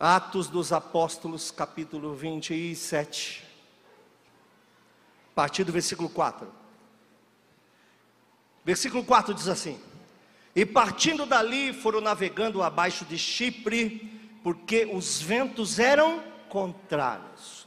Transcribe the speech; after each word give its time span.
Atos 0.00 0.46
dos 0.46 0.72
Apóstolos, 0.72 1.50
capítulo 1.50 2.14
27, 2.14 3.44
a 5.32 5.34
partir 5.34 5.64
do 5.64 5.72
versículo 5.72 6.08
4. 6.08 6.46
Versículo 8.64 9.02
4 9.02 9.34
diz 9.34 9.48
assim: 9.48 9.76
E 10.54 10.64
partindo 10.64 11.26
dali 11.26 11.72
foram 11.72 12.00
navegando 12.00 12.62
abaixo 12.62 13.04
de 13.04 13.18
Chipre, 13.18 14.38
porque 14.44 14.88
os 14.92 15.20
ventos 15.20 15.80
eram 15.80 16.22
contrários. 16.48 17.66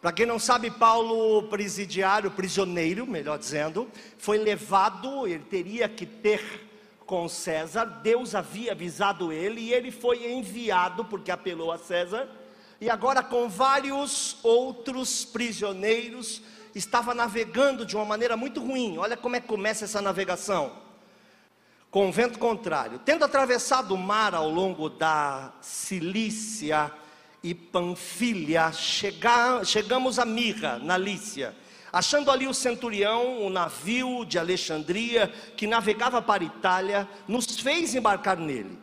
Para 0.00 0.12
quem 0.12 0.24
não 0.24 0.38
sabe, 0.38 0.70
Paulo, 0.70 1.48
presidiário, 1.48 2.30
prisioneiro, 2.30 3.08
melhor 3.08 3.40
dizendo, 3.40 3.90
foi 4.18 4.38
levado, 4.38 5.26
ele 5.26 5.42
teria 5.42 5.88
que 5.88 6.06
ter 6.06 6.65
com 7.06 7.28
César, 7.28 7.84
Deus 8.02 8.34
havia 8.34 8.72
avisado 8.72 9.32
ele 9.32 9.60
e 9.60 9.72
ele 9.72 9.90
foi 9.90 10.30
enviado 10.32 11.04
porque 11.04 11.30
apelou 11.30 11.70
a 11.70 11.78
César. 11.78 12.28
E 12.80 12.90
agora, 12.90 13.22
com 13.22 13.48
vários 13.48 14.36
outros 14.42 15.24
prisioneiros, 15.24 16.42
estava 16.74 17.14
navegando 17.14 17.86
de 17.86 17.96
uma 17.96 18.04
maneira 18.04 18.36
muito 18.36 18.60
ruim. 18.60 18.98
Olha 18.98 19.16
como 19.16 19.36
é 19.36 19.40
que 19.40 19.46
começa 19.46 19.84
essa 19.84 20.02
navegação. 20.02 20.72
Com 21.90 22.10
vento 22.12 22.38
contrário. 22.38 22.98
Tendo 22.98 23.24
atravessado 23.24 23.94
o 23.94 23.98
mar 23.98 24.34
ao 24.34 24.50
longo 24.50 24.90
da 24.90 25.52
Cilícia 25.62 26.92
e 27.42 27.54
Panfilha, 27.54 28.72
chega, 28.72 29.64
chegamos 29.64 30.18
a 30.18 30.24
Mirra, 30.24 30.78
na 30.78 30.98
Lícia 30.98 31.54
Achando 31.92 32.30
ali 32.30 32.46
o 32.46 32.54
centurião, 32.54 33.44
o 33.44 33.50
navio 33.50 34.24
de 34.24 34.38
Alexandria, 34.38 35.32
que 35.56 35.66
navegava 35.66 36.20
para 36.20 36.44
Itália, 36.44 37.08
nos 37.28 37.60
fez 37.60 37.94
embarcar 37.94 38.36
nele. 38.36 38.78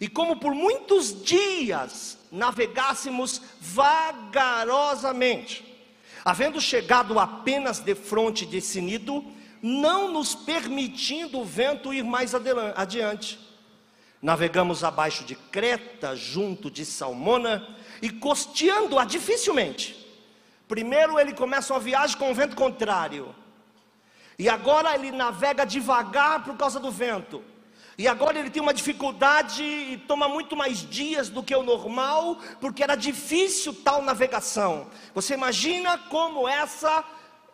E 0.00 0.08
como 0.08 0.36
por 0.36 0.54
muitos 0.54 1.24
dias 1.24 2.18
navegássemos 2.30 3.42
vagarosamente, 3.60 5.64
havendo 6.24 6.60
chegado 6.60 7.18
apenas 7.18 7.80
de 7.80 7.94
fronte 7.94 8.46
de 8.46 8.60
Sinido, 8.60 9.24
não 9.62 10.12
nos 10.12 10.34
permitindo 10.34 11.40
o 11.40 11.44
vento 11.44 11.92
ir 11.92 12.04
mais 12.04 12.34
adiante. 12.34 13.38
Navegamos 14.20 14.84
abaixo 14.84 15.24
de 15.24 15.34
Creta, 15.34 16.16
junto 16.16 16.70
de 16.70 16.84
Salmona, 16.84 17.76
e 18.00 18.10
costeando-a 18.10 19.04
dificilmente 19.04 20.03
Primeiro 20.68 21.18
ele 21.18 21.34
começa 21.34 21.72
uma 21.72 21.80
viagem 21.80 22.16
com 22.16 22.30
o 22.30 22.34
vento 22.34 22.56
contrário. 22.56 23.34
E 24.38 24.48
agora 24.48 24.94
ele 24.94 25.12
navega 25.12 25.64
devagar 25.64 26.42
por 26.42 26.56
causa 26.56 26.80
do 26.80 26.90
vento. 26.90 27.42
E 27.96 28.08
agora 28.08 28.38
ele 28.38 28.50
tem 28.50 28.60
uma 28.60 28.74
dificuldade 28.74 29.62
e 29.62 29.96
toma 30.08 30.28
muito 30.28 30.56
mais 30.56 30.78
dias 30.78 31.28
do 31.28 31.44
que 31.44 31.54
o 31.54 31.62
normal, 31.62 32.38
porque 32.60 32.82
era 32.82 32.96
difícil 32.96 33.72
tal 33.84 34.02
navegação. 34.02 34.88
Você 35.14 35.34
imagina 35.34 35.96
como 35.96 36.48
essa 36.48 37.04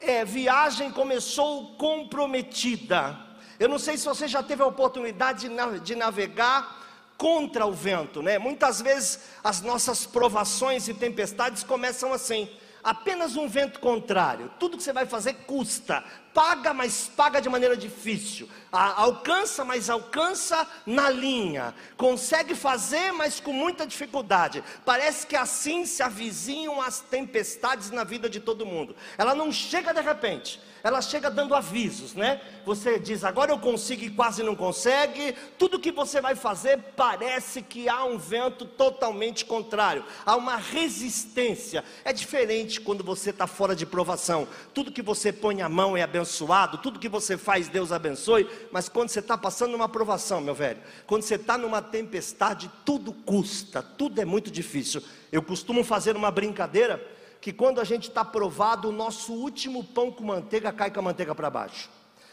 é, 0.00 0.24
viagem 0.24 0.91
começou 0.91 1.74
comprometida. 1.77 3.19
Eu 3.58 3.69
não 3.69 3.78
sei 3.78 3.98
se 3.98 4.06
você 4.06 4.27
já 4.27 4.42
teve 4.42 4.62
a 4.62 4.67
oportunidade 4.67 5.47
de, 5.83 5.95
navegar 5.95 6.78
contra 7.19 7.67
o 7.67 7.72
vento, 7.72 8.22
né? 8.22 8.39
Muitas 8.39 8.80
vezes 8.80 9.20
as 9.45 9.61
nossas 9.61 10.06
provações 10.06 10.89
e 10.89 10.95
tempestades 10.95 11.62
começam 11.62 12.14
assim 12.14 12.48
apenas 12.83 13.36
um 13.36 13.48
vento 13.48 13.81
contrário. 13.81 14.50
Tudo 14.59 14.77
que 14.77 14.83
você 14.83 14.92
vai 14.92 15.06
fazer 15.06 15.34
custa. 15.47 16.05
Paga, 16.33 16.73
mas 16.73 17.09
paga 17.09 17.41
de 17.41 17.48
maneira 17.48 17.77
difícil. 17.77 18.48
alcança, 18.70 19.64
mas 19.64 19.91
alcança 19.91 20.67
na 20.86 21.11
linha. 21.11 21.75
Consegue 21.97 22.55
fazer, 22.55 23.12
mas 23.12 23.41
com 23.41 23.53
muita 23.53 23.86
dificuldade. 23.86 24.62
Parece 24.84 25.27
que 25.27 25.36
assim 25.36 25.84
se 25.84 26.03
avizinham 26.03 26.81
as 26.81 27.01
tempestades 27.01 27.91
na 27.91 28.05
vida 28.05 28.31
de 28.31 28.41
todo 28.41 28.67
mundo. 28.67 28.95
Ela 29.18 29.35
não 29.35 29.51
chega 29.51 29.92
de 29.92 30.01
repente 30.01 30.61
ela 30.83 31.02
chega 31.02 31.30
dando 31.30 31.55
avisos, 31.55 32.14
né? 32.14 32.41
Você 32.64 32.98
diz, 32.98 33.24
agora 33.24 33.52
eu 33.52 33.58
consigo 33.58 34.05
e 34.05 34.11
quase 34.11 34.42
não 34.42 34.55
consegue. 34.55 35.35
Tudo 35.58 35.79
que 35.79 35.92
você 35.92 36.20
vai 36.20 36.35
fazer 36.35 36.79
parece 36.96 37.63
que 37.63 37.89
há 37.89 38.05
um 38.05 38.18
vento 38.18 38.64
totalmente 38.64 39.45
contrário, 39.45 40.05
há 40.24 40.36
uma 40.36 40.57
resistência. 40.57 41.85
É 42.05 42.13
diferente 42.13 42.80
quando 42.80 43.05
você 43.05 43.30
está 43.30 43.46
fora 43.46 43.74
de 43.74 43.86
provação. 43.86 44.46
Tudo 44.73 44.92
que 44.92 45.02
você 45.02 45.33
põe 45.33 45.63
a 45.63 45.68
mão 45.68 45.96
é 45.96 46.02
abençoado, 46.02 46.79
tudo 46.79 46.98
que 46.98 47.08
você 47.08 47.36
faz, 47.36 47.68
Deus 47.68 47.92
abençoe. 47.92 48.48
Mas 48.73 48.89
quando 48.89 49.08
você 49.08 49.20
está 49.20 49.36
passando 49.36 49.74
uma 49.74 49.89
provação, 49.89 50.41
meu 50.41 50.55
velho, 50.55 50.80
quando 51.07 51.23
você 51.23 51.35
está 51.35 51.57
numa 51.58 51.83
tempestade, 51.83 52.70
tudo 52.85 53.12
custa, 53.12 53.83
tudo 53.83 54.20
é 54.20 54.24
muito 54.24 54.51
difícil. 54.51 55.02
Eu 55.33 55.42
costumo 55.42 55.85
fazer 55.85 56.17
uma 56.17 56.30
brincadeira 56.30 57.20
que 57.40 57.52
quando 57.52 57.80
a 57.80 57.84
gente 57.84 58.08
está 58.08 58.24
provado, 58.24 58.89
o 58.89 58.92
nosso 58.92 59.33
último 59.33 59.83
pão 59.83 60.11
com 60.11 60.24
manteiga 60.24 60.73
cai 60.73 60.90
com 60.90 61.01
a 61.01 61.02
manteiga 61.02 61.34
para 61.34 61.48
baixo. 61.48 61.89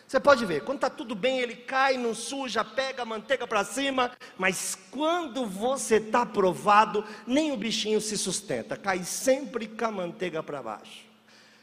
Você 0.07 0.19
pode 0.21 0.45
ver, 0.45 0.63
quando 0.63 0.77
está 0.77 0.89
tudo 0.89 1.13
bem, 1.13 1.39
ele 1.39 1.55
cai, 1.55 1.97
não 1.97 2.15
suja, 2.15 2.63
pega 2.63 3.01
a 3.01 3.05
manteiga 3.05 3.45
para 3.45 3.65
cima, 3.65 4.11
mas 4.37 4.77
quando 4.89 5.45
você 5.45 5.97
está 5.97 6.25
provado, 6.25 7.03
nem 7.25 7.51
o 7.51 7.57
bichinho 7.57 7.99
se 7.99 8.17
sustenta, 8.17 8.77
cai 8.77 9.03
sempre 9.03 9.67
com 9.67 9.85
a 9.85 9.91
manteiga 9.91 10.41
para 10.41 10.63
baixo. 10.63 11.05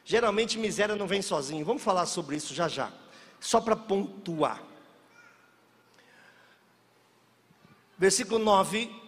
Geralmente 0.05 0.59
miséria 0.59 0.95
não 0.95 1.07
vem 1.07 1.23
sozinho, 1.23 1.65
vamos 1.65 1.83
falar 1.83 2.05
sobre 2.05 2.37
isso 2.37 2.53
já 2.55 2.69
já, 2.69 2.93
só 3.41 3.63
para 3.63 3.77
pontuar. 3.77 4.63
Versículo 7.97 8.39
9 8.39 9.04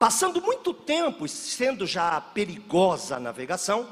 Passando 0.00 0.40
muito 0.40 0.72
tempo, 0.72 1.28
sendo 1.28 1.86
já 1.86 2.18
perigosa 2.22 3.16
a 3.16 3.20
navegação, 3.20 3.86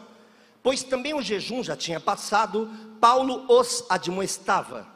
pois 0.63 0.83
também 0.83 1.13
o 1.13 1.21
jejum 1.21 1.63
já 1.63 1.77
tinha 1.77 2.01
passado, 2.01 2.67
Paulo 2.99 3.45
os 3.47 3.85
admoestava, 3.91 4.89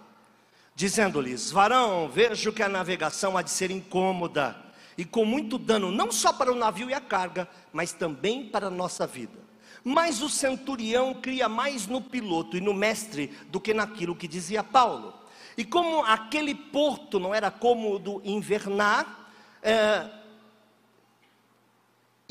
dizendo-lhes: 0.75 1.51
Varão, 1.51 2.09
vejo 2.09 2.51
que 2.51 2.63
a 2.63 2.69
navegação 2.69 3.37
há 3.37 3.43
de 3.43 3.51
ser 3.51 3.71
incômoda 3.71 4.57
e 4.97 5.05
com 5.05 5.27
muito 5.27 5.59
dano, 5.59 5.93
não 5.93 6.11
só 6.11 6.33
para 6.33 6.51
o 6.51 6.57
navio 6.57 6.89
e 6.89 6.95
a 6.95 7.01
carga, 7.01 7.47
mas 7.75 7.93
também 7.93 8.47
para 8.47 8.69
a 8.69 8.71
nossa 8.71 9.07
vida. 9.07 9.39
Mas 9.85 10.23
o 10.23 10.31
centurião 10.31 11.13
cria 11.13 11.47
mais 11.47 11.87
no 11.87 12.01
piloto 12.01 12.57
e 12.57 12.61
no 12.63 12.73
mestre 12.73 13.37
do 13.49 13.61
que 13.61 13.75
naquilo 13.75 14.17
que 14.17 14.27
dizia 14.27 14.65
Paulo. 14.65 15.13
E 15.59 15.63
como 15.63 16.07
aquele 16.07 16.55
porto 16.55 17.21
não 17.21 17.35
era 17.35 17.51
cômodo 17.51 18.23
invernar, 18.25 19.29
é, 19.63 20.22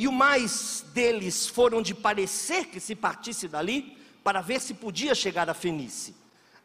e 0.01 0.07
o 0.07 0.12
mais 0.12 0.84
deles 0.95 1.45
foram 1.45 1.79
de 1.79 1.94
parecer 1.94 2.66
que 2.66 2.79
se 2.79 2.95
partisse 2.95 3.47
dali, 3.47 3.95
para 4.23 4.41
ver 4.41 4.59
se 4.59 4.73
podia 4.73 5.13
chegar 5.13 5.47
a 5.47 5.53
Fenice, 5.53 6.16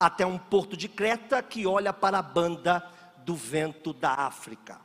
até 0.00 0.24
um 0.24 0.38
porto 0.38 0.74
de 0.74 0.88
Creta 0.88 1.42
que 1.42 1.66
olha 1.66 1.92
para 1.92 2.18
a 2.18 2.22
banda 2.22 2.82
do 3.26 3.36
vento 3.36 3.92
da 3.92 4.10
África. 4.10 4.80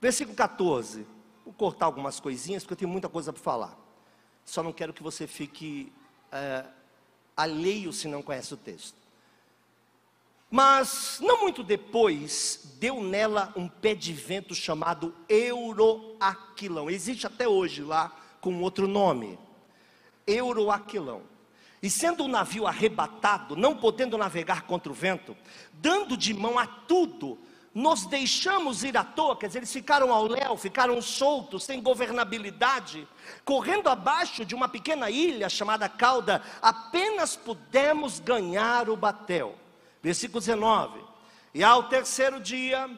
Versículo 0.00 0.34
14. 0.34 1.06
Vou 1.44 1.52
cortar 1.52 1.84
algumas 1.84 2.18
coisinhas, 2.18 2.62
porque 2.62 2.72
eu 2.72 2.78
tenho 2.78 2.90
muita 2.90 3.10
coisa 3.10 3.30
para 3.30 3.42
falar. 3.42 3.78
Só 4.42 4.62
não 4.62 4.72
quero 4.72 4.94
que 4.94 5.02
você 5.02 5.26
fique 5.26 5.92
é, 6.32 6.64
alheio 7.36 7.92
se 7.92 8.08
não 8.08 8.22
conhece 8.22 8.54
o 8.54 8.56
texto. 8.56 8.96
Mas 10.54 11.18
não 11.20 11.40
muito 11.40 11.64
depois, 11.64 12.76
deu 12.78 13.02
nela 13.02 13.52
um 13.56 13.66
pé 13.66 13.92
de 13.92 14.12
vento 14.12 14.54
chamado 14.54 15.12
Euroaquilão. 15.28 16.88
Existe 16.88 17.26
até 17.26 17.48
hoje 17.48 17.82
lá 17.82 18.16
com 18.40 18.62
outro 18.62 18.86
nome. 18.86 19.36
Euroaquilão. 20.24 21.22
E 21.82 21.90
sendo 21.90 22.22
o 22.22 22.28
navio 22.28 22.68
arrebatado, 22.68 23.56
não 23.56 23.76
podendo 23.76 24.16
navegar 24.16 24.62
contra 24.62 24.92
o 24.92 24.94
vento, 24.94 25.36
dando 25.72 26.16
de 26.16 26.32
mão 26.32 26.56
a 26.56 26.68
tudo, 26.68 27.36
nos 27.74 28.06
deixamos 28.06 28.84
ir 28.84 28.96
à 28.96 29.02
toa, 29.02 29.36
quer 29.36 29.48
dizer, 29.48 29.58
eles 29.58 29.72
ficaram 29.72 30.12
ao 30.12 30.28
léu, 30.28 30.56
ficaram 30.56 31.02
soltos, 31.02 31.64
sem 31.64 31.82
governabilidade, 31.82 33.08
correndo 33.44 33.88
abaixo 33.88 34.44
de 34.44 34.54
uma 34.54 34.68
pequena 34.68 35.10
ilha 35.10 35.48
chamada 35.48 35.88
Cauda, 35.88 36.40
apenas 36.62 37.34
pudemos 37.34 38.20
ganhar 38.20 38.88
o 38.88 38.96
batel. 38.96 39.63
Versículo 40.04 40.38
19: 40.38 41.02
E 41.54 41.64
ao 41.64 41.84
terceiro 41.84 42.38
dia, 42.38 42.90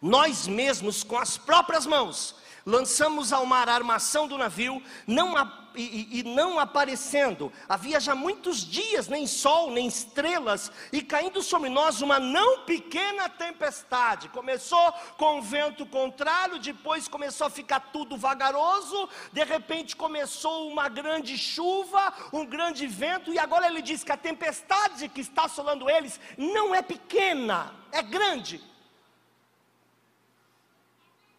nós 0.00 0.46
mesmos, 0.46 1.02
com 1.02 1.16
as 1.16 1.38
próprias 1.38 1.86
mãos, 1.86 2.34
lançamos 2.66 3.32
ao 3.32 3.46
mar 3.46 3.68
a 3.68 3.74
armação 3.74 4.26
do 4.26 4.36
navio, 4.36 4.82
não 5.06 5.36
a, 5.36 5.70
e, 5.76 6.18
e, 6.18 6.22
não 6.24 6.58
aparecendo, 6.58 7.52
havia 7.68 8.00
já 8.00 8.14
muitos 8.14 8.66
dias, 8.66 9.06
nem 9.06 9.26
sol, 9.26 9.70
nem 9.70 9.86
estrelas, 9.86 10.72
e 10.90 11.00
caindo 11.00 11.42
sobre 11.42 11.68
nós 11.68 12.02
uma 12.02 12.18
não 12.18 12.64
pequena 12.64 13.28
tempestade. 13.28 14.28
Começou 14.30 14.92
com 15.16 15.40
vento 15.40 15.86
contrário, 15.86 16.58
depois 16.58 17.06
começou 17.06 17.46
a 17.46 17.50
ficar 17.50 17.78
tudo 17.92 18.16
vagaroso, 18.16 19.08
de 19.32 19.44
repente 19.44 19.94
começou 19.94 20.68
uma 20.68 20.88
grande 20.88 21.38
chuva, 21.38 22.12
um 22.32 22.44
grande 22.44 22.86
vento, 22.86 23.32
e 23.32 23.38
agora 23.38 23.68
ele 23.68 23.82
diz 23.82 24.02
que 24.02 24.12
a 24.12 24.16
tempestade 24.16 25.08
que 25.08 25.20
está 25.20 25.44
assolando 25.44 25.88
eles 25.88 26.18
não 26.36 26.74
é 26.74 26.82
pequena, 26.82 27.72
é 27.92 28.02
grande. 28.02 28.75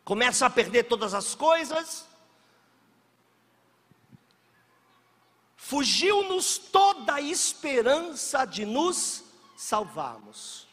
Começa 0.07 0.45
a 0.45 0.49
perder 0.49 0.83
todas 0.83 1.13
as 1.13 1.35
coisas. 1.35 2.05
Fugiu-nos 5.57 6.57
toda 6.57 7.15
a 7.15 7.21
esperança 7.21 8.45
de 8.45 8.65
nos 8.65 9.25
salvarmos. 9.57 10.65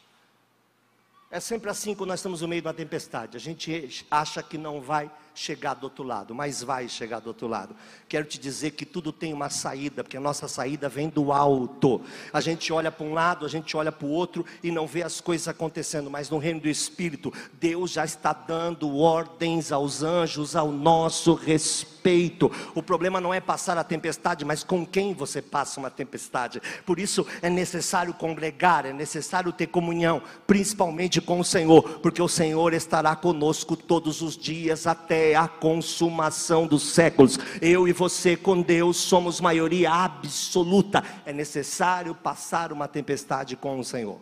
É 1.29 1.41
sempre 1.41 1.69
assim 1.69 1.93
quando 1.93 2.11
nós 2.11 2.21
estamos 2.21 2.39
no 2.39 2.47
meio 2.47 2.61
de 2.61 2.67
uma 2.69 2.73
tempestade. 2.73 3.35
A 3.35 3.39
gente 3.41 4.07
acha 4.09 4.41
que 4.41 4.57
não 4.57 4.79
vai 4.79 5.11
chegar 5.35 5.73
do 5.73 5.83
outro 5.83 6.03
lado, 6.03 6.33
mas 6.33 6.63
vai 6.63 6.87
chegar 6.87 7.19
do 7.19 7.27
outro 7.27 7.47
lado. 7.47 7.75
Quero 8.07 8.25
te 8.25 8.39
dizer 8.39 8.71
que 8.71 8.85
tudo 8.85 9.11
tem 9.11 9.33
uma 9.33 9.49
saída, 9.49 10.03
porque 10.03 10.17
a 10.17 10.21
nossa 10.21 10.47
saída 10.47 10.87
vem 10.87 11.09
do 11.09 11.31
alto. 11.31 12.01
A 12.31 12.39
gente 12.39 12.71
olha 12.71 12.91
para 12.91 13.05
um 13.05 13.13
lado, 13.13 13.45
a 13.45 13.49
gente 13.49 13.75
olha 13.75 13.91
para 13.91 14.07
o 14.07 14.09
outro 14.09 14.45
e 14.63 14.71
não 14.71 14.87
vê 14.87 15.03
as 15.03 15.19
coisas 15.19 15.47
acontecendo, 15.47 16.09
mas 16.09 16.29
no 16.29 16.37
reino 16.37 16.61
do 16.61 16.69
Espírito, 16.69 17.33
Deus 17.53 17.91
já 17.91 18.05
está 18.05 18.31
dando 18.31 18.97
ordens 18.97 19.71
aos 19.71 20.01
anjos 20.01 20.55
ao 20.55 20.71
nosso 20.71 21.33
respeito. 21.33 22.51
O 22.75 22.83
problema 22.83 23.19
não 23.19 23.33
é 23.33 23.41
passar 23.41 23.77
a 23.77 23.83
tempestade, 23.83 24.45
mas 24.45 24.63
com 24.63 24.85
quem 24.85 25.13
você 25.13 25.41
passa 25.41 25.79
uma 25.79 25.89
tempestade. 25.89 26.61
Por 26.85 26.99
isso 26.99 27.25
é 27.41 27.49
necessário 27.49 28.13
congregar, 28.13 28.85
é 28.85 28.93
necessário 28.93 29.51
ter 29.51 29.67
comunhão, 29.67 30.21
principalmente 30.45 31.19
com 31.19 31.39
o 31.39 31.43
Senhor, 31.45 31.99
porque 31.99 32.21
o 32.21 32.27
Senhor 32.27 32.73
estará 32.73 33.15
conosco 33.15 33.75
todos 33.75 34.21
os 34.21 34.37
dias 34.37 34.85
até 34.85 35.24
a 35.33 35.47
consumação 35.47 36.67
dos 36.67 36.83
séculos. 36.83 37.39
Eu 37.61 37.87
e 37.87 37.93
você 37.93 38.35
com 38.35 38.61
Deus 38.61 38.97
somos 38.97 39.39
maioria 39.39 39.91
absoluta. 39.91 41.03
É 41.25 41.31
necessário 41.31 42.13
passar 42.13 42.73
uma 42.73 42.87
tempestade 42.87 43.55
com 43.55 43.79
o 43.79 43.83
Senhor. 43.83 44.19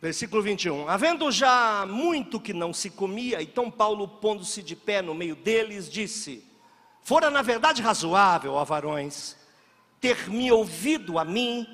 Versículo 0.00 0.42
21. 0.42 0.88
Havendo 0.88 1.30
já 1.30 1.84
muito 1.86 2.40
que 2.40 2.54
não 2.54 2.72
se 2.72 2.88
comia, 2.88 3.42
então 3.42 3.70
Paulo, 3.70 4.08
pondo-se 4.08 4.62
de 4.62 4.74
pé 4.74 5.02
no 5.02 5.14
meio 5.14 5.36
deles, 5.36 5.90
disse: 5.90 6.42
Fora 7.02 7.30
na 7.30 7.42
verdade 7.42 7.82
razoável, 7.82 8.54
ó 8.54 8.64
varões, 8.64 9.36
ter 10.00 10.30
me 10.30 10.50
ouvido 10.50 11.18
a 11.18 11.24
mim 11.24 11.66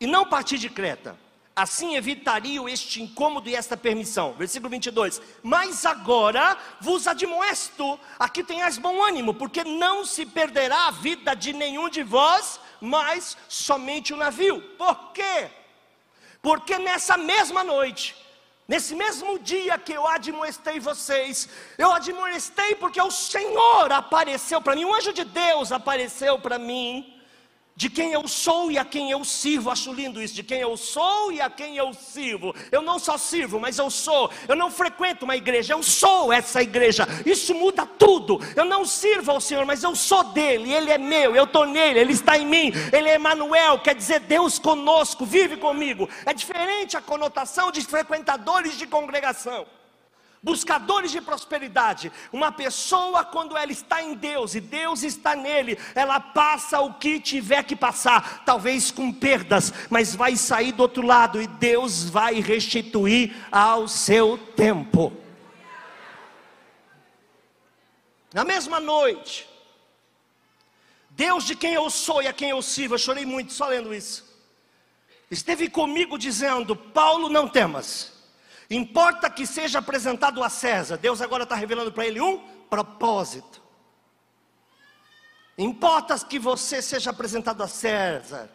e 0.00 0.06
não 0.06 0.26
partir 0.26 0.58
de 0.58 0.68
Creta 0.68 1.21
Assim 1.54 1.96
evitariam 1.96 2.66
este 2.66 3.02
incômodo 3.02 3.48
e 3.48 3.54
esta 3.54 3.76
permissão. 3.76 4.32
Versículo 4.32 4.70
22. 4.70 5.20
Mas 5.42 5.84
agora 5.84 6.56
vos 6.80 7.06
admoesto, 7.06 8.00
aqui 8.18 8.42
tenhais 8.42 8.78
bom 8.78 9.02
ânimo, 9.02 9.34
porque 9.34 9.62
não 9.62 10.04
se 10.04 10.24
perderá 10.24 10.86
a 10.86 10.90
vida 10.90 11.34
de 11.34 11.52
nenhum 11.52 11.90
de 11.90 12.02
vós, 12.02 12.58
mas 12.80 13.36
somente 13.48 14.14
o 14.14 14.16
navio. 14.16 14.62
Por 14.78 15.12
quê? 15.12 15.50
Porque 16.40 16.78
nessa 16.78 17.18
mesma 17.18 17.62
noite, 17.62 18.16
nesse 18.66 18.94
mesmo 18.96 19.38
dia 19.38 19.78
que 19.78 19.92
eu 19.92 20.08
admoestei 20.08 20.80
vocês, 20.80 21.50
eu 21.76 21.92
admoestei 21.92 22.74
porque 22.76 23.00
o 23.00 23.10
Senhor 23.10 23.92
apareceu 23.92 24.60
para 24.62 24.74
mim, 24.74 24.86
um 24.86 24.94
anjo 24.94 25.12
de 25.12 25.24
Deus 25.24 25.70
apareceu 25.70 26.38
para 26.38 26.58
mim 26.58 27.21
de 27.74 27.88
quem 27.88 28.12
eu 28.12 28.28
sou 28.28 28.70
e 28.70 28.78
a 28.78 28.84
quem 28.84 29.10
eu 29.10 29.24
sirvo. 29.24 29.70
Acho 29.70 29.92
lindo 29.92 30.22
isso, 30.22 30.34
de 30.34 30.42
quem 30.42 30.60
eu 30.60 30.76
sou 30.76 31.32
e 31.32 31.40
a 31.40 31.48
quem 31.48 31.76
eu 31.76 31.92
sirvo. 31.92 32.54
Eu 32.70 32.82
não 32.82 32.98
só 32.98 33.16
sirvo, 33.16 33.58
mas 33.58 33.78
eu 33.78 33.90
sou. 33.90 34.30
Eu 34.48 34.56
não 34.56 34.70
frequento 34.70 35.24
uma 35.24 35.36
igreja, 35.36 35.74
eu 35.74 35.82
sou 35.82 36.32
essa 36.32 36.62
igreja. 36.62 37.06
Isso 37.24 37.54
muda 37.54 37.86
tudo. 37.86 38.40
Eu 38.54 38.64
não 38.64 38.84
sirvo 38.84 39.30
ao 39.30 39.40
Senhor, 39.40 39.64
mas 39.64 39.82
eu 39.82 39.94
sou 39.94 40.24
dele, 40.24 40.72
ele 40.72 40.90
é 40.90 40.98
meu, 40.98 41.34
eu 41.34 41.44
estou 41.44 41.66
nele, 41.66 41.98
ele 41.98 42.12
está 42.12 42.38
em 42.38 42.46
mim. 42.46 42.72
Ele 42.92 43.08
é 43.08 43.16
Emmanuel, 43.16 43.78
quer 43.78 43.94
dizer 43.94 44.20
Deus 44.20 44.58
conosco, 44.58 45.24
vive 45.24 45.56
comigo. 45.56 46.08
É 46.26 46.32
diferente 46.32 46.96
a 46.96 47.00
conotação 47.00 47.70
de 47.70 47.80
frequentadores 47.82 48.76
de 48.76 48.86
congregação 48.86 49.66
buscadores 50.42 51.12
de 51.12 51.20
prosperidade. 51.20 52.10
Uma 52.32 52.50
pessoa, 52.50 53.24
quando 53.24 53.56
ela 53.56 53.70
está 53.70 54.02
em 54.02 54.14
Deus 54.14 54.54
e 54.54 54.60
Deus 54.60 55.02
está 55.02 55.36
nele, 55.36 55.78
ela 55.94 56.18
passa 56.18 56.80
o 56.80 56.94
que 56.94 57.20
tiver 57.20 57.62
que 57.62 57.76
passar, 57.76 58.44
talvez 58.44 58.90
com 58.90 59.12
perdas, 59.12 59.72
mas 59.88 60.14
vai 60.14 60.36
sair 60.36 60.72
do 60.72 60.80
outro 60.80 61.06
lado 61.06 61.40
e 61.40 61.46
Deus 61.46 62.10
vai 62.10 62.40
restituir 62.40 63.34
ao 63.52 63.86
seu 63.86 64.36
tempo. 64.36 65.12
Na 68.34 68.44
mesma 68.44 68.80
noite, 68.80 69.48
Deus 71.10 71.44
de 71.44 71.54
quem 71.54 71.74
eu 71.74 71.88
sou 71.90 72.22
e 72.22 72.26
a 72.26 72.32
quem 72.32 72.50
eu 72.50 72.62
sirvo, 72.62 72.94
eu 72.94 72.98
chorei 72.98 73.26
muito 73.26 73.52
só 73.52 73.68
lendo 73.68 73.94
isso. 73.94 74.32
Esteve 75.30 75.68
comigo 75.68 76.18
dizendo: 76.18 76.74
Paulo, 76.74 77.28
não 77.28 77.46
temas 77.46 78.11
Importa 78.74 79.28
que 79.28 79.46
seja 79.46 79.80
apresentado 79.80 80.42
a 80.42 80.48
César. 80.48 80.96
Deus 80.96 81.20
agora 81.20 81.44
está 81.44 81.54
revelando 81.54 81.92
para 81.92 82.06
ele 82.06 82.20
um 82.20 82.38
propósito. 82.70 83.60
Importa 85.58 86.18
que 86.18 86.38
você 86.38 86.80
seja 86.80 87.10
apresentado 87.10 87.62
a 87.62 87.68
César. 87.68 88.50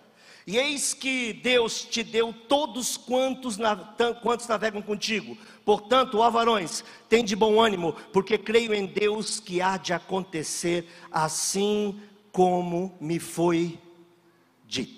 E 0.47 0.57
eis 0.57 0.93
que 0.93 1.33
Deus 1.33 1.83
te 1.83 2.01
deu 2.01 2.33
todos 2.33 2.97
quantos, 2.97 3.57
quantos 4.23 4.47
navegam 4.47 4.81
contigo. 4.81 5.37
Portanto, 5.63 6.19
ó 6.19 6.29
varões, 6.31 6.83
tem 7.07 7.23
de 7.23 7.35
bom 7.35 7.61
ânimo, 7.61 7.93
porque 8.13 8.37
creio 8.37 8.73
em 8.73 8.85
Deus 8.85 9.39
que 9.39 9.61
há 9.61 9.77
de 9.77 9.93
acontecer 9.93 10.87
assim 11.11 12.01
como 12.31 12.97
me 12.99 13.19
foi 13.19 13.77
dito. 14.65 14.96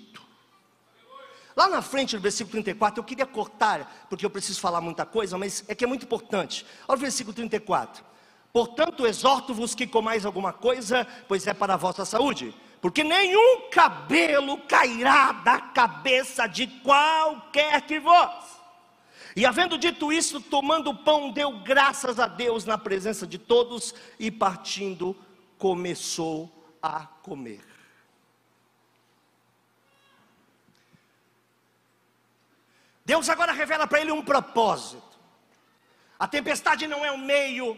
Lá 1.60 1.68
na 1.68 1.82
frente, 1.82 2.16
no 2.16 2.22
versículo 2.22 2.54
34, 2.54 3.02
eu 3.02 3.04
queria 3.04 3.26
cortar, 3.26 4.08
porque 4.10 4.26
eu 4.26 4.30
preciso 4.30 4.62
falar 4.62 4.80
muita 4.80 5.06
coisa, 5.06 5.38
mas 5.38 5.62
é 5.68 5.76
que 5.76 5.84
é 5.84 5.88
muito 5.88 6.06
importante. 6.06 6.66
Olha 6.88 6.96
o 6.96 7.02
versículo 7.02 7.36
34. 7.36 8.02
Portanto, 8.54 9.06
exorto-vos 9.06 9.76
que 9.76 9.86
comais 9.86 10.26
alguma 10.26 10.54
coisa, 10.54 11.06
pois 11.28 11.46
é 11.48 11.54
para 11.54 11.74
a 11.74 11.76
vossa 11.76 12.06
saúde. 12.06 12.56
Porque 12.80 13.04
nenhum 13.04 13.70
cabelo 13.70 14.58
cairá 14.70 15.34
da 15.34 15.60
cabeça 15.60 16.48
de 16.48 16.66
qualquer 16.66 17.82
que 17.82 18.00
vós. 18.00 18.58
E 19.36 19.46
havendo 19.46 19.78
dito 19.78 20.14
isso, 20.14 20.40
tomando 20.40 20.92
o 20.92 20.96
pão, 20.96 21.30
deu 21.30 21.60
graças 21.60 22.22
a 22.22 22.28
Deus 22.28 22.64
na 22.64 22.78
presença 22.78 23.28
de 23.28 23.38
todos 23.38 23.94
e 24.18 24.32
partindo, 24.32 25.14
começou 25.58 26.50
a 26.82 27.02
comer. 27.22 27.69
Deus 33.10 33.28
agora 33.28 33.52
revela 33.52 33.88
para 33.88 34.02
ele 34.02 34.12
um 34.12 34.22
propósito. 34.22 35.18
A 36.20 36.28
tempestade 36.28 36.86
não 36.86 37.04
é 37.04 37.12
um 37.12 37.18
meio 37.18 37.76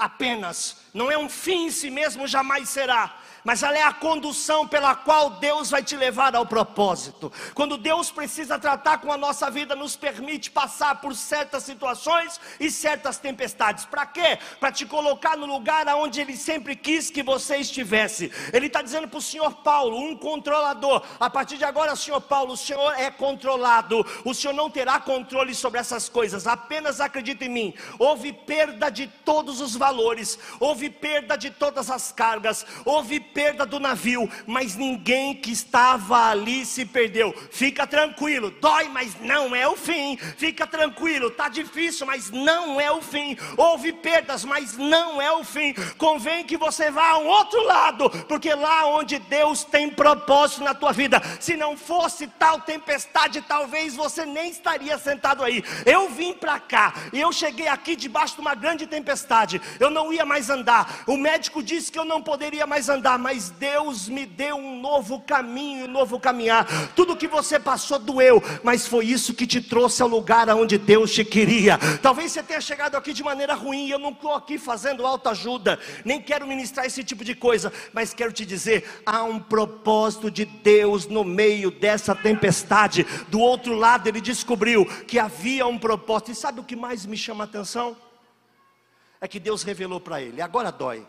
apenas, 0.00 0.76
não 0.92 1.10
é 1.10 1.18
um 1.18 1.28
fim 1.28 1.66
em 1.66 1.70
si 1.70 1.90
mesmo, 1.90 2.26
jamais 2.26 2.68
será 2.68 3.20
mas 3.44 3.62
ela 3.62 3.78
é 3.78 3.82
a 3.82 3.92
condução 3.92 4.66
pela 4.66 4.94
qual 4.94 5.30
Deus 5.30 5.70
vai 5.70 5.82
te 5.82 5.96
levar 5.96 6.34
ao 6.34 6.46
propósito. 6.46 7.32
Quando 7.54 7.78
Deus 7.78 8.10
precisa 8.10 8.58
tratar 8.58 8.98
com 8.98 9.12
a 9.12 9.16
nossa 9.16 9.50
vida, 9.50 9.74
nos 9.74 9.96
permite 9.96 10.50
passar 10.50 11.00
por 11.00 11.14
certas 11.14 11.62
situações 11.62 12.40
e 12.58 12.70
certas 12.70 13.18
tempestades. 13.18 13.84
Para 13.84 14.06
quê? 14.06 14.38
Para 14.58 14.72
te 14.72 14.84
colocar 14.84 15.36
no 15.36 15.46
lugar 15.46 15.88
aonde 15.88 16.20
Ele 16.20 16.36
sempre 16.36 16.76
quis 16.76 17.10
que 17.10 17.22
você 17.22 17.56
estivesse. 17.56 18.30
Ele 18.52 18.66
está 18.66 18.82
dizendo 18.82 19.08
para 19.08 19.18
o 19.18 19.22
Senhor 19.22 19.54
Paulo, 19.56 19.98
um 19.98 20.16
controlador. 20.16 21.02
A 21.18 21.30
partir 21.30 21.56
de 21.56 21.64
agora, 21.64 21.96
Senhor 21.96 22.20
Paulo, 22.20 22.52
o 22.52 22.56
Senhor 22.56 22.92
é 22.98 23.10
controlado. 23.10 24.04
O 24.24 24.34
Senhor 24.34 24.52
não 24.52 24.70
terá 24.70 25.00
controle 25.00 25.54
sobre 25.54 25.80
essas 25.80 26.08
coisas. 26.08 26.46
Apenas 26.46 27.00
acredita 27.00 27.44
em 27.44 27.48
mim. 27.48 27.74
Houve 27.98 28.32
perda 28.32 28.90
de 28.90 29.06
todos 29.06 29.60
os 29.60 29.74
valores. 29.74 29.89
Houve 30.58 30.90
perda 30.90 31.36
de 31.36 31.50
todas 31.50 31.90
as 31.90 32.12
cargas. 32.12 32.66
Houve 32.84 33.20
perda 33.20 33.64
do 33.66 33.80
navio, 33.80 34.30
mas 34.46 34.76
ninguém 34.76 35.34
que 35.34 35.50
estava 35.50 36.30
ali 36.30 36.64
se 36.64 36.84
perdeu. 36.84 37.34
Fica 37.50 37.86
tranquilo, 37.86 38.50
dói, 38.50 38.88
mas 38.88 39.18
não 39.20 39.54
é 39.54 39.66
o 39.66 39.76
fim. 39.76 40.16
Fica 40.16 40.66
tranquilo, 40.66 41.30
tá 41.30 41.48
difícil, 41.48 42.06
mas 42.06 42.30
não 42.30 42.80
é 42.80 42.90
o 42.90 43.02
fim. 43.02 43.36
Houve 43.56 43.92
perdas, 43.92 44.44
mas 44.44 44.76
não 44.76 45.20
é 45.20 45.32
o 45.32 45.44
fim. 45.44 45.74
Convém 45.96 46.44
que 46.44 46.56
você 46.56 46.90
vá 46.90 47.10
a 47.10 47.18
um 47.18 47.26
outro 47.26 47.62
lado, 47.64 48.10
porque 48.28 48.54
lá 48.54 48.86
onde 48.86 49.18
Deus 49.18 49.64
tem 49.64 49.90
propósito 49.90 50.64
na 50.64 50.74
tua 50.74 50.92
vida, 50.92 51.20
se 51.40 51.56
não 51.56 51.76
fosse 51.76 52.26
tal 52.26 52.60
tempestade, 52.60 53.40
talvez 53.42 53.94
você 53.94 54.24
nem 54.24 54.50
estaria 54.50 54.96
sentado 54.98 55.42
aí. 55.42 55.62
Eu 55.84 56.10
vim 56.10 56.32
para 56.32 56.58
cá 56.58 56.92
e 57.12 57.20
eu 57.20 57.32
cheguei 57.32 57.68
aqui 57.68 57.96
debaixo 57.96 58.34
de 58.34 58.40
uma 58.40 58.54
grande 58.54 58.86
tempestade. 58.86 59.60
Eu 59.80 59.90
não 59.90 60.12
ia 60.12 60.26
mais 60.26 60.50
andar. 60.50 61.02
O 61.06 61.16
médico 61.16 61.62
disse 61.62 61.90
que 61.90 61.98
eu 61.98 62.04
não 62.04 62.22
poderia 62.22 62.66
mais 62.66 62.90
andar, 62.90 63.18
mas 63.18 63.48
Deus 63.48 64.10
me 64.10 64.26
deu 64.26 64.56
um 64.56 64.78
novo 64.78 65.20
caminho, 65.20 65.86
um 65.86 65.90
novo 65.90 66.20
caminhar. 66.20 66.66
Tudo 66.94 67.16
que 67.16 67.26
você 67.26 67.58
passou 67.58 67.98
doeu, 67.98 68.42
mas 68.62 68.86
foi 68.86 69.06
isso 69.06 69.32
que 69.32 69.46
te 69.46 69.58
trouxe 69.58 70.02
ao 70.02 70.08
lugar 70.08 70.50
aonde 70.50 70.76
Deus 70.76 71.12
te 71.12 71.24
queria. 71.24 71.78
Talvez 72.02 72.30
você 72.30 72.42
tenha 72.42 72.60
chegado 72.60 72.94
aqui 72.94 73.14
de 73.14 73.24
maneira 73.24 73.54
ruim, 73.54 73.88
eu 73.88 73.98
não 73.98 74.10
estou 74.10 74.34
aqui 74.34 74.58
fazendo 74.58 75.06
autoajuda, 75.06 75.78
nem 76.04 76.20
quero 76.20 76.46
ministrar 76.46 76.84
esse 76.84 77.02
tipo 77.02 77.24
de 77.24 77.34
coisa, 77.34 77.72
mas 77.94 78.12
quero 78.12 78.32
te 78.32 78.44
dizer: 78.44 79.02
há 79.06 79.22
um 79.22 79.40
propósito 79.40 80.30
de 80.30 80.44
Deus 80.44 81.06
no 81.06 81.24
meio 81.24 81.70
dessa 81.70 82.14
tempestade. 82.14 83.06
Do 83.28 83.40
outro 83.40 83.74
lado, 83.74 84.06
ele 84.08 84.20
descobriu 84.20 84.84
que 85.06 85.18
havia 85.18 85.66
um 85.66 85.78
propósito, 85.78 86.32
e 86.32 86.34
sabe 86.34 86.60
o 86.60 86.64
que 86.64 86.76
mais 86.76 87.06
me 87.06 87.16
chama 87.16 87.44
a 87.44 87.46
atenção? 87.46 87.96
É 89.20 89.28
que 89.28 89.38
Deus 89.38 89.62
revelou 89.62 90.00
para 90.00 90.20
ele, 90.20 90.40
agora 90.40 90.72
dói. 90.72 91.06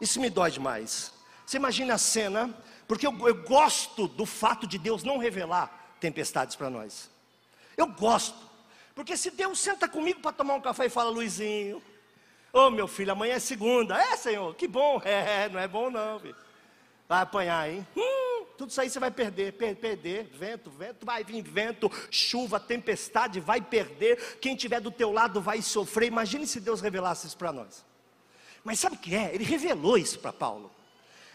Isso 0.00 0.20
me 0.20 0.30
dói 0.30 0.50
demais. 0.50 1.12
Você 1.44 1.56
imagina 1.56 1.94
a 1.94 1.98
cena, 1.98 2.54
porque 2.88 3.06
eu, 3.06 3.26
eu 3.26 3.42
gosto 3.42 4.08
do 4.08 4.24
fato 4.24 4.66
de 4.66 4.78
Deus 4.78 5.02
não 5.02 5.18
revelar 5.18 5.96
tempestades 6.00 6.56
para 6.56 6.70
nós. 6.70 7.10
Eu 7.76 7.86
gosto. 7.86 8.38
Porque 8.94 9.16
se 9.16 9.30
Deus 9.30 9.58
senta 9.58 9.88
comigo 9.88 10.20
para 10.20 10.32
tomar 10.32 10.54
um 10.54 10.60
café 10.60 10.86
e 10.86 10.90
fala, 10.90 11.10
Luizinho, 11.10 11.82
ô 12.52 12.66
oh, 12.66 12.70
meu 12.70 12.88
filho, 12.88 13.12
amanhã 13.12 13.34
é 13.34 13.38
segunda. 13.38 14.00
É, 14.00 14.16
Senhor, 14.16 14.54
que 14.54 14.66
bom. 14.66 15.00
É, 15.04 15.48
não 15.48 15.60
é 15.60 15.68
bom 15.68 15.90
não, 15.90 16.18
filho. 16.20 16.36
Vai 17.08 17.22
apanhar, 17.22 17.68
hein? 17.68 17.86
Hum, 17.96 18.29
tudo 18.60 18.68
isso 18.68 18.80
aí 18.82 18.90
você 18.90 19.00
vai 19.00 19.10
perder, 19.10 19.54
per 19.54 19.74
perder, 19.74 20.24
vento, 20.34 20.68
vento, 20.70 21.06
vai 21.06 21.24
vir 21.24 21.40
vento, 21.40 21.90
chuva, 22.10 22.60
tempestade, 22.60 23.40
vai 23.40 23.62
perder. 23.62 24.36
Quem 24.38 24.54
tiver 24.54 24.82
do 24.82 24.90
teu 24.90 25.10
lado 25.10 25.40
vai 25.40 25.62
sofrer. 25.62 26.08
Imagine 26.08 26.46
se 26.46 26.60
Deus 26.60 26.82
revelasse 26.82 27.26
isso 27.26 27.38
para 27.38 27.54
nós. 27.54 27.82
Mas 28.62 28.78
sabe 28.78 28.96
o 28.96 28.98
que 28.98 29.14
é? 29.14 29.34
Ele 29.34 29.44
revelou 29.44 29.96
isso 29.96 30.18
para 30.18 30.30
Paulo 30.30 30.70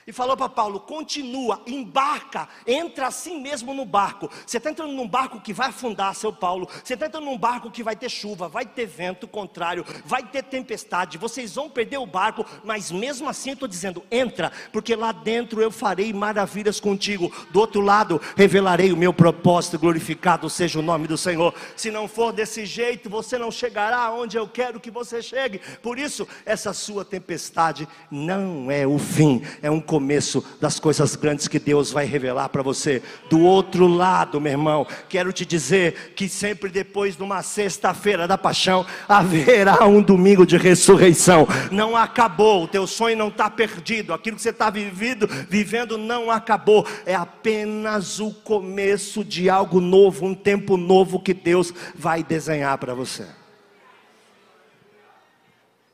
e 0.07 0.13
falou 0.13 0.37
para 0.37 0.49
Paulo: 0.49 0.79
continua, 0.79 1.61
embarca, 1.65 2.47
entra 2.65 3.07
assim 3.07 3.41
mesmo 3.41 3.73
no 3.73 3.85
barco. 3.85 4.29
Você 4.45 4.57
está 4.57 4.69
entrando 4.69 4.93
num 4.93 5.07
barco 5.07 5.41
que 5.41 5.53
vai 5.53 5.69
afundar, 5.69 6.13
seu 6.15 6.31
Paulo. 6.31 6.67
Você 6.83 6.93
está 6.93 7.07
entrando 7.07 7.25
num 7.25 7.37
barco 7.37 7.71
que 7.71 7.83
vai 7.83 7.95
ter 7.95 8.09
chuva, 8.09 8.47
vai 8.47 8.65
ter 8.65 8.85
vento 8.85 9.27
contrário, 9.27 9.85
vai 10.05 10.23
ter 10.23 10.43
tempestade. 10.43 11.17
Vocês 11.17 11.55
vão 11.55 11.69
perder 11.69 11.97
o 11.97 12.05
barco, 12.05 12.45
mas 12.63 12.91
mesmo 12.91 13.27
assim 13.27 13.51
eu 13.51 13.53
estou 13.55 13.67
dizendo: 13.67 14.03
entra, 14.11 14.51
porque 14.71 14.95
lá 14.95 15.11
dentro 15.11 15.61
eu 15.61 15.71
farei 15.71 16.13
maravilhas 16.13 16.79
contigo. 16.79 17.31
Do 17.51 17.59
outro 17.59 17.81
lado, 17.81 18.21
revelarei 18.35 18.91
o 18.91 18.97
meu 18.97 19.13
propósito, 19.13 19.79
glorificado 19.79 20.49
seja 20.49 20.79
o 20.79 20.83
nome 20.83 21.07
do 21.07 21.17
Senhor. 21.17 21.53
Se 21.75 21.89
não 21.89 22.07
for 22.07 22.31
desse 22.31 22.65
jeito, 22.65 23.09
você 23.09 23.37
não 23.37 23.49
chegará 23.49 24.11
onde 24.11 24.37
eu 24.37 24.47
quero 24.47 24.79
que 24.79 24.91
você 24.91 25.21
chegue. 25.21 25.59
Por 25.81 25.97
isso, 25.97 26.27
essa 26.45 26.73
sua 26.73 27.03
tempestade 27.03 27.87
não 28.11 28.69
é 28.69 28.85
o 28.85 28.99
fim, 28.99 29.41
é 29.61 29.71
um 29.71 29.81
começo 29.95 30.43
das 30.59 30.77
coisas 30.77 31.15
grandes 31.15 31.47
que 31.47 31.57
Deus 31.57 31.89
vai 31.89 32.03
revelar 32.03 32.49
para 32.49 32.61
você. 32.61 33.01
Do 33.29 33.39
outro 33.39 33.87
lado, 33.87 34.41
meu 34.41 34.51
irmão, 34.51 34.85
quero 35.07 35.31
te 35.31 35.45
dizer 35.45 36.13
que 36.17 36.27
sempre 36.27 36.69
depois 36.69 37.15
de 37.15 37.23
uma 37.23 37.41
sexta-feira 37.41 38.27
da 38.27 38.37
paixão, 38.37 38.85
haverá 39.07 39.85
um 39.85 40.01
domingo 40.01 40.45
de 40.45 40.57
ressurreição. 40.57 41.47
Não 41.71 41.95
acabou, 41.95 42.63
o 42.63 42.67
teu 42.67 42.85
sonho 42.85 43.15
não 43.15 43.29
está 43.29 43.49
perdido, 43.49 44.13
aquilo 44.13 44.35
que 44.35 44.41
você 44.41 44.49
está 44.49 44.69
vivendo, 44.69 45.29
vivendo 45.49 45.97
não 45.97 46.29
acabou, 46.29 46.85
é 47.05 47.15
apenas 47.15 48.19
o 48.19 48.31
começo 48.31 49.23
de 49.23 49.49
algo 49.49 49.79
novo, 49.79 50.25
um 50.25 50.35
tempo 50.35 50.75
novo 50.75 51.21
que 51.21 51.33
Deus 51.33 51.73
vai 51.95 52.21
desenhar 52.21 52.77
para 52.79 52.93
você. 52.93 53.25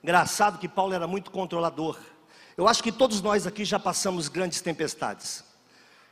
Engraçado 0.03 0.57
que 0.57 0.67
Paulo 0.67 0.95
era 0.95 1.05
muito 1.05 1.29
controlador. 1.29 1.99
Eu 2.57 2.67
acho 2.67 2.83
que 2.83 2.91
todos 2.91 3.21
nós 3.21 3.47
aqui 3.47 3.63
já 3.63 3.79
passamos 3.79 4.27
grandes 4.27 4.61
tempestades. 4.61 5.43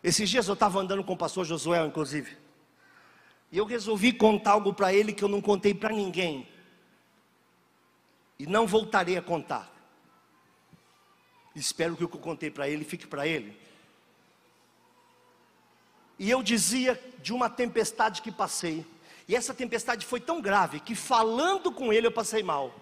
Esses 0.04 0.30
dias 0.30 0.48
eu 0.48 0.54
estava 0.54 0.80
andando 0.80 1.04
com 1.04 1.14
o 1.14 1.18
pastor 1.18 1.46
Josué, 1.46 1.86
inclusive. 1.86 2.38
E 3.52 3.58
eu 3.58 3.66
resolvi 3.66 4.14
contar 4.14 4.52
algo 4.52 4.74
para 4.74 4.94
ele 4.94 5.12
que 5.12 5.24
eu 5.24 5.28
não 5.28 5.42
contei 5.42 5.74
para 5.74 5.90
ninguém. 5.90 6.48
E 8.38 8.46
não 8.46 8.66
voltarei 8.66 9.18
a 9.18 9.22
contar. 9.22 9.70
Espero 11.56 11.98
que 11.98 12.04
o 12.04 12.08
que 12.08 12.16
eu 12.16 12.22
contei 12.22 12.50
para 12.50 12.70
ele 12.70 12.86
fique 12.86 13.06
para 13.06 13.28
ele. 13.28 13.58
E 16.18 16.30
eu 16.30 16.42
dizia 16.42 17.02
de 17.22 17.34
uma 17.34 17.50
tempestade 17.50 18.22
que 18.22 18.32
passei. 18.32 18.86
E 19.28 19.36
essa 19.36 19.54
tempestade 19.54 20.06
foi 20.06 20.20
tão 20.20 20.42
grave 20.42 20.80
que 20.80 20.96
falando 20.96 21.72
com 21.72 21.92
ele 21.92 22.08
eu 22.08 22.12
passei 22.12 22.42
mal. 22.42 22.74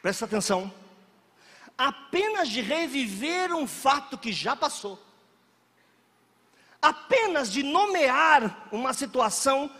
Presta 0.00 0.24
atenção 0.24 0.72
apenas 1.76 2.48
de 2.48 2.60
reviver 2.60 3.52
um 3.52 3.66
fato 3.66 4.18
que 4.18 4.32
já 4.32 4.54
passou, 4.54 5.00
apenas 6.80 7.50
de 7.50 7.62
nomear 7.62 8.68
uma 8.72 8.92
situação 8.92 9.70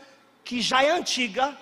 que 0.45 0.61
já 0.61 0.83
é 0.83 0.91
antiga, 0.91 1.57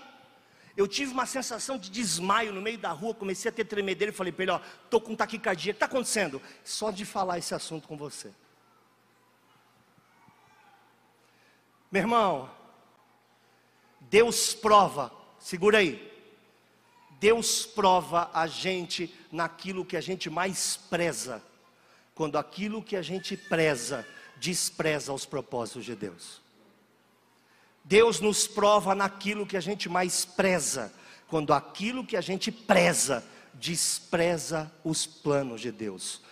eu 0.77 0.89
tive 0.89 1.13
uma 1.13 1.27
sensação 1.27 1.77
de 1.77 1.91
desmaio 1.91 2.53
no 2.53 2.63
meio 2.63 2.79
da 2.79 2.91
rua, 2.91 3.15
comecei 3.15 3.51
a 3.51 3.53
ter 3.53 3.65
tremedeira 3.65 4.13
e 4.13 4.17
falei 4.17 4.33
para 4.33 4.43
ele: 4.43 4.53
Ó, 4.53 4.61
estou 4.85 5.01
com 5.01 5.15
taquicardia, 5.15 5.73
o 5.73 5.75
que 5.75 5.77
está 5.77 5.87
acontecendo? 5.87 6.41
Só 6.65 6.91
de 6.91 7.05
falar 7.05 7.39
esse 7.39 7.55
assunto 7.55 7.87
com 7.87 7.97
você. 7.97 8.33
Meu 11.91 12.03
irmão, 12.03 12.51
Deus 14.01 14.55
prova, 14.55 15.13
segura 15.39 15.79
aí, 15.79 16.10
Deus 17.21 17.67
prova 17.67 18.31
a 18.33 18.47
gente 18.47 19.15
naquilo 19.31 19.85
que 19.85 19.97
a 19.97 20.01
gente 20.01 20.31
mais 20.31 20.77
preza, 20.89 21.43
quando 22.15 22.39
aquilo 22.39 22.83
que 22.83 22.97
a 22.97 23.03
gente 23.03 23.37
preza 23.37 24.07
despreza 24.39 25.13
os 25.13 25.27
propósitos 25.27 25.85
de 25.85 25.95
Deus. 25.95 26.41
Deus 27.85 28.21
nos 28.21 28.49
prova 28.49 28.95
naquilo 28.95 29.47
que 29.47 29.57
a 29.57 29.61
gente 29.61 29.87
mais 29.87 30.25
preza, 30.25 30.93
quando 31.29 31.53
aquilo 31.53 32.07
que 32.07 32.17
a 32.17 32.21
gente 32.23 32.51
preza 32.51 33.23
despreza 33.53 34.73
os 34.83 35.05
planos 35.05 35.61
de 35.61 35.71
Deus. 35.71 36.23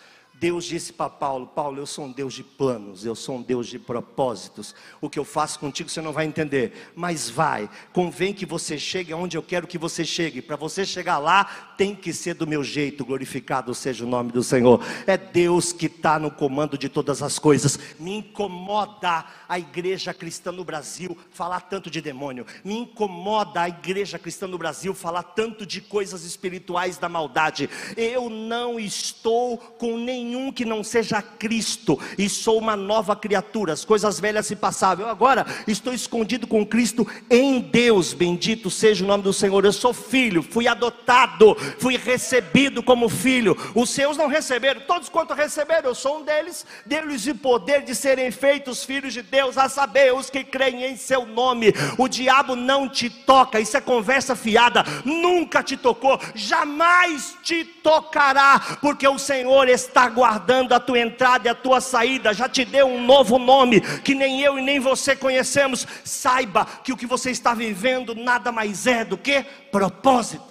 Deus 0.41 0.65
disse 0.65 0.93
para 0.93 1.11
Paulo: 1.11 1.47
Paulo, 1.49 1.79
eu 1.79 1.87
sou 1.87 2.05
um 2.05 2.13
Deus 2.13 2.33
de 2.33 2.45
planos, 2.45 3.05
eu 3.05 3.15
sou 3.15 3.37
um 3.37 3.43
Deus 3.43 3.67
de 3.67 3.79
propósitos. 3.79 4.75
O 5.01 5.11
que 5.11 5.19
eu 5.19 5.25
faço 5.25 5.59
contigo 5.59 5.91
você 5.91 6.01
não 6.01 6.13
vai 6.13 6.27
entender, 6.27 6.93
mas 6.95 7.29
vai. 7.29 7.69
Convém 7.93 8.33
que 8.33 8.47
você 8.47 8.79
chegue 8.79 9.13
aonde 9.13 9.37
eu 9.37 9.43
quero 9.43 9.67
que 9.67 9.77
você 9.77 10.05
chegue. 10.05 10.41
Para 10.41 10.55
você 10.55 10.87
chegar 10.87 11.19
lá, 11.19 11.75
tem 11.77 11.95
que 11.95 12.13
ser 12.13 12.35
do 12.35 12.47
meu 12.47 12.63
jeito. 12.63 13.05
Glorificado 13.05 13.75
seja 13.75 14.05
o 14.05 14.09
nome 14.09 14.31
do 14.31 14.43
Senhor. 14.43 14.81
É 15.07 15.17
Deus 15.17 15.73
que 15.73 15.87
está 15.87 16.19
no 16.19 16.31
comando 16.31 16.79
de 16.79 16.89
todas 16.89 17.21
as 17.21 17.39
coisas. 17.39 17.79
Me 17.99 18.19
incomoda 18.19 19.25
a 19.49 19.59
igreja 19.59 20.15
cristã 20.15 20.53
no 20.53 20.65
Brasil 20.65 21.19
falar 21.31 21.63
tanto 21.63 21.91
de 21.91 22.01
demônio. 22.01 22.47
Me 22.63 22.79
incomoda 22.79 23.63
a 23.63 23.69
igreja 23.69 24.19
cristã 24.19 24.47
no 24.47 24.59
Brasil 24.59 24.95
falar 24.95 25.25
tanto 25.25 25.67
de 25.67 25.81
coisas 25.81 26.25
espirituais 26.25 26.97
da 26.97 27.09
maldade. 27.09 27.69
Eu 27.97 28.31
não 28.31 28.79
estou 28.79 29.59
com 29.59 29.97
nenhum 29.97 30.28
nenhum 30.29 30.53
que 30.53 30.65
não 30.65 30.85
seja 30.85 31.23
Cristo, 31.23 31.99
e 32.19 32.29
sou 32.29 32.59
uma 32.59 32.77
nova 32.77 33.17
criatura, 33.17 33.73
as 33.73 33.85
coisas 33.85 34.21
velhas 34.21 34.47
se 34.47 34.55
passavam, 34.55 35.07
eu 35.07 35.11
agora 35.11 35.47
estou 35.67 35.93
escondido 35.93 36.47
com 36.47 36.67
Cristo 36.67 37.07
em 37.31 37.61
Deus, 37.61 38.13
bendito 38.13 38.71
seja 38.71 39.05
o 39.05 39.09
nome 39.09 39.23
do 39.23 39.33
Senhor, 39.33 39.65
eu 39.65 39.73
sou 39.73 39.95
filho, 39.95 40.43
fui 40.43 40.69
adotado, 40.69 41.57
fui 41.79 41.97
recebido 41.97 42.83
como 42.83 43.09
filho, 43.09 43.57
os 43.75 43.91
seus 43.91 44.17
não 44.17 44.27
receberam, 44.27 44.83
todos 44.87 45.09
quanto 45.09 45.33
receberam, 45.33 45.89
eu 45.89 45.95
sou 45.95 46.19
um 46.19 46.25
deles, 46.25 46.67
deles 46.85 47.27
o 47.27 47.35
poder 47.35 47.83
de 47.83 47.95
serem 47.95 48.31
feitos 48.31 48.85
filhos 48.85 49.15
de 49.15 49.23
Deus, 49.23 49.57
a 49.57 49.69
saber, 49.69 50.13
os 50.13 50.29
que 50.29 50.45
creem 50.45 50.85
em 50.85 50.97
seu 50.97 51.25
nome, 51.25 51.73
o 51.97 52.09
diabo 52.09 52.55
não 52.55 52.89
te 52.89 53.09
toca, 53.09 53.61
isso 53.61 53.77
é 53.77 53.81
conversa 53.81 54.37
fiada, 54.37 54.85
nunca 55.05 55.63
te 55.63 55.77
tocou, 55.77 56.21
jamais 56.35 57.37
te 57.43 57.65
tocará, 57.65 58.79
porque 58.81 59.07
o 59.07 59.19
Senhor 59.19 59.69
está 59.69 60.09
guardando 60.19 60.73
a 60.73 60.81
tua 60.81 60.99
entrada 60.99 61.47
e 61.47 61.49
a 61.49 61.55
tua 61.55 61.81
saída, 61.81 62.35
já 62.35 62.49
te 62.49 62.65
deu 62.65 62.89
um 62.89 63.01
novo 63.01 63.39
nome 63.39 63.81
que 64.01 64.17
nem 64.17 64.43
eu 64.43 64.59
e 64.59 64.63
nem 64.63 64.81
você 64.81 65.15
conhecemos. 65.15 65.87
Saiba 66.05 66.65
que 66.65 66.93
o 66.93 66.97
que 66.97 67.07
você 67.07 67.31
está 67.31 67.55
vivendo 67.55 68.17
nada 68.17 68.51
mais 68.51 68.85
é 68.89 69.05
do 69.05 69.17
que 69.17 69.45
propósito. 69.71 70.43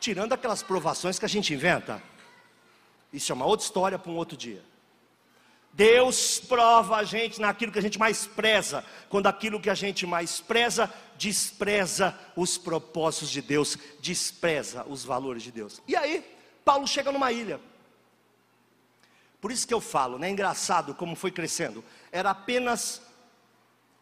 Tirando 0.00 0.32
aquelas 0.32 0.64
provações 0.64 1.16
que 1.16 1.24
a 1.24 1.28
gente 1.28 1.54
inventa, 1.54 2.02
isso 3.12 3.30
é 3.30 3.34
uma 3.36 3.46
outra 3.46 3.64
história 3.64 3.98
para 4.00 4.10
um 4.10 4.16
outro 4.16 4.36
dia. 4.36 4.64
Deus 5.72 6.40
prova 6.40 6.96
a 6.96 7.04
gente 7.04 7.40
naquilo 7.40 7.70
que 7.70 7.78
a 7.78 7.82
gente 7.82 8.00
mais 8.00 8.26
preza, 8.26 8.84
quando 9.08 9.28
aquilo 9.28 9.60
que 9.60 9.70
a 9.70 9.76
gente 9.76 10.04
mais 10.04 10.40
preza 10.40 10.92
despreza 11.16 12.18
os 12.34 12.58
propósitos 12.58 13.30
de 13.30 13.40
Deus, 13.40 13.78
despreza 14.00 14.84
os 14.88 15.04
valores 15.04 15.44
de 15.44 15.52
Deus. 15.52 15.80
E 15.86 15.94
aí, 15.94 16.37
Paulo 16.68 16.86
chega 16.86 17.10
numa 17.10 17.32
ilha. 17.32 17.58
Por 19.40 19.50
isso 19.50 19.66
que 19.66 19.72
eu 19.72 19.80
falo, 19.80 20.18
né? 20.18 20.28
Engraçado 20.28 20.94
como 20.94 21.16
foi 21.16 21.30
crescendo. 21.30 21.82
Era 22.12 22.28
apenas 22.28 23.00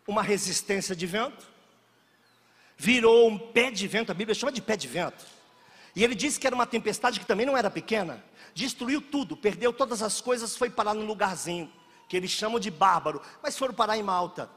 uma 0.04 0.20
resistência 0.20 0.96
de 0.96 1.06
vento, 1.06 1.46
virou 2.76 3.28
um 3.28 3.38
pé 3.38 3.70
de 3.70 3.86
vento, 3.86 4.10
a 4.10 4.14
Bíblia 4.14 4.34
chama 4.34 4.50
de 4.50 4.60
pé 4.60 4.76
de 4.76 4.88
vento. 4.88 5.24
E 5.94 6.02
ele 6.02 6.16
disse 6.16 6.40
que 6.40 6.46
era 6.48 6.56
uma 6.56 6.66
tempestade 6.66 7.20
que 7.20 7.26
também 7.26 7.46
não 7.46 7.56
era 7.56 7.70
pequena. 7.70 8.24
Destruiu 8.52 9.00
tudo, 9.00 9.36
perdeu 9.36 9.72
todas 9.72 10.02
as 10.02 10.20
coisas, 10.20 10.56
foi 10.56 10.68
parar 10.68 10.92
num 10.92 11.06
lugarzinho 11.06 11.72
que 12.08 12.16
eles 12.16 12.32
chamam 12.32 12.58
de 12.58 12.72
bárbaro, 12.72 13.22
mas 13.44 13.56
foram 13.56 13.74
parar 13.74 13.96
em 13.96 14.02
Malta. 14.02 14.50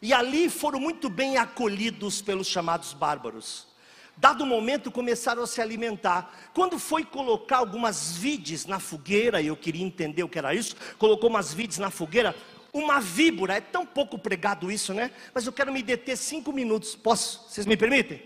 E 0.00 0.14
ali 0.14 0.48
foram 0.48 0.80
muito 0.80 1.10
bem 1.10 1.36
acolhidos 1.36 2.22
pelos 2.22 2.46
chamados 2.46 2.94
bárbaros. 2.94 3.73
Dado 4.16 4.44
o 4.44 4.46
momento, 4.46 4.90
começaram 4.90 5.42
a 5.42 5.46
se 5.46 5.60
alimentar. 5.60 6.32
Quando 6.54 6.78
foi 6.78 7.04
colocar 7.04 7.58
algumas 7.58 8.16
vides 8.16 8.64
na 8.64 8.78
fogueira, 8.78 9.40
e 9.40 9.48
eu 9.48 9.56
queria 9.56 9.84
entender 9.84 10.22
o 10.22 10.28
que 10.28 10.38
era 10.38 10.54
isso, 10.54 10.76
colocou 10.98 11.28
umas 11.28 11.52
vides 11.52 11.78
na 11.78 11.90
fogueira, 11.90 12.34
uma 12.72 13.00
víbora, 13.00 13.54
é 13.54 13.60
tão 13.60 13.86
pouco 13.86 14.18
pregado 14.18 14.70
isso, 14.70 14.92
né? 14.92 15.10
Mas 15.32 15.46
eu 15.46 15.52
quero 15.52 15.72
me 15.72 15.82
deter 15.82 16.16
cinco 16.16 16.52
minutos, 16.52 16.94
posso? 16.96 17.48
Vocês 17.48 17.66
me 17.66 17.76
permitem? 17.76 18.22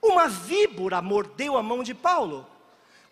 Uma 0.00 0.28
víbora 0.28 1.00
mordeu 1.00 1.56
a 1.56 1.62
mão 1.62 1.82
de 1.82 1.94
Paulo. 1.94 2.46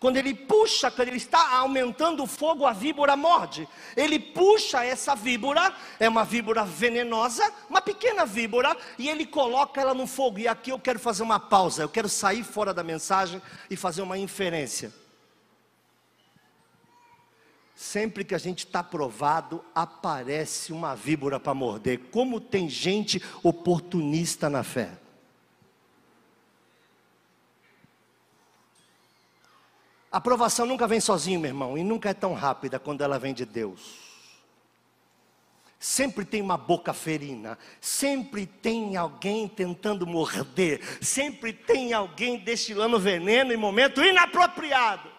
Quando 0.01 0.17
ele 0.17 0.33
puxa, 0.33 0.89
quando 0.89 1.09
ele 1.09 1.17
está 1.17 1.57
aumentando 1.57 2.23
o 2.23 2.27
fogo, 2.27 2.65
a 2.65 2.73
víbora 2.73 3.15
morde. 3.15 3.69
Ele 3.95 4.17
puxa 4.17 4.83
essa 4.83 5.15
víbora, 5.15 5.75
é 5.99 6.09
uma 6.09 6.25
víbora 6.25 6.65
venenosa, 6.65 7.47
uma 7.69 7.83
pequena 7.83 8.25
víbora, 8.25 8.75
e 8.97 9.07
ele 9.07 9.27
coloca 9.27 9.79
ela 9.79 9.93
no 9.93 10.07
fogo. 10.07 10.39
E 10.39 10.47
aqui 10.47 10.71
eu 10.71 10.79
quero 10.79 10.97
fazer 10.97 11.21
uma 11.21 11.39
pausa, 11.39 11.83
eu 11.83 11.89
quero 11.89 12.09
sair 12.09 12.43
fora 12.43 12.73
da 12.73 12.81
mensagem 12.81 13.39
e 13.69 13.75
fazer 13.75 14.01
uma 14.01 14.17
inferência. 14.17 14.91
Sempre 17.75 18.25
que 18.25 18.33
a 18.33 18.39
gente 18.39 18.65
está 18.65 18.83
provado, 18.83 19.63
aparece 19.75 20.73
uma 20.73 20.95
víbora 20.95 21.39
para 21.39 21.53
morder. 21.53 21.99
Como 22.09 22.41
tem 22.41 22.67
gente 22.67 23.21
oportunista 23.43 24.49
na 24.49 24.63
fé. 24.63 25.00
A 30.11 30.17
aprovação 30.17 30.65
nunca 30.65 30.87
vem 30.87 30.99
sozinho, 30.99 31.39
meu 31.39 31.49
irmão, 31.49 31.77
e 31.77 31.83
nunca 31.83 32.09
é 32.09 32.13
tão 32.13 32.33
rápida 32.33 32.77
quando 32.77 33.01
ela 33.01 33.17
vem 33.17 33.33
de 33.33 33.45
Deus. 33.45 34.11
Sempre 35.79 36.25
tem 36.25 36.41
uma 36.41 36.57
boca 36.57 36.93
ferina, 36.93 37.57
sempre 37.79 38.45
tem 38.45 38.97
alguém 38.97 39.47
tentando 39.47 40.05
morder, 40.05 40.81
sempre 41.01 41.53
tem 41.53 41.93
alguém 41.93 42.37
destilando 42.37 42.99
veneno 42.99 43.53
em 43.53 43.57
momento 43.57 44.03
inapropriado. 44.03 45.10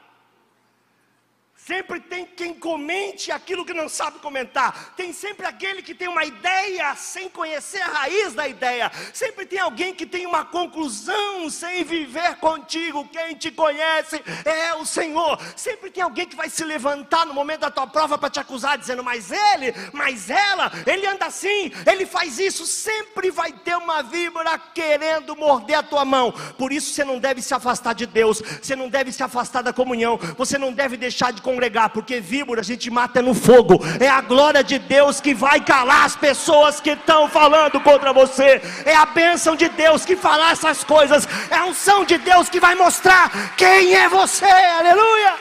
Sempre 1.64 2.00
tem 2.00 2.26
quem 2.26 2.52
comente 2.52 3.31
aquilo 3.31 3.64
que 3.64 3.73
não 3.73 3.88
sabe 3.88 4.19
comentar. 4.19 4.95
Tem 4.97 5.12
sempre 5.12 5.47
aquele 5.47 5.81
que 5.81 5.95
tem 5.95 6.09
uma 6.09 6.25
ideia 6.25 6.92
sem 6.97 7.28
conhecer 7.28 7.81
a 7.81 7.87
raiz 7.87 8.35
da 8.35 8.49
ideia. 8.49 8.90
Sempre 9.14 9.47
tem 9.47 9.61
alguém 9.61 9.95
que 9.95 10.04
tem 10.04 10.26
uma 10.26 10.45
conclusão 10.45 11.49
sem 11.49 11.85
viver 11.85 12.35
contigo. 12.38 13.09
Quem 13.12 13.37
te 13.37 13.52
conhece 13.52 14.21
é 14.45 14.75
o 14.75 14.85
Senhor. 14.85 15.38
Sempre 15.54 15.88
tem 15.92 16.02
alguém 16.02 16.26
que 16.26 16.35
vai 16.35 16.50
se 16.50 16.64
levantar 16.64 17.25
no 17.26 17.33
momento 17.33 17.61
da 17.61 17.71
tua 17.71 17.87
prova 17.87 18.19
para 18.19 18.28
te 18.28 18.40
acusar, 18.40 18.76
dizendo: 18.76 19.04
Mas 19.04 19.31
ele, 19.31 19.73
mas 19.92 20.31
ela, 20.31 20.73
ele 20.85 21.07
anda 21.07 21.26
assim, 21.26 21.71
ele 21.87 22.04
faz 22.07 22.40
isso. 22.40 22.66
Sempre 22.66 23.31
vai 23.31 23.52
ter 23.52 23.76
uma 23.76 24.02
víbora 24.02 24.59
querendo 24.59 25.37
morder 25.37 25.78
a 25.78 25.83
tua 25.85 26.04
mão. 26.04 26.33
Por 26.59 26.73
isso 26.73 26.92
você 26.92 27.04
não 27.04 27.21
deve 27.21 27.40
se 27.40 27.54
afastar 27.54 27.95
de 27.95 28.04
Deus. 28.04 28.42
Você 28.61 28.75
não 28.75 28.88
deve 28.88 29.12
se 29.12 29.23
afastar 29.23 29.62
da 29.62 29.73
comunhão. 29.73 30.19
Você 30.37 30.59
não 30.59 30.73
deve 30.73 30.97
deixar 30.97 31.33
de 31.33 31.40
congregar, 31.52 31.90
porque 31.90 32.21
víbora 32.21 32.61
a 32.61 32.64
gente 32.64 32.90
mata 32.90 33.21
no 33.21 33.35
fogo. 33.35 33.78
É 34.00 34.09
a 34.09 34.21
glória 34.21 34.64
de 34.64 34.78
Deus 34.78 35.21
que 35.21 35.35
vai 35.35 35.61
calar 35.61 36.04
as 36.04 36.16
pessoas 36.16 36.80
que 36.80 36.90
estão 36.90 37.28
falando 37.28 37.80
contra 37.80 38.12
você. 38.12 38.61
É 38.85 38.97
a 38.97 39.06
bênção 39.06 39.54
de 39.54 39.68
Deus 39.68 40.04
que 40.04 40.16
fala 40.16 40.50
essas 40.50 40.82
coisas. 40.82 41.28
É 41.50 41.56
a 41.56 41.66
unção 41.66 42.04
de 42.04 42.16
Deus 42.18 42.49
que 42.49 42.59
vai 42.59 42.75
mostrar 42.75 43.54
quem 43.56 43.94
é 43.94 44.09
você. 44.09 44.47
Aleluia! 44.47 45.37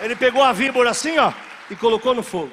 Ele 0.00 0.16
pegou 0.16 0.42
a 0.42 0.52
víbora 0.52 0.90
assim, 0.90 1.16
ó, 1.18 1.32
e 1.70 1.76
colocou 1.76 2.14
no 2.14 2.22
fogo. 2.22 2.52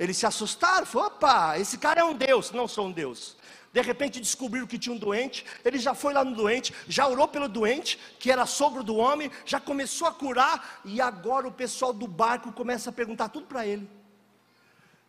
Eles 0.00 0.16
se 0.16 0.26
assustaram, 0.26 0.84
falou, 0.84 1.06
opa, 1.06 1.58
esse 1.58 1.78
cara 1.78 2.00
é 2.00 2.04
um 2.04 2.12
Deus, 2.14 2.50
não 2.50 2.66
sou 2.66 2.86
um 2.86 2.92
Deus. 2.92 3.35
De 3.76 3.82
repente 3.82 4.18
descobriram 4.18 4.66
que 4.66 4.78
tinha 4.78 4.94
um 4.94 4.98
doente, 4.98 5.44
ele 5.62 5.78
já 5.78 5.94
foi 5.94 6.14
lá 6.14 6.24
no 6.24 6.34
doente, 6.34 6.72
já 6.88 7.06
orou 7.06 7.28
pelo 7.28 7.46
doente, 7.46 7.98
que 8.18 8.30
era 8.30 8.46
sogro 8.46 8.82
do 8.82 8.96
homem, 8.96 9.30
já 9.44 9.60
começou 9.60 10.08
a 10.08 10.12
curar, 10.12 10.80
e 10.82 10.98
agora 10.98 11.46
o 11.46 11.52
pessoal 11.52 11.92
do 11.92 12.06
barco 12.06 12.50
começa 12.52 12.88
a 12.88 12.92
perguntar 12.92 13.28
tudo 13.28 13.44
para 13.44 13.66
ele. 13.66 13.86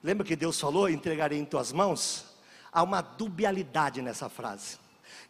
Lembra 0.03 0.27
que 0.27 0.35
Deus 0.35 0.59
falou: 0.59 0.89
entregarei 0.89 1.39
em 1.39 1.45
tuas 1.45 1.71
mãos? 1.71 2.25
Há 2.69 2.83
uma 2.83 2.99
dubialidade 2.99 4.01
nessa 4.01 4.27
frase. 4.27 4.77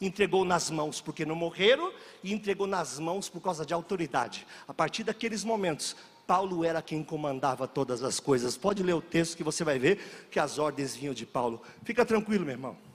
Entregou 0.02 0.44
nas 0.44 0.72
mãos 0.72 1.00
porque 1.00 1.24
não 1.24 1.36
morreram, 1.36 1.94
e 2.24 2.34
entregou 2.34 2.66
nas 2.66 2.98
mãos 2.98 3.30
por 3.30 3.40
causa 3.40 3.64
de 3.64 3.72
autoridade. 3.72 4.48
A 4.68 4.74
partir 4.74 5.04
daqueles 5.04 5.44
momentos, 5.44 5.96
Paulo 6.26 6.66
era 6.66 6.82
quem 6.82 7.04
comandava 7.04 7.68
todas 7.68 8.02
as 8.02 8.20
coisas. 8.20 8.58
Pode 8.58 8.82
ler 8.82 8.94
o 8.94 9.02
texto 9.02 9.38
que 9.38 9.44
você 9.44 9.64
vai 9.64 9.78
ver 9.78 10.28
que 10.32 10.40
as 10.40 10.58
ordens 10.58 10.96
vinham 10.96 11.14
de 11.14 11.24
Paulo. 11.28 11.62
Fica 11.84 12.04
tranquilo, 12.04 12.44
meu 12.44 12.56
irmão. 12.56 12.87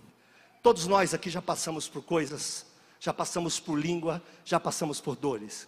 Todos 0.62 0.86
nós 0.86 1.12
aqui 1.12 1.28
já 1.28 1.42
passamos 1.42 1.88
por 1.88 2.02
coisas, 2.02 2.64
já 3.00 3.12
passamos 3.12 3.58
por 3.58 3.76
língua, 3.76 4.22
já 4.44 4.60
passamos 4.60 5.00
por 5.00 5.16
dores. 5.16 5.66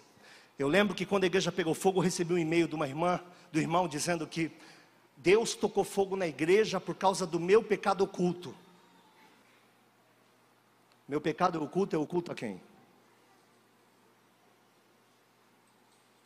Eu 0.56 0.68
lembro 0.68 0.94
que 0.94 1.04
quando 1.04 1.24
a 1.24 1.26
igreja 1.26 1.50
pegou 1.50 1.74
fogo, 1.74 1.98
eu 1.98 2.04
recebi 2.04 2.32
um 2.32 2.38
e-mail 2.38 2.68
de 2.68 2.76
uma 2.76 2.86
irmã, 2.86 3.20
do 3.50 3.58
irmão, 3.58 3.88
dizendo 3.88 4.24
que 4.24 4.52
Deus 5.16 5.54
tocou 5.54 5.82
fogo 5.82 6.14
na 6.14 6.28
igreja 6.28 6.80
por 6.80 6.94
causa 6.94 7.26
do 7.26 7.40
meu 7.40 7.60
pecado 7.60 8.04
oculto. 8.04 8.54
Meu 11.08 11.20
pecado 11.20 11.60
oculto 11.60 11.96
é 11.96 11.98
oculto 11.98 12.30
a 12.30 12.34
quem? 12.36 12.60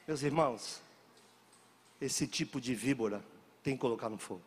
Meus 0.07 0.23
irmãos, 0.23 0.83
esse 2.01 2.27
tipo 2.27 2.61
de 2.61 2.75
víbora 2.75 3.25
tem 3.63 3.75
que 3.75 3.81
colocar 3.81 4.11
no 4.11 4.19
fogo. 4.19 4.43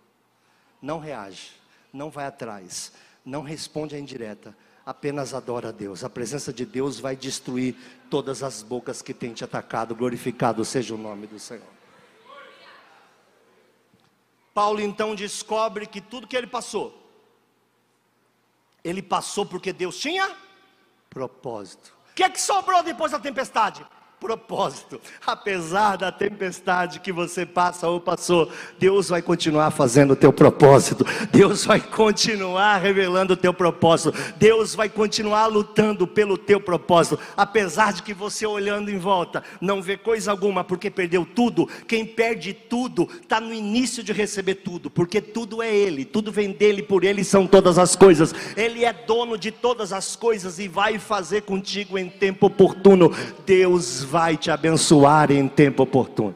Não 0.79 0.99
reage, 0.99 1.53
não 1.91 2.09
vai 2.09 2.25
atrás, 2.25 2.93
não 3.25 3.41
responde 3.41 3.95
à 3.95 3.99
indireta, 3.99 4.55
apenas 4.85 5.33
adora 5.33 5.69
a 5.69 5.71
Deus. 5.71 6.03
A 6.03 6.09
presença 6.09 6.51
de 6.51 6.65
Deus 6.65 6.99
vai 6.99 7.15
destruir 7.15 7.75
todas 8.09 8.43
as 8.43 8.61
bocas 8.61 9.01
que 9.01 9.13
têm 9.13 9.33
te 9.33 9.43
atacado. 9.43 9.95
Glorificado 9.95 10.65
seja 10.65 10.95
o 10.95 10.97
nome 10.97 11.27
do 11.27 11.39
Senhor. 11.39 11.63
Paulo 14.53 14.81
então 14.81 15.15
descobre 15.15 15.85
que 15.85 16.01
tudo 16.01 16.27
que 16.27 16.35
ele 16.35 16.47
passou, 16.47 16.97
ele 18.83 19.01
passou 19.01 19.45
porque 19.45 19.71
Deus 19.71 19.97
tinha 19.97 20.35
propósito. 21.09 21.93
O 22.11 22.13
que 22.13 22.23
é 22.23 22.29
que 22.29 22.41
sobrou 22.41 22.83
depois 22.83 23.11
da 23.11 23.19
tempestade? 23.19 23.85
Propósito. 24.21 25.01
Apesar 25.25 25.97
da 25.97 26.11
tempestade 26.11 26.99
que 26.99 27.11
você 27.11 27.43
passa 27.43 27.87
ou 27.87 27.99
passou, 27.99 28.51
Deus 28.77 29.09
vai 29.09 29.19
continuar 29.19 29.71
fazendo 29.71 30.11
o 30.11 30.15
teu 30.15 30.31
propósito. 30.31 31.03
Deus 31.31 31.65
vai 31.65 31.81
continuar 31.81 32.77
revelando 32.77 33.33
o 33.33 33.37
teu 33.37 33.51
propósito. 33.51 34.13
Deus 34.37 34.75
vai 34.75 34.87
continuar 34.87 35.47
lutando 35.47 36.05
pelo 36.05 36.37
teu 36.37 36.61
propósito. 36.61 37.17
Apesar 37.35 37.93
de 37.93 38.03
que 38.03 38.13
você 38.13 38.45
olhando 38.45 38.91
em 38.91 38.99
volta 38.99 39.43
não 39.59 39.81
vê 39.81 39.97
coisa 39.97 40.29
alguma 40.29 40.63
porque 40.63 40.91
perdeu 40.91 41.25
tudo, 41.25 41.67
quem 41.87 42.05
perde 42.05 42.53
tudo 42.53 43.09
está 43.23 43.41
no 43.41 43.51
início 43.51 44.03
de 44.03 44.13
receber 44.13 44.55
tudo, 44.55 44.91
porque 44.91 45.19
tudo 45.19 45.63
é 45.63 45.75
Ele, 45.75 46.05
tudo 46.05 46.31
vem 46.31 46.51
dele, 46.51 46.83
por 46.83 47.03
Ele 47.03 47.23
são 47.23 47.47
todas 47.47 47.79
as 47.79 47.95
coisas. 47.95 48.35
Ele 48.55 48.85
é 48.85 48.93
dono 48.93 49.35
de 49.35 49.49
todas 49.49 49.91
as 49.91 50.15
coisas 50.15 50.59
e 50.59 50.67
vai 50.67 50.99
fazer 50.99 51.41
contigo 51.41 51.97
em 51.97 52.07
tempo 52.07 52.45
oportuno. 52.45 53.11
Deus 53.47 54.10
vai 54.11 54.35
te 54.35 54.51
abençoar 54.51 55.31
em 55.31 55.47
tempo 55.47 55.83
oportuno. 55.83 56.35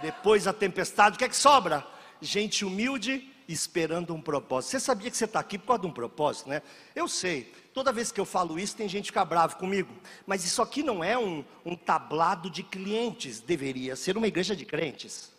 Depois 0.00 0.44
da 0.44 0.52
tempestade, 0.52 1.16
o 1.16 1.18
que 1.18 1.24
é 1.24 1.28
que 1.28 1.36
sobra? 1.36 1.84
Gente 2.20 2.64
humilde 2.64 3.28
esperando 3.48 4.14
um 4.14 4.22
propósito. 4.22 4.70
Você 4.70 4.80
sabia 4.80 5.10
que 5.10 5.16
você 5.16 5.24
está 5.24 5.40
aqui 5.40 5.58
por 5.58 5.66
causa 5.66 5.82
de 5.82 5.88
um 5.88 5.92
propósito, 5.92 6.48
né? 6.48 6.62
Eu 6.94 7.08
sei. 7.08 7.52
Toda 7.74 7.92
vez 7.92 8.12
que 8.12 8.20
eu 8.20 8.24
falo 8.24 8.60
isso, 8.60 8.76
tem 8.76 8.88
gente 8.88 9.06
que 9.06 9.08
fica 9.08 9.24
bravo 9.24 9.56
comigo. 9.56 9.92
Mas 10.24 10.44
isso 10.44 10.62
aqui 10.62 10.84
não 10.84 11.02
é 11.02 11.18
um, 11.18 11.44
um 11.66 11.74
tablado 11.74 12.48
de 12.48 12.62
clientes. 12.62 13.40
Deveria 13.40 13.96
ser 13.96 14.16
uma 14.16 14.28
igreja 14.28 14.54
de 14.54 14.64
crentes. 14.64 15.32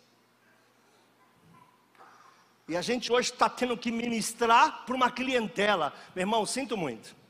E 2.68 2.76
a 2.76 2.82
gente 2.82 3.10
hoje 3.10 3.32
está 3.32 3.48
tendo 3.48 3.78
que 3.78 3.90
ministrar 3.90 4.84
para 4.84 4.94
uma 4.94 5.10
clientela. 5.10 5.94
Meu 6.14 6.24
irmão, 6.24 6.44
sinto 6.44 6.76
muito. 6.76 7.21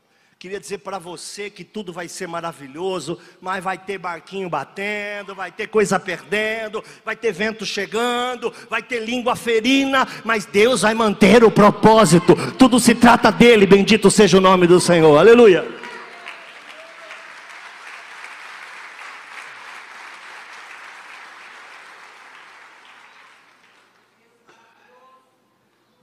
Queria 0.43 0.59
dizer 0.59 0.79
para 0.79 0.99
você 0.99 1.49
que 1.49 1.63
tudo 1.63 1.93
vai 1.93 2.09
ser 2.09 2.27
maravilhoso, 2.27 3.17
mas 3.39 3.63
vai 3.63 3.77
ter 3.77 3.97
barquinho 3.97 4.49
batendo, 4.49 5.33
vai 5.33 5.53
ter 5.53 5.67
coisa 5.67 5.97
perdendo, 5.97 6.83
vai 7.05 7.15
ter 7.15 7.31
vento 7.31 7.65
chegando, 7.65 8.53
vai 8.69 8.83
ter 8.83 8.99
língua 9.05 9.37
ferina, 9.37 10.05
mas 10.25 10.43
Deus 10.45 10.81
vai 10.81 10.93
manter 10.93 11.45
o 11.45 11.49
propósito. 11.49 12.35
Tudo 12.57 12.77
se 12.77 12.93
trata 12.93 13.31
dele, 13.31 13.65
bendito 13.65 14.11
seja 14.11 14.37
o 14.37 14.41
nome 14.41 14.67
do 14.67 14.81
Senhor. 14.81 15.17
Aleluia. 15.17 15.65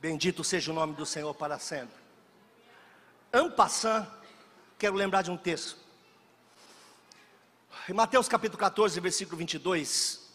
Bendito 0.00 0.42
seja 0.42 0.72
o 0.72 0.74
nome 0.74 0.94
do 0.94 1.04
Senhor 1.04 1.34
para 1.34 1.58
sempre. 1.58 2.00
Ampassan 3.30 4.08
quero 4.80 4.96
lembrar 4.96 5.20
de 5.20 5.30
um 5.30 5.36
texto. 5.36 5.76
Em 7.86 7.92
Mateus 7.92 8.26
capítulo 8.26 8.58
14, 8.58 8.98
versículo 8.98 9.36
22, 9.36 10.26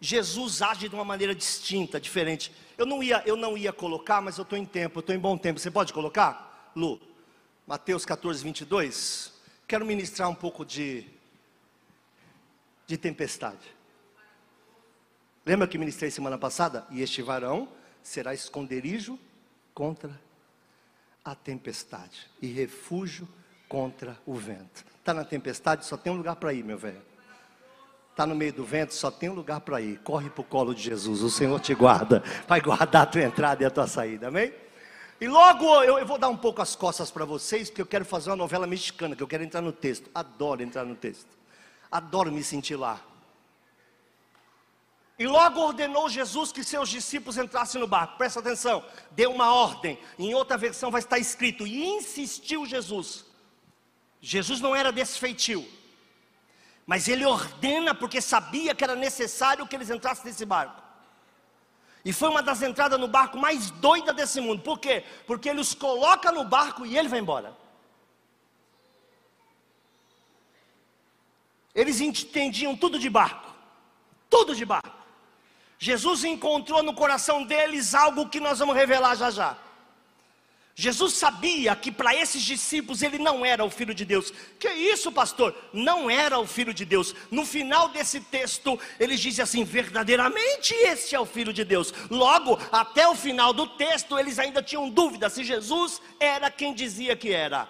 Jesus 0.00 0.62
age 0.62 0.88
de 0.88 0.94
uma 0.94 1.04
maneira 1.04 1.34
distinta, 1.34 2.00
diferente. 2.00 2.52
Eu 2.78 2.86
não 2.86 3.02
ia, 3.02 3.24
eu 3.26 3.34
não 3.36 3.58
ia 3.58 3.72
colocar, 3.72 4.20
mas 4.20 4.38
eu 4.38 4.42
estou 4.42 4.56
em 4.56 4.64
tempo, 4.64 4.98
eu 4.98 5.00
estou 5.00 5.14
em 5.14 5.18
bom 5.18 5.36
tempo. 5.36 5.58
Você 5.58 5.68
pode 5.68 5.92
colocar, 5.92 6.70
Lu? 6.76 7.00
Mateus 7.66 8.04
14, 8.04 8.44
22. 8.44 9.32
Quero 9.66 9.84
ministrar 9.84 10.30
um 10.30 10.34
pouco 10.34 10.64
de, 10.64 11.04
de 12.86 12.96
tempestade. 12.96 13.74
Lembra 15.44 15.66
que 15.66 15.76
ministrei 15.76 16.08
semana 16.08 16.38
passada? 16.38 16.86
E 16.88 17.02
este 17.02 17.20
varão 17.20 17.68
será 18.00 18.32
esconderijo 18.32 19.18
contra 19.74 20.20
a 21.24 21.34
tempestade 21.34 22.28
e 22.40 22.46
refúgio 22.46 23.26
contra 23.68 24.18
o 24.26 24.34
vento. 24.34 24.84
Está 24.98 25.14
na 25.14 25.24
tempestade, 25.24 25.86
só 25.86 25.96
tem 25.96 26.12
um 26.12 26.16
lugar 26.16 26.36
para 26.36 26.52
ir, 26.52 26.62
meu 26.62 26.78
velho. 26.78 27.02
Está 28.10 28.26
no 28.26 28.34
meio 28.34 28.52
do 28.52 28.64
vento, 28.64 28.94
só 28.94 29.10
tem 29.10 29.28
um 29.28 29.34
lugar 29.34 29.60
para 29.60 29.80
ir. 29.80 29.98
Corre 30.00 30.30
para 30.30 30.42
o 30.42 30.44
colo 30.44 30.74
de 30.74 30.82
Jesus, 30.82 31.22
o 31.22 31.30
Senhor 31.30 31.58
te 31.60 31.74
guarda, 31.74 32.22
vai 32.46 32.60
guardar 32.60 33.02
a 33.02 33.06
tua 33.06 33.22
entrada 33.22 33.62
e 33.62 33.66
a 33.66 33.70
tua 33.70 33.86
saída, 33.86 34.28
amém? 34.28 34.52
E 35.20 35.26
logo 35.26 35.64
eu, 35.82 35.98
eu 35.98 36.06
vou 36.06 36.18
dar 36.18 36.28
um 36.28 36.36
pouco 36.36 36.60
as 36.60 36.76
costas 36.76 37.10
para 37.10 37.24
vocês, 37.24 37.70
porque 37.70 37.82
eu 37.82 37.86
quero 37.86 38.04
fazer 38.04 38.30
uma 38.30 38.36
novela 38.36 38.66
mexicana, 38.66 39.16
que 39.16 39.22
eu 39.22 39.26
quero 39.26 39.42
entrar 39.42 39.60
no 39.60 39.72
texto. 39.72 40.10
Adoro 40.14 40.62
entrar 40.62 40.84
no 40.84 40.94
texto, 40.94 41.28
adoro 41.90 42.30
me 42.30 42.42
sentir 42.42 42.76
lá. 42.76 43.00
E 45.18 45.26
logo 45.26 45.60
ordenou 45.60 46.08
Jesus 46.08 46.50
que 46.50 46.64
seus 46.64 46.88
discípulos 46.88 47.38
entrassem 47.38 47.80
no 47.80 47.86
barco. 47.86 48.18
Presta 48.18 48.40
atenção, 48.40 48.84
deu 49.12 49.30
uma 49.30 49.54
ordem. 49.54 49.98
Em 50.18 50.34
outra 50.34 50.56
versão 50.56 50.90
vai 50.90 51.00
estar 51.00 51.18
escrito: 51.18 51.66
e 51.66 51.84
insistiu 51.84 52.66
Jesus. 52.66 53.24
Jesus 54.20 54.60
não 54.60 54.74
era 54.74 54.90
desse. 54.90 55.68
Mas 56.86 57.08
ele 57.08 57.24
ordena 57.24 57.94
porque 57.94 58.20
sabia 58.20 58.74
que 58.74 58.82
era 58.82 58.96
necessário 58.96 59.66
que 59.66 59.76
eles 59.76 59.90
entrassem 59.90 60.24
nesse 60.24 60.44
barco. 60.44 60.82
E 62.04 62.12
foi 62.12 62.28
uma 62.28 62.42
das 62.42 62.60
entradas 62.60 62.98
no 62.98 63.08
barco 63.08 63.38
mais 63.38 63.70
doida 63.70 64.12
desse 64.12 64.40
mundo. 64.40 64.62
Por 64.62 64.78
quê? 64.78 65.04
Porque 65.26 65.48
ele 65.48 65.60
os 65.60 65.74
coloca 65.74 66.30
no 66.30 66.44
barco 66.44 66.84
e 66.84 66.98
ele 66.98 67.08
vai 67.08 67.20
embora. 67.20 67.56
Eles 71.74 72.00
entendiam 72.00 72.76
tudo 72.76 72.98
de 72.98 73.08
barco. 73.08 73.52
Tudo 74.28 74.54
de 74.54 74.64
barco. 74.64 75.03
Jesus 75.84 76.24
encontrou 76.24 76.82
no 76.82 76.94
coração 76.94 77.44
deles 77.44 77.94
algo 77.94 78.30
que 78.30 78.40
nós 78.40 78.58
vamos 78.58 78.74
revelar 78.74 79.14
já 79.16 79.30
já. 79.30 79.54
Jesus 80.74 81.12
sabia 81.12 81.76
que 81.76 81.92
para 81.92 82.14
esses 82.14 82.42
discípulos 82.42 83.02
ele 83.02 83.18
não 83.18 83.44
era 83.44 83.62
o 83.62 83.68
filho 83.70 83.94
de 83.94 84.02
Deus. 84.02 84.32
Que 84.58 84.70
isso, 84.70 85.12
pastor? 85.12 85.54
Não 85.74 86.08
era 86.08 86.38
o 86.38 86.46
filho 86.46 86.72
de 86.72 86.86
Deus. 86.86 87.14
No 87.30 87.44
final 87.44 87.90
desse 87.90 88.18
texto, 88.18 88.80
ele 88.98 89.14
diz 89.14 89.38
assim: 89.38 89.62
verdadeiramente 89.62 90.74
este 90.74 91.14
é 91.14 91.20
o 91.20 91.26
filho 91.26 91.52
de 91.52 91.64
Deus. 91.64 91.92
Logo, 92.08 92.58
até 92.72 93.06
o 93.06 93.14
final 93.14 93.52
do 93.52 93.66
texto, 93.66 94.18
eles 94.18 94.38
ainda 94.38 94.62
tinham 94.62 94.88
dúvida 94.88 95.28
se 95.28 95.44
Jesus 95.44 96.00
era 96.18 96.50
quem 96.50 96.72
dizia 96.72 97.14
que 97.14 97.30
era. 97.30 97.68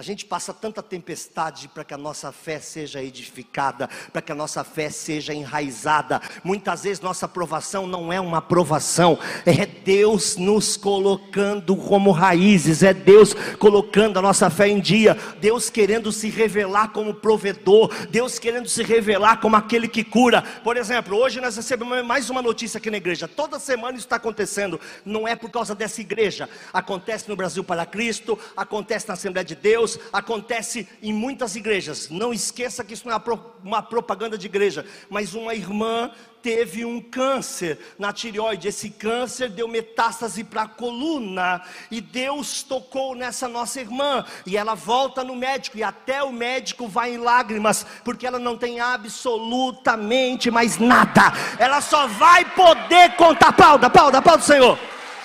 A 0.00 0.02
gente 0.02 0.24
passa 0.24 0.54
tanta 0.54 0.82
tempestade 0.82 1.68
para 1.68 1.84
que 1.84 1.92
a 1.92 1.98
nossa 1.98 2.32
fé 2.32 2.58
seja 2.58 3.02
edificada, 3.02 3.86
para 4.10 4.22
que 4.22 4.32
a 4.32 4.34
nossa 4.34 4.64
fé 4.64 4.88
seja 4.88 5.34
enraizada. 5.34 6.22
Muitas 6.42 6.84
vezes 6.84 7.02
nossa 7.02 7.26
aprovação 7.26 7.86
não 7.86 8.10
é 8.10 8.18
uma 8.18 8.38
aprovação, 8.38 9.18
é 9.44 9.66
Deus 9.66 10.38
nos 10.38 10.74
colocando 10.74 11.76
como 11.76 12.12
raízes, 12.12 12.82
é 12.82 12.94
Deus 12.94 13.34
colocando 13.58 14.18
a 14.18 14.22
nossa 14.22 14.48
fé 14.48 14.68
em 14.68 14.80
dia, 14.80 15.18
Deus 15.38 15.68
querendo 15.68 16.10
se 16.10 16.30
revelar 16.30 16.92
como 16.92 17.12
provedor, 17.12 17.90
Deus 18.08 18.38
querendo 18.38 18.70
se 18.70 18.82
revelar 18.82 19.38
como 19.38 19.54
aquele 19.54 19.86
que 19.86 20.02
cura. 20.02 20.40
Por 20.64 20.78
exemplo, 20.78 21.14
hoje 21.14 21.42
nós 21.42 21.56
recebemos 21.56 22.02
mais 22.06 22.30
uma 22.30 22.40
notícia 22.40 22.78
aqui 22.78 22.90
na 22.90 22.96
igreja. 22.96 23.28
Toda 23.28 23.58
semana 23.58 23.98
isso 23.98 24.06
está 24.06 24.16
acontecendo, 24.16 24.80
não 25.04 25.28
é 25.28 25.36
por 25.36 25.50
causa 25.50 25.74
dessa 25.74 26.00
igreja, 26.00 26.48
acontece 26.72 27.28
no 27.28 27.36
Brasil 27.36 27.62
para 27.62 27.84
Cristo, 27.84 28.38
acontece 28.56 29.06
na 29.06 29.12
Assembleia 29.12 29.44
de 29.44 29.54
Deus 29.54 29.89
Deus 29.90 29.98
acontece 30.12 30.88
em 31.02 31.12
muitas 31.12 31.56
igrejas. 31.56 32.08
Não 32.10 32.32
esqueça 32.32 32.84
que 32.84 32.94
isso 32.94 33.08
não 33.08 33.16
é 33.16 33.22
uma 33.64 33.82
propaganda 33.82 34.36
de 34.36 34.46
igreja, 34.46 34.84
mas 35.08 35.34
uma 35.34 35.54
irmã 35.54 36.10
teve 36.42 36.84
um 36.84 37.00
câncer 37.00 37.78
na 37.98 38.12
tireoide. 38.12 38.68
Esse 38.68 38.90
câncer 38.90 39.50
deu 39.50 39.68
metástase 39.68 40.44
para 40.44 40.62
a 40.62 40.68
coluna 40.68 41.62
e 41.90 42.00
Deus 42.00 42.62
tocou 42.62 43.14
nessa 43.14 43.48
nossa 43.48 43.80
irmã 43.80 44.24
e 44.46 44.56
ela 44.56 44.74
volta 44.74 45.24
no 45.24 45.36
médico 45.36 45.78
e 45.78 45.82
até 45.82 46.22
o 46.22 46.32
médico 46.32 46.88
vai 46.88 47.14
em 47.14 47.18
lágrimas 47.18 47.86
porque 48.04 48.26
ela 48.26 48.38
não 48.38 48.56
tem 48.56 48.80
absolutamente 48.80 50.50
mais 50.50 50.78
nada. 50.78 51.32
Ela 51.58 51.80
só 51.80 52.06
vai 52.06 52.44
poder 52.44 53.16
contar. 53.16 53.50
Aplauda, 53.50 53.88
aplauda, 53.88 54.18
aplauda 54.18 54.42
o 54.42 54.46
Senhor. 54.46 54.78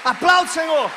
Aplauda 0.04 0.49
o 0.49 0.54
Senhor. 0.54 0.91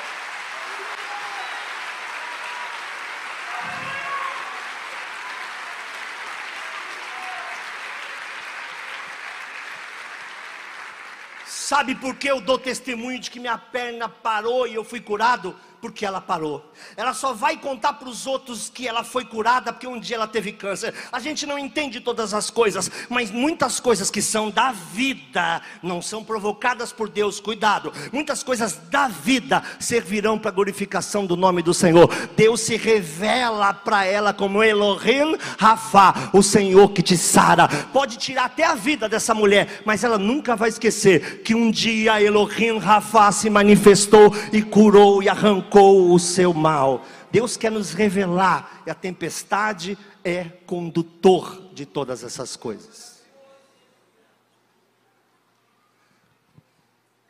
Sabe 11.69 11.95
por 11.95 12.15
que 12.17 12.27
eu 12.31 12.41
dou 12.41 12.59
testemunho 12.59 13.19
de 13.19 13.31
que 13.31 13.39
minha 13.39 13.59
perna 13.59 14.09
parou 14.09 14.67
e 14.67 14.75
eu 14.75 14.83
fui 14.83 15.03
curado? 15.03 15.55
Porque 15.81 16.05
ela 16.05 16.21
parou. 16.21 16.65
Ela 16.97 17.15
só 17.15 17.33
vai 17.33 17.57
contar 17.57 17.95
para 17.95 18.09
os 18.09 18.27
outros 18.27 18.69
que 18.69 18.87
ela 18.87 19.05
foi 19.05 19.25
curada 19.25 19.73
porque 19.73 19.87
um 19.87 19.99
dia 19.99 20.17
ela 20.17 20.27
teve 20.27 20.53
câncer. 20.53 20.95
A 21.13 21.21
gente 21.21 21.47
não 21.47 21.59
entende 21.59 22.01
todas 22.01 22.35
as 22.35 22.51
coisas, 22.51 22.91
mas 23.09 23.31
muitas 23.31 23.79
coisas 23.79 24.11
que 24.11 24.21
são 24.21 24.51
da 24.51 24.73
vida 24.73 25.63
não 25.83 26.03
são 26.03 26.25
provocadas 26.25 26.93
por 26.93 27.09
Deus. 27.09 27.41
Cuidado, 27.41 27.93
muitas 28.13 28.43
coisas 28.43 28.75
da 28.91 29.09
vida 29.09 29.63
servirão 29.79 30.39
para 30.39 30.51
a 30.51 30.55
glorificação 30.55 31.27
do 31.27 31.37
nome 31.37 31.63
do 31.63 31.73
Senhor. 31.73 32.09
Deus 32.37 32.61
se 32.61 32.77
revela 32.77 33.73
para 33.73 34.05
ela 34.05 34.33
como 34.33 34.63
Elohim 34.63 35.37
Rafa, 35.59 36.31
o 36.33 36.43
Senhor 36.43 36.89
que 36.91 37.03
te 37.03 37.17
sara. 37.17 37.69
Pode 37.93 38.17
tirar 38.17 38.47
até 38.47 38.65
a 38.65 38.75
vida 38.75 39.09
dessa 39.09 39.35
mulher, 39.35 39.83
mas 39.85 40.03
ela 40.03 40.19
nunca 40.19 40.57
vai 40.57 40.69
esquecer 40.69 41.43
que 41.43 41.55
um 41.55 41.71
dia 41.71 42.21
Elohim 42.21 42.79
Rafa 42.79 43.31
se 43.31 43.49
manifestou 43.49 44.35
e 44.53 44.63
curou 44.63 45.23
e 45.23 45.29
arrancou 45.29 45.68
arrancou 45.69 46.13
o 46.13 46.19
seu 46.19 46.55
mal. 46.55 47.05
Deus 47.31 47.57
quer 47.57 47.71
nos 47.71 47.93
revelar, 47.93 48.83
e 48.87 48.91
a 48.91 48.95
tempestade 48.95 49.99
é 50.25 50.45
condutor 50.67 51.71
de 51.73 51.85
todas 51.85 52.25
essas 52.25 52.57
coisas. 52.57 53.19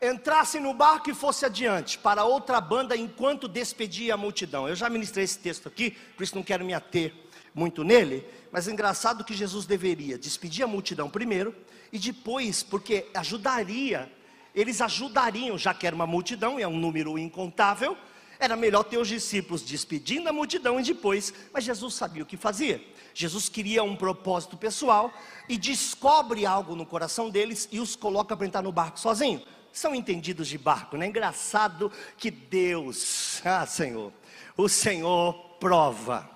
Entrasse 0.01 0.61
no 0.61 0.73
barco 0.73 1.11
e 1.11 1.15
fosse 1.15 1.45
adiante 1.45 1.99
para 1.99 2.25
outra 2.25 2.61
banda 2.61 2.97
enquanto 2.97 3.49
despedia 3.49 4.15
a 4.15 4.17
multidão. 4.17 4.69
Eu 4.69 4.77
já 4.77 4.89
ministrei 4.89 5.25
esse 5.25 5.41
texto 5.41 5.67
aqui, 5.67 5.91
por 6.17 6.23
isso 6.23 6.37
não 6.37 6.45
quero 6.45 6.65
me 6.65 6.73
ater 6.73 7.13
muito 7.53 7.83
nele, 7.83 8.25
mas 8.53 8.69
é 8.69 8.71
engraçado 8.71 9.25
que 9.25 9.35
Jesus 9.35 9.67
deveria 9.67 10.17
despedir 10.17 10.63
a 10.63 10.69
multidão 10.69 11.11
primeiro 11.11 11.53
e 11.93 11.99
depois, 11.99 12.63
porque 12.63 13.09
ajudaria, 13.13 14.09
eles 14.55 14.81
ajudariam, 14.81 15.59
já 15.59 15.75
que 15.75 15.85
era 15.85 15.97
uma 15.97 16.07
multidão, 16.07 16.61
é 16.61 16.69
um 16.69 16.79
número 16.79 17.19
incontável, 17.19 17.97
era 18.39 18.57
melhor 18.57 18.85
ter 18.85 18.99
os 18.99 19.09
discípulos 19.09 19.63
despedindo 19.63 20.29
a 20.29 20.33
multidão 20.33 20.79
e 20.79 20.83
depois, 20.83 21.35
mas 21.53 21.65
Jesus 21.65 21.95
sabia 21.95 22.23
o 22.23 22.27
que 22.27 22.37
fazia. 22.37 22.83
Jesus 23.13 23.49
queria 23.49 23.83
um 23.83 23.97
propósito 23.97 24.57
pessoal 24.57 25.13
e 25.49 25.59
descobre 25.59 26.47
algo 26.47 26.77
no 26.77 26.87
coração 26.87 27.31
deles 27.31 27.69
e 27.73 27.81
os 27.81 27.97
coloca 27.97 28.37
para 28.37 28.47
entrar 28.47 28.63
no 28.63 28.71
barco 28.71 29.01
sozinho. 29.01 29.43
São 29.73 29.95
entendidos 29.95 30.49
de 30.49 30.57
barco, 30.57 30.97
não 30.97 31.05
é 31.05 31.09
engraçado 31.09 31.91
que 32.17 32.31
Deus, 32.31 33.43
ah 33.45 33.67
Senhor, 33.67 34.13
o 34.57 34.69
Senhor 34.69 35.33
prova 35.59 36.31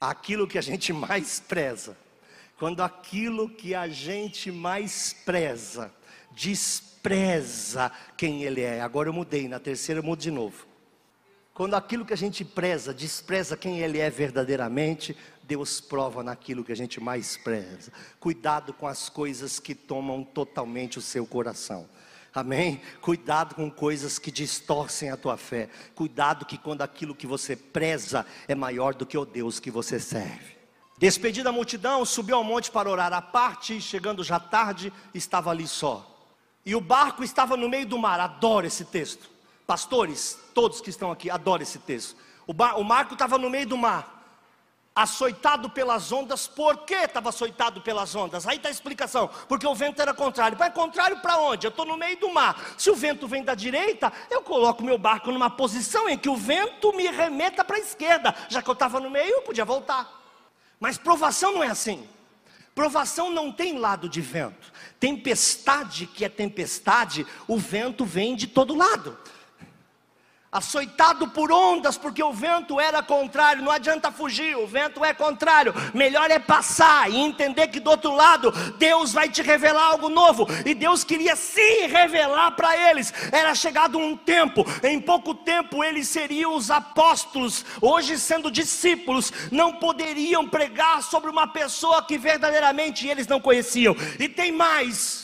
aquilo 0.00 0.46
que 0.46 0.58
a 0.58 0.62
gente 0.62 0.92
mais 0.92 1.40
preza. 1.40 1.96
Quando 2.58 2.82
aquilo 2.82 3.48
que 3.48 3.74
a 3.74 3.88
gente 3.88 4.50
mais 4.50 5.12
preza 5.24 5.92
despreza 6.30 6.93
despreza 7.04 7.92
quem 8.16 8.44
Ele 8.44 8.62
é. 8.62 8.80
Agora 8.80 9.10
eu 9.10 9.12
mudei, 9.12 9.46
na 9.46 9.60
terceira 9.60 10.00
eu 10.00 10.04
mudo 10.04 10.20
de 10.20 10.30
novo. 10.30 10.66
Quando 11.52 11.74
aquilo 11.74 12.04
que 12.04 12.14
a 12.14 12.16
gente 12.16 12.44
preza, 12.44 12.94
despreza 12.94 13.58
quem 13.58 13.80
Ele 13.80 13.98
é 13.98 14.08
verdadeiramente, 14.08 15.14
Deus 15.42 15.82
prova 15.82 16.22
naquilo 16.22 16.64
que 16.64 16.72
a 16.72 16.76
gente 16.76 17.00
mais 17.00 17.36
preza. 17.36 17.92
Cuidado 18.18 18.72
com 18.72 18.86
as 18.86 19.10
coisas 19.10 19.60
que 19.60 19.74
tomam 19.74 20.24
totalmente 20.24 20.98
o 20.98 21.02
seu 21.02 21.26
coração. 21.26 21.86
Amém? 22.34 22.80
Cuidado 23.02 23.54
com 23.54 23.70
coisas 23.70 24.18
que 24.18 24.30
distorcem 24.30 25.10
a 25.10 25.16
tua 25.16 25.36
fé. 25.36 25.68
Cuidado 25.94 26.46
que 26.46 26.56
quando 26.56 26.80
aquilo 26.80 27.14
que 27.14 27.26
você 27.26 27.54
preza 27.54 28.24
é 28.48 28.54
maior 28.54 28.94
do 28.94 29.04
que 29.04 29.18
o 29.18 29.26
Deus 29.26 29.60
que 29.60 29.70
você 29.70 30.00
serve. 30.00 30.54
Despedida 30.96 31.50
a 31.50 31.52
multidão, 31.52 32.02
subiu 32.06 32.36
ao 32.36 32.44
monte 32.44 32.70
para 32.70 32.88
orar 32.88 33.12
à 33.12 33.20
parte, 33.20 33.78
chegando 33.80 34.24
já 34.24 34.40
tarde, 34.40 34.90
estava 35.12 35.50
ali 35.50 35.68
só. 35.68 36.13
E 36.64 36.74
o 36.74 36.80
barco 36.80 37.22
estava 37.22 37.56
no 37.56 37.68
meio 37.68 37.86
do 37.86 37.98
mar. 37.98 38.18
Adoro 38.20 38.66
esse 38.66 38.84
texto. 38.84 39.28
Pastores, 39.66 40.38
todos 40.54 40.80
que 40.80 40.90
estão 40.90 41.10
aqui, 41.10 41.30
adoro 41.30 41.62
esse 41.62 41.78
texto. 41.78 42.16
O, 42.46 42.52
bar, 42.52 42.78
o 42.78 42.84
barco 42.84 43.14
estava 43.14 43.38
no 43.38 43.50
meio 43.50 43.66
do 43.66 43.76
mar. 43.76 44.14
açoitado 44.94 45.68
pelas 45.70 46.12
ondas, 46.12 46.46
por 46.46 46.84
que 46.84 46.94
estava 46.94 47.30
açoitado 47.30 47.80
pelas 47.80 48.14
ondas? 48.14 48.46
Aí 48.46 48.56
está 48.56 48.68
a 48.68 48.72
explicação, 48.72 49.28
porque 49.48 49.66
o 49.66 49.74
vento 49.74 50.00
era 50.00 50.14
contrário. 50.14 50.56
Mas 50.58 50.72
contrário 50.72 51.18
para 51.18 51.38
onde? 51.38 51.66
Eu 51.66 51.70
estou 51.70 51.84
no 51.84 51.96
meio 51.96 52.18
do 52.18 52.30
mar. 52.32 52.74
Se 52.78 52.90
o 52.90 52.94
vento 52.94 53.26
vem 53.26 53.42
da 53.42 53.54
direita, 53.54 54.12
eu 54.30 54.42
coloco 54.42 54.84
meu 54.84 54.96
barco 54.96 55.32
numa 55.32 55.50
posição 55.50 56.08
em 56.08 56.16
que 56.16 56.28
o 56.28 56.36
vento 56.36 56.92
me 56.92 57.08
remeta 57.08 57.64
para 57.64 57.76
a 57.76 57.80
esquerda. 57.80 58.34
Já 58.48 58.62
que 58.62 58.70
eu 58.70 58.74
estava 58.74 59.00
no 59.00 59.10
meio, 59.10 59.32
eu 59.32 59.42
podia 59.42 59.64
voltar. 59.64 60.22
Mas 60.78 60.96
provação 60.96 61.52
não 61.52 61.62
é 61.62 61.68
assim. 61.68 62.08
Provação 62.74 63.30
não 63.30 63.50
tem 63.50 63.78
lado 63.78 64.08
de 64.08 64.20
vento. 64.20 64.72
Tempestade 65.04 66.06
que 66.06 66.24
é 66.24 66.30
tempestade, 66.30 67.26
o 67.46 67.58
vento 67.58 68.06
vem 68.06 68.34
de 68.34 68.46
todo 68.46 68.74
lado 68.74 69.18
açoitado 70.54 71.26
por 71.26 71.50
ondas, 71.50 71.98
porque 71.98 72.22
o 72.22 72.32
vento 72.32 72.80
era 72.80 73.02
contrário, 73.02 73.60
não 73.60 73.72
adianta 73.72 74.12
fugir, 74.12 74.56
o 74.56 74.68
vento 74.68 75.04
é 75.04 75.12
contrário, 75.12 75.74
melhor 75.92 76.30
é 76.30 76.38
passar 76.38 77.10
e 77.10 77.16
entender 77.16 77.66
que 77.66 77.80
do 77.80 77.90
outro 77.90 78.14
lado 78.14 78.52
Deus 78.78 79.12
vai 79.12 79.28
te 79.28 79.42
revelar 79.42 79.88
algo 79.88 80.08
novo, 80.08 80.46
e 80.64 80.72
Deus 80.72 81.02
queria 81.02 81.34
sim 81.34 81.88
revelar 81.88 82.52
para 82.52 82.76
eles, 82.88 83.12
era 83.32 83.52
chegado 83.52 83.98
um 83.98 84.16
tempo, 84.16 84.64
em 84.84 85.00
pouco 85.00 85.34
tempo 85.34 85.82
eles 85.82 86.08
seriam 86.08 86.54
os 86.54 86.70
apóstolos, 86.70 87.66
hoje 87.80 88.16
sendo 88.16 88.48
discípulos, 88.48 89.32
não 89.50 89.72
poderiam 89.72 90.46
pregar 90.46 91.02
sobre 91.02 91.30
uma 91.30 91.48
pessoa 91.48 92.04
que 92.04 92.16
verdadeiramente 92.16 93.08
eles 93.08 93.26
não 93.26 93.40
conheciam, 93.40 93.96
e 94.20 94.28
tem 94.28 94.52
mais, 94.52 95.23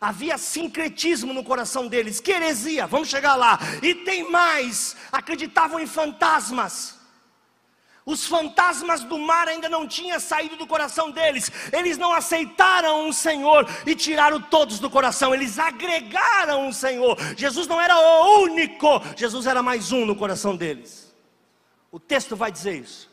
havia 0.00 0.38
sincretismo 0.38 1.32
no 1.32 1.44
coração 1.44 1.88
deles, 1.88 2.20
que 2.20 2.32
heresia, 2.32 2.86
vamos 2.86 3.08
chegar 3.08 3.34
lá. 3.34 3.58
E 3.82 3.94
tem 3.94 4.30
mais, 4.30 4.96
acreditavam 5.10 5.80
em 5.80 5.86
fantasmas. 5.86 6.98
Os 8.08 8.26
fantasmas 8.26 9.04
do 9.04 9.18
mar 9.18 9.48
ainda 9.48 9.68
não 9.68 9.86
tinham 9.86 10.18
saído 10.18 10.56
do 10.56 10.66
coração 10.66 11.10
deles. 11.10 11.52
Eles 11.70 11.98
não 11.98 12.14
aceitaram 12.14 13.06
o 13.06 13.12
Senhor 13.12 13.68
e 13.86 13.94
tiraram 13.94 14.40
todos 14.40 14.78
do 14.78 14.88
coração. 14.88 15.34
Eles 15.34 15.58
agregaram 15.58 16.68
o 16.68 16.72
Senhor. 16.72 17.18
Jesus 17.36 17.66
não 17.66 17.78
era 17.78 17.94
o 17.94 18.44
único, 18.44 19.02
Jesus 19.14 19.46
era 19.46 19.62
mais 19.62 19.92
um 19.92 20.06
no 20.06 20.16
coração 20.16 20.56
deles. 20.56 21.14
O 21.92 22.00
texto 22.00 22.34
vai 22.34 22.50
dizer 22.50 22.80
isso. 22.80 23.10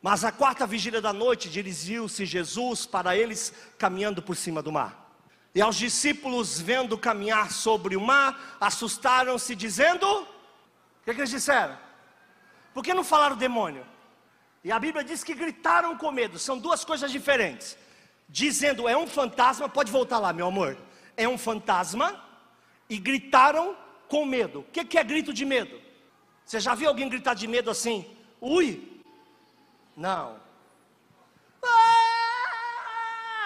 Mas 0.00 0.24
a 0.24 0.30
quarta 0.30 0.68
vigília 0.68 1.00
da 1.00 1.12
noite 1.12 1.50
dirigiu-se 1.50 2.24
Jesus 2.24 2.86
para 2.86 3.16
eles 3.16 3.52
caminhando 3.76 4.22
por 4.22 4.36
cima 4.36 4.62
do 4.62 4.70
mar. 4.70 5.01
E 5.54 5.60
aos 5.60 5.76
discípulos, 5.76 6.60
vendo 6.60 6.96
caminhar 6.96 7.50
sobre 7.50 7.96
o 7.96 8.00
mar, 8.00 8.56
assustaram-se, 8.60 9.54
dizendo: 9.54 10.06
O 10.06 10.26
que, 11.04 11.14
que 11.14 11.20
eles 11.20 11.30
disseram? 11.30 11.76
Por 12.72 12.82
que 12.82 12.94
não 12.94 13.04
falaram 13.04 13.36
demônio? 13.36 13.86
E 14.64 14.72
a 14.72 14.78
Bíblia 14.78 15.04
diz 15.04 15.22
que 15.22 15.34
gritaram 15.34 15.96
com 15.96 16.10
medo, 16.10 16.38
são 16.38 16.58
duas 16.58 16.84
coisas 16.84 17.10
diferentes. 17.10 17.76
Dizendo, 18.28 18.88
é 18.88 18.96
um 18.96 19.06
fantasma, 19.06 19.68
pode 19.68 19.92
voltar 19.92 20.18
lá, 20.18 20.32
meu 20.32 20.46
amor. 20.46 20.78
É 21.16 21.28
um 21.28 21.36
fantasma, 21.36 22.18
e 22.92 22.98
gritaram 22.98 23.74
com 24.06 24.26
medo. 24.26 24.60
O 24.60 24.64
que, 24.64 24.84
que 24.84 24.98
é 24.98 25.04
grito 25.04 25.32
de 25.32 25.46
medo? 25.46 25.80
Você 26.44 26.60
já 26.60 26.74
viu 26.74 26.88
alguém 26.88 27.08
gritar 27.08 27.32
de 27.32 27.46
medo 27.46 27.70
assim? 27.70 28.04
Ui? 28.40 29.00
Não. 29.96 30.36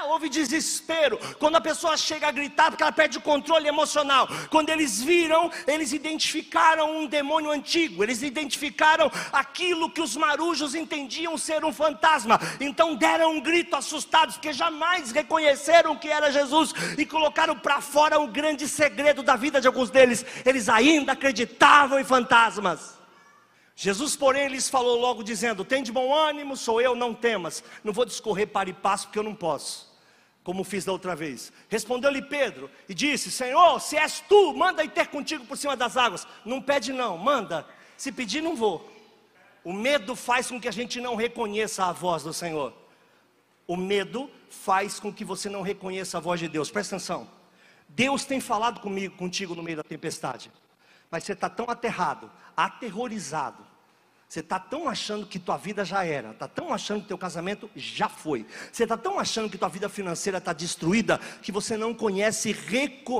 Houve 0.09 0.29
desespero. 0.29 1.19
Quando 1.38 1.57
a 1.57 1.61
pessoa 1.61 1.97
chega 1.97 2.29
a 2.29 2.31
gritar, 2.33 2.71
porque 2.71 2.83
ela 2.83 2.92
perde 2.92 3.19
o 3.19 3.21
controle 3.21 3.69
emocional. 3.69 4.29
Quando 4.51 4.71
eles 4.71 5.03
viram, 5.03 5.51
eles 5.66 5.92
identificaram 5.92 6.99
um 6.99 7.07
demônio 7.07 7.51
antigo, 7.51 8.03
eles 8.03 8.23
identificaram 8.23 9.11
aquilo 9.33 9.90
que 9.90 10.01
os 10.01 10.16
marujos 10.16 10.75
entendiam 10.75 11.37
ser 11.37 11.64
um 11.64 11.73
fantasma. 11.73 12.40
Então 12.61 12.95
deram 12.95 13.33
um 13.33 13.40
grito 13.40 13.77
assustados, 13.77 14.37
porque 14.37 14.53
jamais 14.53 15.11
reconheceram 15.11 15.97
que 15.97 16.09
era 16.09 16.31
Jesus 16.31 16.73
e 16.97 17.05
colocaram 17.05 17.59
para 17.59 17.81
fora 17.81 18.19
o 18.19 18.27
grande 18.27 18.69
segredo 18.69 19.23
da 19.23 19.37
vida 19.37 19.61
de 19.61 19.66
alguns 19.66 19.90
deles. 19.90 20.25
Eles 20.45 20.69
ainda 20.69 21.12
acreditavam 21.12 21.99
em 21.99 22.05
fantasmas. 22.05 22.97
Jesus, 23.79 24.16
porém, 24.16 24.49
lhes 24.49 24.71
falou 24.71 24.99
logo, 24.99 25.23
dizendo: 25.23 25.62
Tem 25.62 25.83
de 25.83 25.92
bom 25.92 26.14
ânimo, 26.14 26.57
sou 26.57 26.81
eu, 26.81 26.95
não 26.95 27.12
temas. 27.12 27.62
Não 27.85 27.92
vou 27.92 28.07
discorrer 28.07 28.49
para 28.49 28.71
e 28.71 28.73
passo, 28.73 29.07
porque 29.07 29.19
eu 29.19 29.23
não 29.23 29.35
posso 29.35 29.86
como 30.46 30.62
fiz 30.62 30.85
da 30.85 30.92
outra 30.92 31.16
vez. 31.16 31.52
Respondeu-lhe 31.68 32.22
Pedro 32.22 32.70
e 32.88 32.94
disse: 32.94 33.32
Senhor, 33.32 33.80
se 33.80 33.96
és 33.96 34.20
tu, 34.20 34.54
manda 34.54 34.85
ir 34.85 34.90
ter 34.90 35.09
contigo 35.09 35.44
por 35.44 35.59
cima 35.59 35.76
das 35.76 35.96
águas. 35.96 36.24
Não 36.44 36.62
pede, 36.62 36.92
não, 36.92 37.18
manda. 37.18 37.66
Se 37.96 38.12
pedir, 38.12 38.40
não 38.40 38.54
vou. 38.54 38.88
O 39.64 39.72
medo 39.72 40.14
faz 40.14 40.46
com 40.46 40.61
que 40.61 40.68
a 40.68 40.70
gente 40.70 41.00
não 41.00 41.16
reconheça 41.16 41.87
a 41.87 41.90
voz 41.90 42.22
do 42.22 42.32
Senhor. 42.32 42.72
O 43.66 43.76
medo 43.76 44.30
faz 44.48 45.00
com 45.00 45.12
que 45.12 45.24
você 45.24 45.50
não 45.50 45.62
reconheça 45.62 46.18
a 46.18 46.20
voz 46.20 46.38
de 46.38 46.46
Deus. 46.46 46.70
Presta 46.70 46.94
atenção. 46.94 47.28
Deus 47.88 48.24
tem 48.24 48.40
falado 48.40 48.78
comigo, 48.80 49.16
contigo 49.16 49.52
no 49.52 49.64
meio 49.64 49.78
da 49.78 49.82
tempestade. 49.82 50.52
Mas 51.11 51.24
você 51.24 51.32
está 51.32 51.50
tão 51.50 51.66
aterrado, 51.68 52.30
aterrorizado, 52.56 53.66
você 54.37 54.40
está 54.40 54.59
tão 54.59 54.87
achando 54.87 55.27
que 55.27 55.38
tua 55.38 55.57
vida 55.57 55.83
já 55.83 56.05
era, 56.05 56.33
está 56.33 56.46
tão 56.46 56.70
achando 56.70 57.01
que 57.01 57.09
teu 57.09 57.16
casamento 57.16 57.70
já 57.75 58.07
foi. 58.07 58.44
Você 58.70 58.83
está 58.83 58.94
tão 58.94 59.18
achando 59.18 59.49
que 59.49 59.57
tua 59.57 59.70
vida 59.70 59.88
financeira 59.88 60.37
está 60.37 60.53
destruída 60.53 61.18
que 61.40 61.51
você 61.51 61.75
não 61.75 61.94
conhece, 61.94 62.55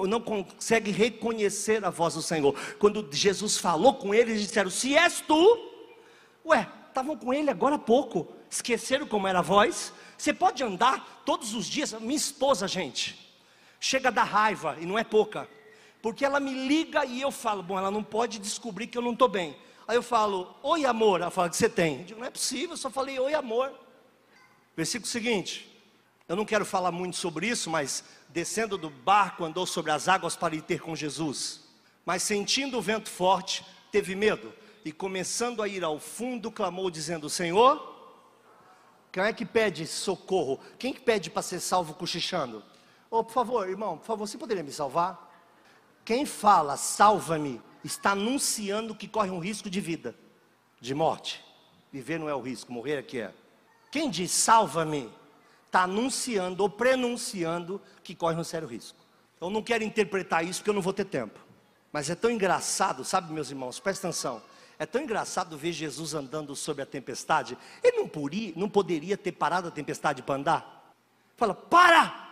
não 0.07 0.20
consegue 0.20 0.90
reconhecer 0.90 1.83
a 1.87 1.88
voz 1.88 2.12
do 2.12 2.20
Senhor. 2.20 2.55
Quando 2.79 3.09
Jesus 3.11 3.57
falou 3.57 3.94
com 3.94 4.14
eles, 4.14 4.33
eles 4.33 4.42
disseram: 4.42 4.68
Se 4.68 4.94
és 4.94 5.22
tu, 5.22 5.59
ué, 6.44 6.68
estavam 6.88 7.16
com 7.16 7.33
ele 7.33 7.50
agora 7.50 7.76
há 7.76 7.79
pouco, 7.79 8.31
esqueceram 8.50 9.07
como 9.07 9.26
era 9.26 9.38
a 9.38 9.42
voz. 9.42 9.94
Você 10.18 10.35
pode 10.35 10.62
andar 10.62 11.22
todos 11.24 11.55
os 11.55 11.64
dias. 11.64 11.94
Minha 11.94 12.14
esposa, 12.14 12.68
gente, 12.68 13.35
chega 13.81 14.12
da 14.12 14.22
raiva 14.22 14.76
e 14.79 14.85
não 14.85 14.98
é 14.98 15.05
pouca, 15.05 15.48
porque 16.02 16.26
ela 16.26 16.38
me 16.38 16.52
liga 16.68 17.07
e 17.07 17.22
eu 17.22 17.31
falo: 17.31 17.62
Bom, 17.62 17.79
ela 17.79 17.90
não 17.90 18.05
pode 18.05 18.38
descobrir 18.38 18.87
que 18.87 18.98
eu 18.98 19.02
não 19.02 19.14
estou 19.14 19.29
bem. 19.29 19.57
Aí 19.88 19.96
eu 19.96 20.03
falo, 20.03 20.55
oi 20.62 20.85
amor. 20.85 21.20
Ela 21.20 21.31
fala, 21.31 21.49
que 21.49 21.57
você 21.57 21.68
tem? 21.68 22.01
Eu 22.01 22.05
digo, 22.05 22.20
não 22.20 22.27
é 22.27 22.31
possível, 22.31 22.70
eu 22.70 22.77
só 22.77 22.90
falei, 22.90 23.18
oi 23.18 23.35
amor. 23.35 23.72
Versículo 24.77 25.09
seguinte, 25.09 25.72
eu 26.29 26.35
não 26.35 26.44
quero 26.44 26.64
falar 26.64 26.90
muito 26.90 27.16
sobre 27.16 27.46
isso, 27.46 27.70
mas 27.70 28.05
descendo 28.29 28.77
do 28.77 28.90
barco, 28.90 29.44
andou 29.44 29.64
sobre 29.64 29.92
as 29.92 30.09
águas 30.09 30.35
para 30.35 30.55
ir 30.55 30.62
ter 30.62 30.81
com 30.81 30.96
Jesus. 30.96 31.61
Mas 32.05 32.22
sentindo 32.22 32.79
o 32.79 32.83
vento 32.83 33.09
forte, 33.09 33.64
teve 33.90 34.14
medo. 34.14 34.53
E 34.85 34.92
começando 34.92 35.62
a 35.62 35.68
ir 35.68 35.83
ao 35.83 35.99
fundo, 35.99 36.51
clamou, 36.51 36.90
dizendo: 36.90 37.31
Senhor, 37.31 37.94
quem 39.11 39.22
é 39.22 39.33
que 39.33 39.46
pede 39.46 39.87
socorro? 39.87 40.61
Quem 40.79 40.92
que 40.92 41.01
pede 41.01 41.31
para 41.31 41.42
ser 41.42 41.61
salvo 41.61 41.94
cochichando? 41.94 42.62
Oh, 43.11 43.25
por 43.25 43.33
favor, 43.33 43.68
irmão, 43.68 43.96
por 43.99 44.05
favor, 44.05 44.29
você 44.29 44.37
poderia 44.37 44.62
me 44.62 44.72
salvar? 44.72 45.33
Quem 46.05 46.27
fala, 46.27 46.77
salva-me, 46.77 47.61
está 47.87 48.12
anunciando 48.12 48.94
que 48.94 49.09
corre 49.09 49.31
um 49.31 49.38
risco 49.38 49.70
de 49.70 49.81
vida, 49.81 50.14
de 50.81 50.94
morte. 50.94 51.44
Viver 51.92 52.18
não 52.18 52.29
é 52.29 52.35
o 52.35 52.40
risco, 52.40 52.72
morrer 52.72 52.96
é 52.96 53.03
que 53.03 53.20
é. 53.20 53.33
Quem 53.90 54.11
diz 54.11 54.31
salva-me, 54.31 55.11
está 55.66 55.83
anunciando 55.83 56.62
ou 56.62 56.68
prenunciando 56.68 57.81
que 58.03 58.14
corre 58.14 58.37
um 58.37 58.44
sério 58.44 58.68
risco. 58.68 58.99
Eu 59.40 59.51
não 59.51 59.62
quero 59.62 59.85
interpretar 59.85 60.44
isso 60.44 60.61
porque 60.61 60.70
eu 60.70 60.75
não 60.75 60.83
vou 60.83 60.92
ter 60.92 61.05
tempo. 61.05 61.38
Mas 61.92 62.11
é 62.11 62.14
tão 62.14 62.31
engraçado, 62.31 63.05
sabe, 63.05 63.33
meus 63.33 63.51
irmãos, 63.51 63.79
presta 63.79 64.09
atenção. 64.09 64.42
É 64.79 64.85
tão 64.85 65.01
engraçado 65.01 65.57
ver 65.57 65.72
Jesus 65.72 66.12
andando 66.12 66.55
sobre 66.55 66.83
a 66.83 66.87
tempestade. 66.87 67.57
Ele 67.83 67.99
não, 67.99 68.09
podia, 68.09 68.53
não 68.57 68.68
poderia 68.68 69.16
ter 69.16 69.33
parado 69.33 69.68
a 69.68 69.70
tempestade 69.70 70.22
para 70.22 70.35
andar. 70.35 70.94
Fala, 71.37 71.55
para! 71.55 72.25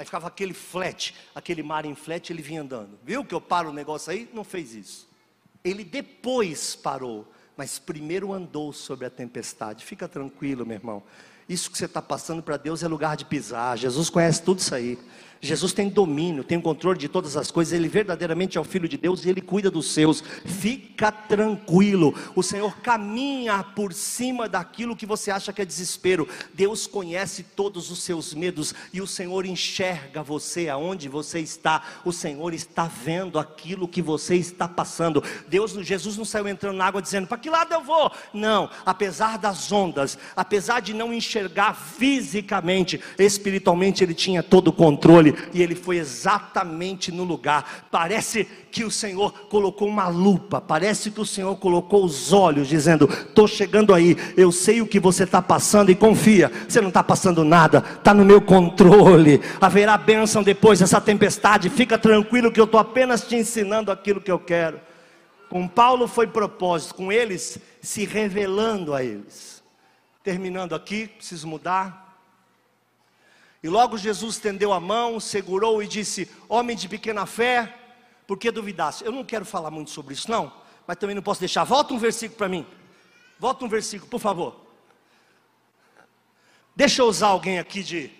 Aí 0.00 0.06
ficava 0.06 0.28
aquele 0.28 0.54
flat, 0.54 1.14
aquele 1.34 1.62
mar 1.62 1.84
em 1.84 1.94
flat, 1.94 2.32
ele 2.32 2.40
vinha 2.40 2.62
andando. 2.62 2.98
Viu 3.04 3.22
que 3.22 3.34
eu 3.34 3.40
paro 3.40 3.68
o 3.68 3.72
negócio 3.72 4.10
aí? 4.10 4.30
Não 4.32 4.42
fez 4.42 4.74
isso. 4.74 5.06
Ele 5.62 5.84
depois 5.84 6.74
parou, 6.74 7.30
mas 7.54 7.78
primeiro 7.78 8.32
andou 8.32 8.72
sobre 8.72 9.04
a 9.04 9.10
tempestade. 9.10 9.84
Fica 9.84 10.08
tranquilo, 10.08 10.64
meu 10.64 10.76
irmão. 10.76 11.02
Isso 11.50 11.68
que 11.68 11.76
você 11.76 11.86
está 11.86 12.00
passando 12.00 12.40
para 12.44 12.56
Deus 12.56 12.80
é 12.84 12.86
lugar 12.86 13.16
de 13.16 13.24
pisar. 13.24 13.76
Jesus 13.76 14.08
conhece 14.08 14.40
tudo 14.40 14.60
isso 14.60 14.72
aí. 14.72 14.96
Jesus 15.42 15.72
tem 15.72 15.88
domínio, 15.88 16.44
tem 16.44 16.60
controle 16.60 16.98
de 16.98 17.08
todas 17.08 17.34
as 17.34 17.50
coisas, 17.50 17.72
ele 17.72 17.88
verdadeiramente 17.88 18.58
é 18.58 18.60
o 18.60 18.64
Filho 18.64 18.86
de 18.86 18.98
Deus 18.98 19.24
e 19.24 19.30
ele 19.30 19.40
cuida 19.40 19.70
dos 19.70 19.90
seus. 19.90 20.22
Fica 20.44 21.10
tranquilo, 21.10 22.14
o 22.36 22.42
Senhor 22.42 22.76
caminha 22.80 23.64
por 23.64 23.94
cima 23.94 24.46
daquilo 24.46 24.94
que 24.94 25.06
você 25.06 25.30
acha 25.30 25.50
que 25.50 25.62
é 25.62 25.64
desespero. 25.64 26.28
Deus 26.52 26.86
conhece 26.86 27.42
todos 27.42 27.90
os 27.90 28.02
seus 28.02 28.34
medos 28.34 28.74
e 28.92 29.00
o 29.00 29.06
Senhor 29.06 29.46
enxerga 29.46 30.22
você 30.22 30.68
aonde 30.68 31.08
você 31.08 31.40
está. 31.40 31.82
O 32.04 32.12
Senhor 32.12 32.52
está 32.52 32.84
vendo 32.84 33.38
aquilo 33.38 33.88
que 33.88 34.02
você 34.02 34.36
está 34.36 34.68
passando. 34.68 35.24
Deus, 35.48 35.72
Jesus 35.72 36.18
não 36.18 36.24
saiu 36.26 36.48
entrando 36.48 36.76
na 36.76 36.84
água 36.84 37.00
dizendo: 37.00 37.26
para 37.26 37.38
que 37.38 37.48
lado 37.48 37.72
eu 37.72 37.82
vou? 37.82 38.12
Não, 38.34 38.68
apesar 38.84 39.38
das 39.38 39.72
ondas, 39.72 40.18
apesar 40.36 40.80
de 40.80 40.92
não 40.92 41.14
enxergar 41.14 41.39
fisicamente, 41.74 43.00
espiritualmente, 43.18 44.02
ele 44.02 44.14
tinha 44.14 44.42
todo 44.42 44.68
o 44.68 44.72
controle 44.72 45.34
e 45.52 45.62
ele 45.62 45.74
foi 45.74 45.98
exatamente 45.98 47.10
no 47.12 47.24
lugar. 47.24 47.86
Parece 47.90 48.46
que 48.70 48.84
o 48.84 48.90
Senhor 48.90 49.32
colocou 49.48 49.88
uma 49.88 50.08
lupa, 50.08 50.60
parece 50.60 51.10
que 51.10 51.20
o 51.20 51.26
Senhor 51.26 51.56
colocou 51.56 52.04
os 52.04 52.32
olhos, 52.32 52.68
dizendo: 52.68 53.08
Estou 53.08 53.46
chegando 53.46 53.94
aí, 53.94 54.16
eu 54.36 54.52
sei 54.52 54.80
o 54.80 54.86
que 54.86 55.00
você 55.00 55.24
está 55.24 55.42
passando 55.42 55.90
e 55.90 55.94
confia, 55.94 56.50
você 56.68 56.80
não 56.80 56.88
está 56.88 57.02
passando 57.02 57.44
nada, 57.44 57.84
está 57.98 58.12
no 58.14 58.24
meu 58.24 58.40
controle. 58.40 59.40
Haverá 59.60 59.96
bênção 59.96 60.42
depois 60.42 60.78
dessa 60.78 61.00
tempestade, 61.00 61.68
fica 61.70 61.98
tranquilo 61.98 62.52
que 62.52 62.60
eu 62.60 62.64
estou 62.64 62.80
apenas 62.80 63.22
te 63.22 63.36
ensinando 63.36 63.90
aquilo 63.90 64.20
que 64.20 64.30
eu 64.30 64.38
quero. 64.38 64.80
Com 65.48 65.66
Paulo 65.66 66.06
foi 66.06 66.28
propósito, 66.28 66.94
com 66.94 67.10
eles 67.10 67.58
se 67.82 68.04
revelando 68.04 68.94
a 68.94 69.02
eles. 69.02 69.59
Terminando 70.22 70.74
aqui, 70.74 71.06
preciso 71.08 71.46
mudar. 71.46 72.10
E 73.62 73.68
logo 73.68 73.98
Jesus 73.98 74.36
estendeu 74.36 74.72
a 74.72 74.80
mão, 74.80 75.20
segurou 75.20 75.82
e 75.82 75.86
disse: 75.86 76.30
Homem 76.48 76.76
de 76.76 76.88
pequena 76.88 77.26
fé, 77.26 77.74
por 78.26 78.38
que 78.38 78.50
duvidasse? 78.50 79.04
Eu 79.04 79.12
não 79.12 79.24
quero 79.24 79.44
falar 79.44 79.70
muito 79.70 79.90
sobre 79.90 80.14
isso, 80.14 80.30
não, 80.30 80.52
mas 80.86 80.96
também 80.96 81.14
não 81.14 81.22
posso 81.22 81.40
deixar. 81.40 81.64
Volta 81.64 81.92
um 81.92 81.98
versículo 81.98 82.38
para 82.38 82.48
mim. 82.48 82.66
Volta 83.38 83.64
um 83.64 83.68
versículo, 83.68 84.10
por 84.10 84.20
favor. 84.20 84.60
Deixa 86.74 87.02
eu 87.02 87.06
usar 87.06 87.28
alguém 87.28 87.58
aqui 87.58 87.82
de. 87.82 88.10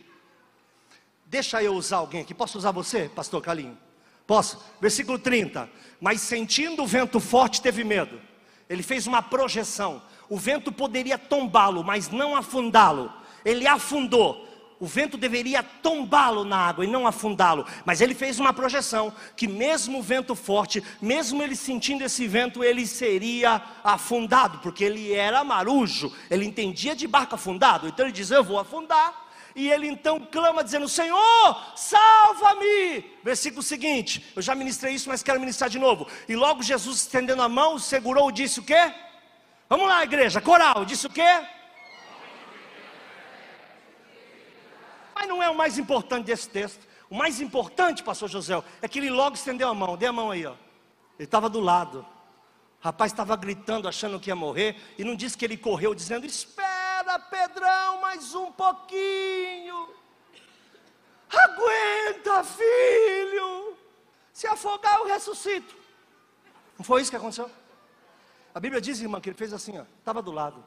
Deixa 1.26 1.62
eu 1.62 1.74
usar 1.74 1.98
alguém 1.98 2.22
aqui. 2.22 2.34
Posso 2.34 2.58
usar 2.58 2.72
você, 2.72 3.08
pastor 3.08 3.40
Calinho? 3.42 3.78
Posso? 4.26 4.62
Versículo 4.80 5.18
30. 5.18 5.68
Mas 6.00 6.20
sentindo 6.20 6.82
o 6.82 6.86
vento 6.86 7.20
forte, 7.20 7.62
teve 7.62 7.84
medo. 7.84 8.20
Ele 8.68 8.82
fez 8.82 9.06
uma 9.06 9.22
projeção. 9.22 10.02
O 10.30 10.36
vento 10.36 10.70
poderia 10.70 11.18
tombá-lo, 11.18 11.82
mas 11.82 12.08
não 12.08 12.36
afundá-lo. 12.36 13.12
Ele 13.44 13.66
afundou. 13.66 14.48
O 14.78 14.86
vento 14.86 15.18
deveria 15.18 15.62
tombá-lo 15.62 16.44
na 16.44 16.56
água 16.56 16.84
e 16.84 16.88
não 16.88 17.04
afundá-lo. 17.06 17.66
Mas 17.84 18.00
ele 18.00 18.14
fez 18.14 18.38
uma 18.38 18.52
projeção 18.52 19.12
que, 19.36 19.48
mesmo 19.48 19.98
o 19.98 20.02
vento 20.02 20.34
forte, 20.36 20.82
mesmo 21.02 21.42
ele 21.42 21.56
sentindo 21.56 22.04
esse 22.04 22.26
vento, 22.28 22.62
ele 22.62 22.86
seria 22.86 23.60
afundado, 23.82 24.58
porque 24.60 24.84
ele 24.84 25.12
era 25.12 25.44
marujo, 25.44 26.10
ele 26.30 26.46
entendia 26.46 26.94
de 26.94 27.08
barco 27.08 27.34
afundado. 27.34 27.88
Então 27.88 28.06
ele 28.06 28.12
diz: 28.12 28.30
Eu 28.30 28.44
vou 28.44 28.58
afundar 28.58 29.28
e 29.54 29.68
ele 29.68 29.88
então 29.88 30.20
clama 30.30 30.62
dizendo: 30.62 30.88
Senhor, 30.88 31.72
salva-me. 31.74 33.04
Versículo 33.22 33.62
seguinte, 33.62 34.24
eu 34.34 34.40
já 34.40 34.54
ministrei 34.54 34.94
isso, 34.94 35.08
mas 35.08 35.24
quero 35.24 35.40
ministrar 35.40 35.68
de 35.68 35.78
novo. 35.78 36.06
E 36.28 36.36
logo 36.36 36.62
Jesus 36.62 37.02
estendendo 37.02 37.42
a 37.42 37.48
mão, 37.48 37.80
segurou 37.80 38.30
e 38.30 38.34
disse 38.34 38.60
o 38.60 38.62
quê? 38.62 38.94
Vamos 39.70 39.86
lá, 39.86 40.02
igreja, 40.02 40.40
coral, 40.40 40.84
disse 40.84 41.06
o 41.06 41.10
quê? 41.10 41.46
Mas 45.14 45.28
não 45.28 45.40
é 45.40 45.48
o 45.48 45.54
mais 45.54 45.78
importante 45.78 46.26
desse 46.26 46.48
texto. 46.48 46.88
O 47.08 47.14
mais 47.14 47.40
importante, 47.40 48.02
pastor 48.02 48.28
José, 48.28 48.60
é 48.82 48.88
que 48.88 48.98
ele 48.98 49.10
logo 49.10 49.36
estendeu 49.36 49.68
a 49.68 49.74
mão. 49.74 49.96
Dê 49.96 50.06
a 50.06 50.12
mão 50.12 50.32
aí, 50.32 50.44
ó. 50.44 50.54
Ele 51.16 51.24
estava 51.24 51.48
do 51.48 51.60
lado. 51.60 52.04
O 52.80 52.84
rapaz 52.84 53.12
estava 53.12 53.36
gritando, 53.36 53.86
achando 53.86 54.18
que 54.18 54.28
ia 54.28 54.34
morrer, 54.34 54.74
e 54.98 55.04
não 55.04 55.14
disse 55.14 55.38
que 55.38 55.44
ele 55.44 55.56
correu 55.56 55.94
dizendo: 55.94 56.26
Espera 56.26 57.20
Pedrão, 57.20 58.00
mais 58.00 58.34
um 58.34 58.50
pouquinho. 58.50 59.88
Aguenta, 61.30 62.42
filho. 62.42 63.76
Se 64.32 64.48
afogar, 64.48 64.98
eu 64.98 65.06
ressuscito. 65.06 65.76
Não 66.76 66.84
foi 66.84 67.02
isso 67.02 67.10
que 67.10 67.16
aconteceu? 67.16 67.48
A 68.54 68.60
Bíblia 68.60 68.80
diz, 68.80 69.00
irmã, 69.00 69.20
que 69.20 69.28
ele 69.28 69.36
fez 69.36 69.52
assim, 69.52 69.78
ó, 69.78 69.84
estava 69.98 70.20
do 70.20 70.30
lado. 70.30 70.64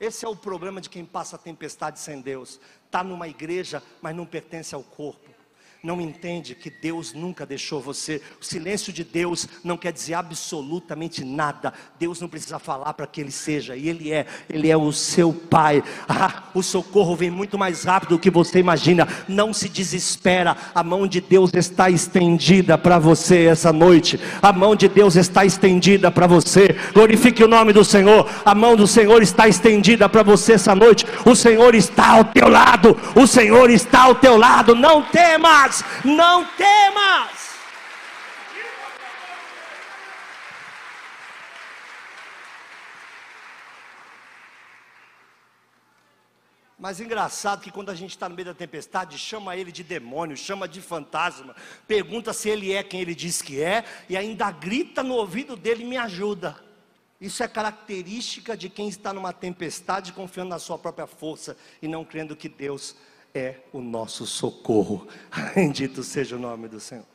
Esse 0.00 0.24
é 0.24 0.28
o 0.28 0.34
problema 0.34 0.80
de 0.80 0.90
quem 0.90 1.04
passa 1.04 1.36
a 1.36 1.38
tempestade 1.38 2.00
sem 2.00 2.20
Deus. 2.20 2.60
Está 2.86 3.04
numa 3.04 3.28
igreja, 3.28 3.82
mas 4.00 4.14
não 4.14 4.26
pertence 4.26 4.74
ao 4.74 4.82
corpo 4.82 5.31
não 5.82 6.00
entende 6.00 6.54
que 6.54 6.70
Deus 6.70 7.12
nunca 7.12 7.44
deixou 7.44 7.80
você. 7.80 8.22
O 8.40 8.44
silêncio 8.44 8.92
de 8.92 9.02
Deus 9.02 9.48
não 9.64 9.76
quer 9.76 9.92
dizer 9.92 10.14
absolutamente 10.14 11.24
nada. 11.24 11.72
Deus 11.98 12.20
não 12.20 12.28
precisa 12.28 12.60
falar 12.60 12.94
para 12.94 13.04
que 13.04 13.20
Ele 13.20 13.32
seja, 13.32 13.74
e 13.74 13.88
Ele 13.88 14.12
é, 14.12 14.24
Ele 14.48 14.70
é 14.70 14.76
o 14.76 14.92
seu 14.92 15.32
Pai. 15.32 15.82
Ah, 16.08 16.44
o 16.54 16.62
socorro 16.62 17.16
vem 17.16 17.32
muito 17.32 17.58
mais 17.58 17.82
rápido 17.82 18.10
do 18.10 18.18
que 18.20 18.30
você 18.30 18.60
imagina. 18.60 19.08
Não 19.26 19.52
se 19.52 19.68
desespera, 19.68 20.56
a 20.72 20.84
mão 20.84 21.04
de 21.04 21.20
Deus 21.20 21.52
está 21.52 21.90
estendida 21.90 22.78
para 22.78 23.00
você 23.00 23.46
essa 23.46 23.72
noite. 23.72 24.20
A 24.40 24.52
mão 24.52 24.76
de 24.76 24.86
Deus 24.86 25.16
está 25.16 25.44
estendida 25.44 26.12
para 26.12 26.28
você. 26.28 26.76
Glorifique 26.94 27.42
o 27.42 27.48
nome 27.48 27.72
do 27.72 27.84
Senhor. 27.84 28.30
A 28.44 28.54
mão 28.54 28.76
do 28.76 28.86
Senhor 28.86 29.20
está 29.20 29.48
estendida 29.48 30.08
para 30.08 30.22
você 30.22 30.52
essa 30.52 30.76
noite. 30.76 31.04
O 31.26 31.34
Senhor 31.34 31.74
está 31.74 32.10
ao 32.10 32.24
teu 32.26 32.46
lado. 32.46 32.96
O 33.16 33.26
Senhor 33.26 33.68
está 33.68 34.02
ao 34.02 34.14
teu 34.14 34.36
lado. 34.36 34.76
Não 34.76 35.02
temas 35.02 35.71
temas, 35.72 35.84
não 36.04 36.44
temas. 36.56 37.52
Mas 46.78 46.98
engraçado 46.98 47.62
que 47.62 47.70
quando 47.70 47.90
a 47.90 47.94
gente 47.94 48.10
está 48.10 48.28
no 48.28 48.34
meio 48.34 48.46
da 48.46 48.54
tempestade, 48.54 49.16
chama 49.16 49.56
ele 49.56 49.70
de 49.70 49.84
demônio, 49.84 50.36
chama 50.36 50.66
de 50.66 50.80
fantasma, 50.80 51.54
pergunta 51.86 52.32
se 52.32 52.48
ele 52.48 52.72
é 52.72 52.82
quem 52.82 53.00
ele 53.00 53.14
diz 53.14 53.40
que 53.40 53.62
é, 53.62 53.84
e 54.08 54.16
ainda 54.16 54.50
grita 54.50 55.00
no 55.02 55.14
ouvido 55.14 55.54
dele: 55.54 55.84
me 55.84 55.96
ajuda. 55.96 56.56
Isso 57.20 57.40
é 57.40 57.46
característica 57.46 58.56
de 58.56 58.68
quem 58.68 58.88
está 58.88 59.12
numa 59.12 59.32
tempestade 59.32 60.12
confiando 60.12 60.50
na 60.50 60.58
sua 60.58 60.76
própria 60.76 61.06
força 61.06 61.56
e 61.80 61.86
não 61.86 62.04
crendo 62.04 62.34
que 62.34 62.48
Deus 62.48 62.96
é 63.34 63.56
o 63.72 63.80
nosso 63.80 64.26
socorro. 64.26 65.06
Bendito 65.54 66.02
seja 66.02 66.36
o 66.36 66.38
nome 66.38 66.68
do 66.68 66.80
Senhor. 66.80 67.06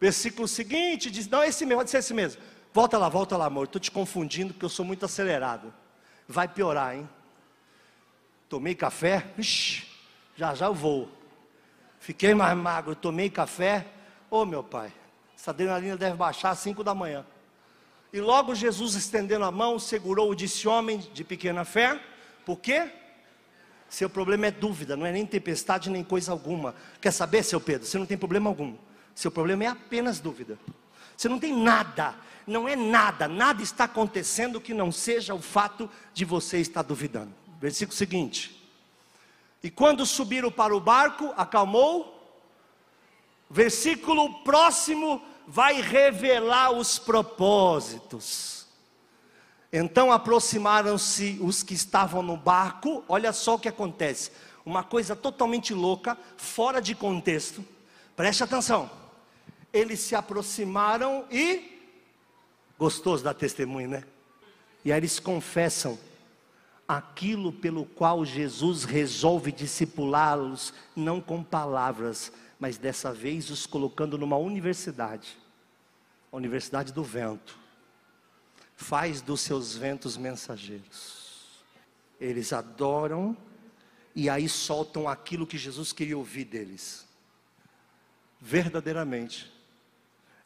Versículo 0.00 0.48
seguinte 0.48 1.10
diz: 1.10 1.28
Não, 1.28 1.42
é 1.42 1.48
esse 1.48 1.64
mesmo, 1.64 1.80
pode 1.80 1.90
ser 1.90 1.98
esse 1.98 2.14
mesmo. 2.14 2.40
Volta 2.72 2.96
lá, 2.96 3.08
volta 3.08 3.36
lá, 3.36 3.46
amor. 3.46 3.64
Estou 3.64 3.80
te 3.80 3.90
confundindo 3.90 4.52
porque 4.54 4.64
eu 4.64 4.70
sou 4.70 4.84
muito 4.84 5.04
acelerado. 5.04 5.72
Vai 6.26 6.46
piorar, 6.46 6.96
hein? 6.96 7.08
Tomei 8.48 8.74
café, 8.74 9.26
Ixi, 9.36 9.86
já 10.36 10.54
já 10.54 10.66
eu 10.66 10.74
vou. 10.74 11.08
Fiquei 11.98 12.34
mais 12.34 12.56
magro, 12.56 12.94
tomei 12.94 13.28
café. 13.28 13.86
Ô 14.30 14.40
oh, 14.40 14.46
meu 14.46 14.62
pai, 14.62 14.92
essa 15.36 15.50
adrenalina 15.50 15.96
deve 15.96 16.16
baixar 16.16 16.50
às 16.50 16.58
5 16.60 16.82
da 16.82 16.94
manhã. 16.94 17.26
E 18.12 18.20
logo 18.20 18.54
Jesus 18.54 18.94
estendendo 18.94 19.44
a 19.44 19.50
mão, 19.50 19.78
segurou 19.78 20.32
e 20.32 20.36
disse: 20.36 20.66
Homem 20.66 20.98
de 20.98 21.22
pequena 21.22 21.64
fé, 21.64 22.00
por 22.44 22.58
quê? 22.58 22.90
Seu 23.90 24.08
problema 24.08 24.46
é 24.46 24.50
dúvida, 24.52 24.96
não 24.96 25.04
é 25.04 25.10
nem 25.10 25.26
tempestade 25.26 25.90
nem 25.90 26.04
coisa 26.04 26.30
alguma. 26.30 26.76
Quer 27.00 27.10
saber, 27.10 27.42
seu 27.42 27.60
Pedro? 27.60 27.88
Você 27.88 27.98
não 27.98 28.06
tem 28.06 28.16
problema 28.16 28.48
algum. 28.48 28.76
Seu 29.16 29.32
problema 29.32 29.64
é 29.64 29.66
apenas 29.66 30.20
dúvida. 30.20 30.56
Você 31.16 31.28
não 31.28 31.40
tem 31.40 31.52
nada, 31.52 32.14
não 32.46 32.68
é 32.68 32.76
nada, 32.76 33.26
nada 33.26 33.62
está 33.62 33.84
acontecendo 33.84 34.60
que 34.60 34.72
não 34.72 34.92
seja 34.92 35.34
o 35.34 35.42
fato 35.42 35.90
de 36.14 36.24
você 36.24 36.58
estar 36.58 36.82
duvidando. 36.82 37.34
Versículo 37.60 37.96
seguinte: 37.96 38.64
E 39.60 39.68
quando 39.68 40.06
subiram 40.06 40.52
para 40.52 40.74
o 40.74 40.80
barco, 40.80 41.34
acalmou. 41.36 42.16
Versículo 43.50 44.44
próximo 44.44 45.20
vai 45.48 45.82
revelar 45.82 46.70
os 46.70 46.96
propósitos. 46.96 48.59
Então 49.72 50.10
aproximaram-se 50.10 51.38
os 51.40 51.62
que 51.62 51.74
estavam 51.74 52.22
no 52.22 52.36
barco. 52.36 53.04
Olha 53.08 53.32
só 53.32 53.54
o 53.54 53.58
que 53.58 53.68
acontece. 53.68 54.30
Uma 54.64 54.82
coisa 54.82 55.14
totalmente 55.14 55.72
louca, 55.72 56.18
fora 56.36 56.80
de 56.80 56.94
contexto. 56.94 57.64
Preste 58.16 58.42
atenção. 58.42 58.90
Eles 59.72 60.00
se 60.00 60.14
aproximaram 60.14 61.24
e. 61.30 61.78
Gostoso 62.78 63.22
da 63.22 63.34
testemunha, 63.34 63.88
né? 63.88 64.04
E 64.84 64.90
aí 64.90 64.98
eles 64.98 65.20
confessam 65.20 65.98
aquilo 66.88 67.52
pelo 67.52 67.84
qual 67.84 68.24
Jesus 68.24 68.84
resolve 68.84 69.52
discipulá-los, 69.52 70.74
não 70.96 71.20
com 71.20 71.44
palavras, 71.44 72.32
mas 72.58 72.76
dessa 72.78 73.12
vez 73.12 73.50
os 73.50 73.66
colocando 73.66 74.18
numa 74.18 74.36
universidade 74.36 75.38
a 76.32 76.36
Universidade 76.36 76.92
do 76.92 77.02
Vento 77.02 77.59
faz 78.80 79.20
dos 79.20 79.42
seus 79.42 79.76
ventos 79.76 80.16
mensageiros. 80.16 81.62
Eles 82.18 82.50
adoram 82.50 83.36
e 84.14 84.30
aí 84.30 84.48
soltam 84.48 85.06
aquilo 85.06 85.46
que 85.46 85.58
Jesus 85.58 85.92
queria 85.92 86.16
ouvir 86.16 86.46
deles. 86.46 87.06
Verdadeiramente, 88.40 89.52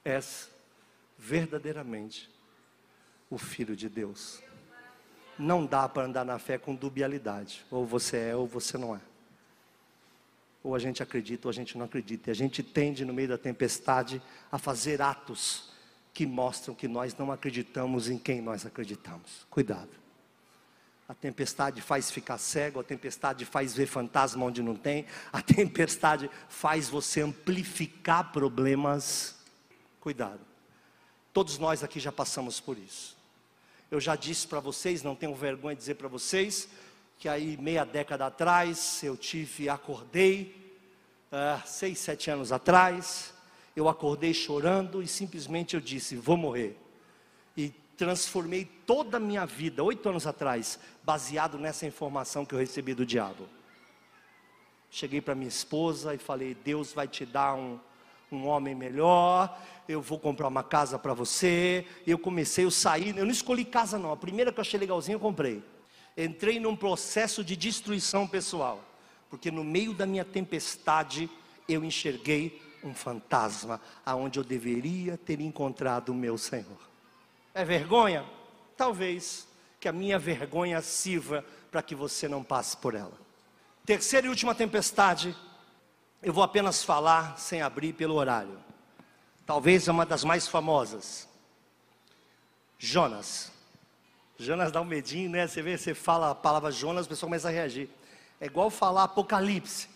és 0.04 0.50
verdadeiramente 1.16 2.28
o 3.30 3.38
Filho 3.38 3.76
de 3.76 3.88
Deus. 3.88 4.42
Não 5.38 5.64
dá 5.64 5.88
para 5.88 6.02
andar 6.02 6.24
na 6.24 6.38
fé 6.38 6.58
com 6.58 6.74
dubialidade. 6.74 7.64
Ou 7.70 7.86
você 7.86 8.16
é 8.30 8.36
ou 8.36 8.48
você 8.48 8.76
não 8.76 8.96
é. 8.96 9.00
Ou 10.60 10.74
a 10.74 10.78
gente 10.80 11.04
acredita 11.04 11.46
ou 11.46 11.50
a 11.50 11.54
gente 11.54 11.78
não 11.78 11.86
acredita. 11.86 12.30
E 12.30 12.32
a 12.32 12.34
gente 12.34 12.64
tende, 12.64 13.04
no 13.04 13.14
meio 13.14 13.28
da 13.28 13.38
tempestade, 13.38 14.20
a 14.50 14.58
fazer 14.58 15.00
atos 15.00 15.73
que 16.14 16.24
mostram 16.24 16.76
que 16.76 16.86
nós 16.86 17.16
não 17.18 17.32
acreditamos 17.32 18.08
em 18.08 18.16
quem 18.16 18.40
nós 18.40 18.64
acreditamos. 18.64 19.44
Cuidado. 19.50 19.90
A 21.08 21.12
tempestade 21.12 21.82
faz 21.82 22.10
ficar 22.10 22.38
cego, 22.38 22.80
a 22.80 22.84
tempestade 22.84 23.44
faz 23.44 23.74
ver 23.74 23.86
fantasma 23.86 24.46
onde 24.46 24.62
não 24.62 24.76
tem, 24.76 25.04
a 25.32 25.42
tempestade 25.42 26.30
faz 26.48 26.88
você 26.88 27.20
amplificar 27.20 28.30
problemas. 28.32 29.34
Cuidado. 30.00 30.40
Todos 31.32 31.58
nós 31.58 31.82
aqui 31.82 31.98
já 31.98 32.12
passamos 32.12 32.60
por 32.60 32.78
isso. 32.78 33.16
Eu 33.90 34.00
já 34.00 34.14
disse 34.14 34.46
para 34.46 34.60
vocês, 34.60 35.02
não 35.02 35.16
tenho 35.16 35.34
vergonha 35.34 35.74
de 35.74 35.80
dizer 35.80 35.96
para 35.96 36.08
vocês, 36.08 36.68
que 37.18 37.28
aí 37.28 37.56
meia 37.56 37.84
década 37.84 38.26
atrás 38.26 39.02
eu 39.02 39.16
tive, 39.16 39.68
acordei, 39.68 40.78
uh, 41.32 41.60
seis, 41.66 41.98
sete 41.98 42.30
anos 42.30 42.52
atrás, 42.52 43.33
eu 43.76 43.88
acordei 43.88 44.32
chorando 44.32 45.02
e 45.02 45.08
simplesmente 45.08 45.74
eu 45.74 45.80
disse: 45.80 46.16
vou 46.16 46.36
morrer. 46.36 46.78
E 47.56 47.70
transformei 47.96 48.64
toda 48.86 49.16
a 49.16 49.20
minha 49.20 49.44
vida, 49.44 49.82
oito 49.82 50.08
anos 50.08 50.26
atrás, 50.26 50.78
baseado 51.02 51.58
nessa 51.58 51.86
informação 51.86 52.44
que 52.44 52.54
eu 52.54 52.58
recebi 52.58 52.94
do 52.94 53.06
diabo. 53.06 53.48
Cheguei 54.90 55.20
para 55.20 55.34
minha 55.34 55.48
esposa 55.48 56.14
e 56.14 56.18
falei: 56.18 56.54
Deus 56.54 56.92
vai 56.92 57.08
te 57.08 57.26
dar 57.26 57.54
um, 57.54 57.80
um 58.30 58.46
homem 58.46 58.74
melhor, 58.74 59.60
eu 59.88 60.00
vou 60.00 60.18
comprar 60.18 60.48
uma 60.48 60.62
casa 60.62 60.98
para 60.98 61.12
você. 61.12 61.86
Eu 62.06 62.18
comecei, 62.18 62.64
eu 62.64 62.70
saí, 62.70 63.08
eu 63.08 63.24
não 63.24 63.32
escolhi 63.32 63.64
casa 63.64 63.98
não, 63.98 64.12
a 64.12 64.16
primeira 64.16 64.52
que 64.52 64.58
eu 64.58 64.62
achei 64.62 64.78
legalzinha 64.78 65.16
eu 65.16 65.20
comprei. 65.20 65.62
Entrei 66.16 66.60
num 66.60 66.76
processo 66.76 67.42
de 67.42 67.56
destruição 67.56 68.24
pessoal, 68.26 68.80
porque 69.28 69.50
no 69.50 69.64
meio 69.64 69.92
da 69.92 70.06
minha 70.06 70.24
tempestade 70.24 71.28
eu 71.68 71.84
enxerguei 71.84 72.62
um 72.84 72.94
fantasma, 72.94 73.80
aonde 74.04 74.38
eu 74.38 74.44
deveria 74.44 75.16
ter 75.16 75.40
encontrado 75.40 76.10
o 76.10 76.14
meu 76.14 76.36
Senhor. 76.36 76.78
É 77.54 77.64
vergonha? 77.64 78.24
Talvez 78.76 79.48
que 79.80 79.88
a 79.88 79.92
minha 79.92 80.18
vergonha 80.18 80.80
sirva 80.82 81.44
para 81.70 81.82
que 81.82 81.94
você 81.94 82.28
não 82.28 82.42
passe 82.42 82.76
por 82.76 82.94
ela. 82.94 83.18
Terceira 83.84 84.26
e 84.26 84.30
última 84.30 84.54
tempestade, 84.54 85.36
eu 86.22 86.32
vou 86.32 86.42
apenas 86.42 86.82
falar 86.82 87.38
sem 87.38 87.60
abrir 87.60 87.92
pelo 87.92 88.14
horário. 88.14 88.58
Talvez 89.44 89.86
é 89.88 89.92
uma 89.92 90.06
das 90.06 90.24
mais 90.24 90.48
famosas. 90.48 91.28
Jonas. 92.78 93.52
Jonas 94.38 94.72
dá 94.72 94.80
um 94.80 94.84
medinho, 94.84 95.30
né? 95.30 95.46
Você 95.46 95.62
vê, 95.62 95.76
você 95.76 95.94
fala 95.94 96.30
a 96.30 96.34
palavra 96.34 96.70
Jonas, 96.70 97.06
o 97.06 97.08
pessoal 97.08 97.28
começa 97.28 97.48
a 97.48 97.52
reagir. 97.52 97.88
É 98.40 98.46
igual 98.46 98.70
falar 98.70 99.04
Apocalipse. 99.04 99.88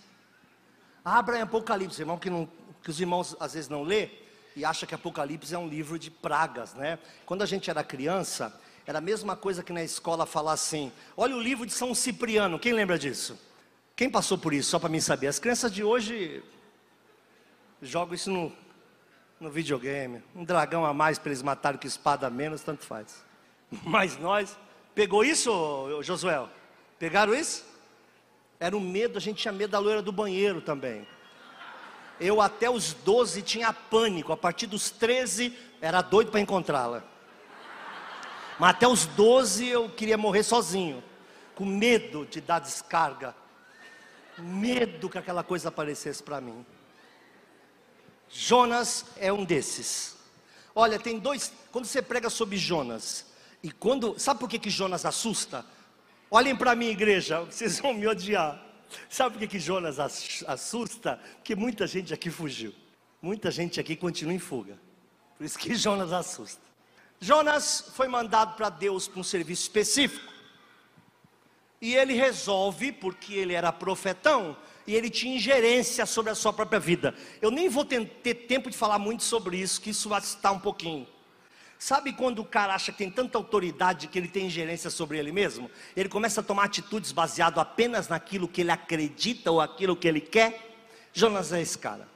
Abra 1.04 1.38
em 1.38 1.42
Apocalipse, 1.42 2.02
irmão, 2.02 2.18
que, 2.18 2.28
não, 2.28 2.48
que 2.88 2.92
os 2.92 3.00
irmãos 3.02 3.36
às 3.38 3.52
vezes 3.52 3.68
não 3.68 3.82
lê 3.82 4.08
e 4.56 4.64
acha 4.64 4.86
que 4.86 4.94
Apocalipse 4.94 5.54
é 5.54 5.58
um 5.58 5.68
livro 5.68 5.98
de 5.98 6.10
pragas, 6.10 6.72
né? 6.72 6.98
Quando 7.26 7.42
a 7.42 7.46
gente 7.46 7.68
era 7.68 7.84
criança, 7.84 8.58
era 8.86 8.96
a 8.96 9.00
mesma 9.02 9.36
coisa 9.36 9.62
que 9.62 9.74
na 9.74 9.84
escola 9.84 10.24
falar 10.24 10.54
assim: 10.54 10.90
olha 11.14 11.36
o 11.36 11.40
livro 11.40 11.66
de 11.66 11.72
São 11.72 11.94
Cipriano, 11.94 12.58
quem 12.58 12.72
lembra 12.72 12.98
disso? 12.98 13.38
Quem 13.94 14.08
passou 14.08 14.38
por 14.38 14.54
isso? 14.54 14.70
Só 14.70 14.78
para 14.78 14.88
mim 14.88 15.02
saber. 15.02 15.26
As 15.26 15.38
crianças 15.38 15.70
de 15.70 15.84
hoje 15.84 16.42
jogam 17.82 18.14
isso 18.14 18.30
no, 18.30 18.50
no 19.38 19.50
videogame. 19.50 20.22
Um 20.34 20.42
dragão 20.42 20.86
a 20.86 20.94
mais 20.94 21.18
para 21.18 21.28
eles 21.28 21.42
matarem 21.42 21.78
que 21.78 21.86
espada 21.86 22.26
a 22.26 22.30
menos, 22.30 22.62
tanto 22.62 22.86
faz. 22.86 23.22
Mas 23.84 24.16
nós, 24.16 24.56
pegou 24.94 25.22
isso, 25.22 26.00
Josué? 26.00 26.42
Pegaram 26.98 27.34
isso? 27.34 27.66
Era 28.58 28.74
um 28.74 28.80
medo, 28.80 29.18
a 29.18 29.20
gente 29.20 29.42
tinha 29.42 29.52
medo 29.52 29.72
da 29.72 29.78
loira 29.78 30.00
do 30.00 30.10
banheiro 30.10 30.62
também. 30.62 31.06
Eu 32.20 32.40
até 32.40 32.68
os 32.68 32.92
12 32.92 33.42
tinha 33.42 33.72
pânico, 33.72 34.32
a 34.32 34.36
partir 34.36 34.66
dos 34.66 34.90
13 34.90 35.56
era 35.80 36.02
doido 36.02 36.30
para 36.30 36.40
encontrá-la. 36.40 37.02
Mas 38.58 38.70
até 38.70 38.88
os 38.88 39.06
12 39.06 39.66
eu 39.66 39.88
queria 39.88 40.18
morrer 40.18 40.42
sozinho, 40.42 41.02
com 41.54 41.64
medo 41.64 42.26
de 42.26 42.40
dar 42.40 42.58
descarga, 42.58 43.34
medo 44.36 45.08
que 45.08 45.18
aquela 45.18 45.44
coisa 45.44 45.68
aparecesse 45.68 46.22
para 46.22 46.40
mim. 46.40 46.66
Jonas 48.28 49.06
é 49.16 49.32
um 49.32 49.44
desses. 49.44 50.16
Olha, 50.74 50.98
tem 50.98 51.18
dois, 51.18 51.52
quando 51.72 51.86
você 51.86 52.02
prega 52.02 52.28
sobre 52.28 52.56
Jonas, 52.56 53.26
e 53.62 53.70
quando, 53.70 54.18
sabe 54.18 54.40
por 54.40 54.48
que, 54.48 54.58
que 54.58 54.70
Jonas 54.70 55.04
assusta? 55.04 55.64
Olhem 56.30 56.54
para 56.54 56.74
mim, 56.74 56.88
igreja, 56.88 57.40
vocês 57.50 57.78
vão 57.80 57.94
me 57.94 58.06
odiar. 58.06 58.62
Sabe 59.08 59.32
por 59.32 59.40
que, 59.40 59.48
que 59.48 59.58
Jonas 59.58 59.98
assusta? 59.98 61.20
Porque 61.36 61.54
muita 61.54 61.86
gente 61.86 62.12
aqui 62.14 62.30
fugiu. 62.30 62.74
Muita 63.20 63.50
gente 63.50 63.80
aqui 63.80 63.96
continua 63.96 64.32
em 64.32 64.38
fuga. 64.38 64.78
Por 65.36 65.44
isso 65.44 65.58
que 65.58 65.74
Jonas 65.76 66.12
assusta. 66.12 66.62
Jonas 67.20 67.92
foi 67.94 68.08
mandado 68.08 68.56
para 68.56 68.68
Deus 68.68 69.08
para 69.08 69.20
um 69.20 69.24
serviço 69.24 69.62
específico. 69.62 70.32
E 71.80 71.94
ele 71.94 72.14
resolve, 72.14 72.90
porque 72.92 73.34
ele 73.34 73.54
era 73.54 73.72
profetão, 73.72 74.56
e 74.86 74.94
ele 74.94 75.08
tinha 75.08 75.36
ingerência 75.36 76.04
sobre 76.06 76.30
a 76.30 76.34
sua 76.34 76.52
própria 76.52 76.80
vida. 76.80 77.14
Eu 77.40 77.50
nem 77.50 77.68
vou 77.68 77.84
ter, 77.84 78.04
ter 78.22 78.34
tempo 78.34 78.70
de 78.70 78.76
falar 78.76 78.98
muito 78.98 79.22
sobre 79.22 79.56
isso, 79.58 79.80
que 79.80 79.90
isso 79.90 80.08
vai 80.08 80.20
estar 80.20 80.50
um 80.50 80.58
pouquinho. 80.58 81.06
Sabe 81.78 82.12
quando 82.12 82.40
o 82.40 82.44
cara 82.44 82.74
acha 82.74 82.90
que 82.90 82.98
tem 82.98 83.10
tanta 83.10 83.38
autoridade 83.38 84.08
que 84.08 84.18
ele 84.18 84.26
tem 84.26 84.46
ingerência 84.46 84.90
sobre 84.90 85.16
ele 85.16 85.30
mesmo? 85.30 85.70
Ele 85.96 86.08
começa 86.08 86.40
a 86.40 86.44
tomar 86.44 86.64
atitudes 86.64 87.12
baseado 87.12 87.60
apenas 87.60 88.08
naquilo 88.08 88.48
que 88.48 88.62
ele 88.62 88.72
acredita 88.72 89.52
ou 89.52 89.60
aquilo 89.60 89.94
que 89.94 90.08
ele 90.08 90.20
quer? 90.20 90.76
Jonas 91.12 91.52
é 91.52 91.60
esse 91.60 91.78
cara. 91.78 92.08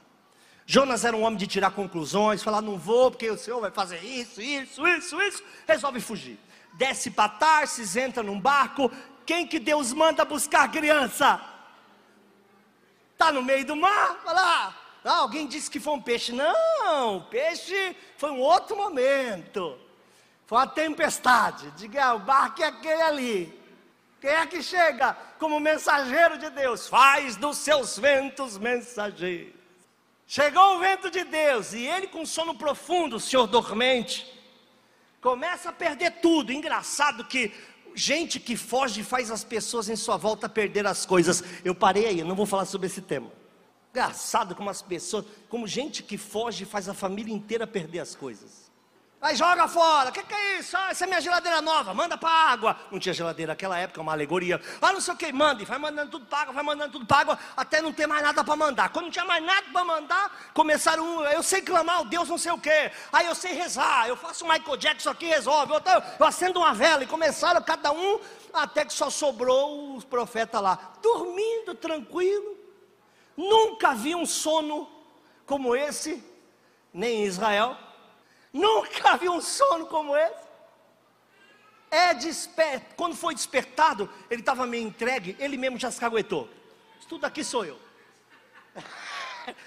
Jonas 0.65 1.05
era 1.05 1.15
um 1.15 1.23
homem 1.23 1.37
de 1.37 1.47
tirar 1.47 1.71
conclusões, 1.71 2.43
falar 2.43 2.61
não 2.61 2.77
vou 2.77 3.09
porque 3.09 3.29
o 3.29 3.37
Senhor 3.37 3.61
vai 3.61 3.71
fazer 3.71 3.99
isso, 4.03 4.41
isso, 4.41 4.85
isso, 4.85 5.21
isso, 5.21 5.43
resolve 5.65 6.01
fugir. 6.01 6.37
Desce 6.73 7.11
para 7.11 7.29
Tarsis, 7.29 7.95
entra 7.95 8.21
num 8.21 8.39
barco. 8.39 8.91
Quem 9.25 9.47
que 9.47 9.59
Deus 9.59 9.93
manda 9.93 10.25
buscar 10.25 10.69
criança? 10.71 11.39
Tá 13.17 13.31
no 13.31 13.41
meio 13.41 13.65
do 13.65 13.75
mar, 13.75 14.21
vai 14.25 14.35
lá, 14.35 14.82
ah, 15.03 15.17
alguém 15.17 15.47
disse 15.47 15.69
que 15.69 15.79
foi 15.79 15.93
um 15.93 16.01
peixe. 16.01 16.31
Não, 16.31 17.21
peixe 17.29 17.95
foi 18.17 18.31
um 18.31 18.39
outro 18.39 18.75
momento. 18.75 19.77
Foi 20.45 20.57
uma 20.59 20.67
tempestade. 20.67 21.71
Diga, 21.71 22.05
ah, 22.05 22.13
o 22.15 22.19
barco 22.19 22.61
é 22.61 22.67
aquele 22.67 23.01
ali. 23.01 23.63
Quem 24.21 24.29
é 24.29 24.45
que 24.45 24.63
chega 24.63 25.17
como 25.37 25.59
mensageiro 25.59 26.37
de 26.37 26.49
Deus? 26.49 26.87
Faz 26.87 27.35
dos 27.35 27.57
seus 27.57 27.99
ventos 27.99 28.57
mensageiros. 28.57 29.53
Chegou 30.25 30.77
o 30.77 30.79
vento 30.79 31.11
de 31.11 31.25
Deus 31.25 31.73
e 31.73 31.85
ele, 31.85 32.07
com 32.07 32.25
sono 32.25 32.55
profundo, 32.55 33.17
o 33.17 33.19
senhor 33.19 33.45
dormente, 33.45 34.25
começa 35.21 35.69
a 35.69 35.73
perder 35.73 36.21
tudo. 36.21 36.53
Engraçado 36.53 37.25
que 37.25 37.53
gente 37.93 38.39
que 38.39 38.55
foge 38.55 39.03
faz 39.03 39.29
as 39.29 39.43
pessoas 39.43 39.89
em 39.89 39.97
sua 39.97 40.15
volta 40.15 40.47
perder 40.47 40.87
as 40.87 41.05
coisas. 41.05 41.43
Eu 41.65 41.75
parei 41.75 42.05
aí, 42.05 42.23
não 42.23 42.35
vou 42.35 42.45
falar 42.45 42.65
sobre 42.65 42.87
esse 42.87 43.01
tema. 43.01 43.42
Engraçado 43.93 44.55
como 44.55 44.71
as 44.71 44.81
pessoas, 44.81 45.23
como 45.47 45.67
gente 45.67 46.01
que 46.01 46.17
foge 46.17 46.65
faz 46.65 46.89
a 46.89 46.95
família 46.95 47.31
inteira 47.31 47.67
perder 47.67 47.99
as 47.99 48.15
coisas. 48.15 48.71
Aí 49.21 49.35
joga 49.35 49.67
fora, 49.67 50.09
o 50.09 50.11
que, 50.11 50.23
que, 50.23 50.33
é 50.33 50.57
isso? 50.57 50.75
Ah, 50.75 50.89
essa 50.89 51.03
é 51.03 51.07
minha 51.07 51.21
geladeira 51.21 51.61
nova, 51.61 51.93
manda 51.93 52.17
para 52.17 52.29
água. 52.29 52.75
Não 52.91 52.97
tinha 52.97 53.13
geladeira 53.13 53.51
naquela 53.51 53.77
época, 53.77 54.01
uma 54.01 54.11
alegoria. 54.11 54.59
Ah, 54.81 54.91
não 54.91 54.99
sei 54.99 55.13
o 55.13 55.17
que, 55.17 55.31
manda, 55.31 55.61
e 55.61 55.65
vai 55.65 55.77
mandando 55.77 56.09
tudo 56.09 56.25
para 56.25 56.39
água, 56.39 56.53
vai 56.55 56.63
mandando 56.63 56.91
tudo 56.91 57.05
para 57.05 57.19
água, 57.19 57.39
até 57.55 57.83
não 57.83 57.93
ter 57.93 58.07
mais 58.07 58.23
nada 58.23 58.43
para 58.43 58.55
mandar. 58.55 58.89
Quando 58.89 59.05
não 59.05 59.11
tinha 59.11 59.25
mais 59.25 59.45
nada 59.45 59.67
para 59.71 59.85
mandar, 59.85 60.51
começaram, 60.55 61.23
eu 61.27 61.43
sei 61.43 61.61
clamar 61.61 62.01
o 62.01 62.05
Deus 62.05 62.27
não 62.27 62.37
sei 62.39 62.51
o 62.51 62.57
que, 62.57 62.91
aí 63.11 63.27
eu 63.27 63.35
sei 63.35 63.53
rezar, 63.53 64.07
eu 64.07 64.17
faço 64.17 64.43
o 64.43 64.49
Michael 64.49 64.75
Jackson 64.75 65.11
aqui, 65.11 65.27
resolve, 65.27 65.71
eu, 65.71 65.81
eu 66.19 66.25
acendo 66.25 66.59
uma 66.59 66.73
vela, 66.73 67.03
e 67.03 67.07
começaram 67.07 67.61
cada 67.61 67.91
um, 67.91 68.19
até 68.51 68.83
que 68.83 68.91
só 68.91 69.11
sobrou 69.11 69.95
os 69.95 70.03
profetas 70.03 70.59
lá, 70.59 70.95
dormindo, 71.01 71.75
tranquilo. 71.75 72.62
Nunca 73.35 73.93
vi 73.93 74.15
um 74.15 74.25
sono 74.25 74.89
como 75.45 75.75
esse, 75.75 76.23
nem 76.93 77.21
em 77.21 77.25
Israel. 77.25 77.77
Nunca 78.51 79.17
vi 79.17 79.29
um 79.29 79.41
sono 79.41 79.87
como 79.87 80.15
esse. 80.15 80.43
É 81.89 82.13
desperto. 82.13 82.95
Quando 82.95 83.15
foi 83.15 83.35
despertado, 83.35 84.09
ele 84.29 84.41
estava 84.41 84.65
meio 84.65 84.87
entregue, 84.87 85.35
ele 85.39 85.57
mesmo 85.57 85.77
já 85.77 85.91
se 85.91 85.99
caguetou. 85.99 86.49
Tudo 87.07 87.25
aqui 87.25 87.43
sou 87.43 87.65
eu. 87.65 87.79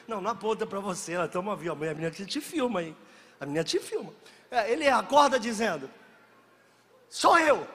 Não, 0.09 0.23
não 0.23 0.31
aponta 0.31 0.67
para 0.67 0.81
você, 0.81 1.13
ela 1.13 1.29
toma 1.29 1.55
viu, 1.55 1.71
a 1.71 1.77
menina 1.77 2.11
te 2.11 2.41
filma 2.41 2.81
aí. 2.81 2.97
A 3.39 3.45
menina 3.45 3.63
te 3.63 3.79
filma. 3.79 4.13
É, 4.51 4.73
ele 4.73 4.89
acorda 4.89 5.39
dizendo: 5.39 5.91
Sou 7.11 7.39
eu. 7.39 7.59
O 7.59 7.69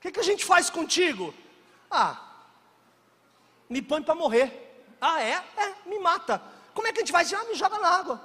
que, 0.00 0.10
que 0.10 0.20
a 0.20 0.24
gente 0.24 0.44
faz 0.44 0.68
contigo? 0.68 1.32
Ah, 1.90 2.27
me 3.68 3.82
põe 3.82 4.02
para 4.02 4.14
morrer. 4.14 4.86
Ah, 5.00 5.22
é? 5.22 5.42
É, 5.56 5.74
me 5.86 5.98
mata. 5.98 6.42
Como 6.74 6.86
é 6.86 6.92
que 6.92 6.98
a 6.98 7.02
gente 7.02 7.12
vai? 7.12 7.24
Ah, 7.24 7.44
me 7.44 7.54
joga 7.54 7.78
na 7.78 7.88
água. 7.88 8.24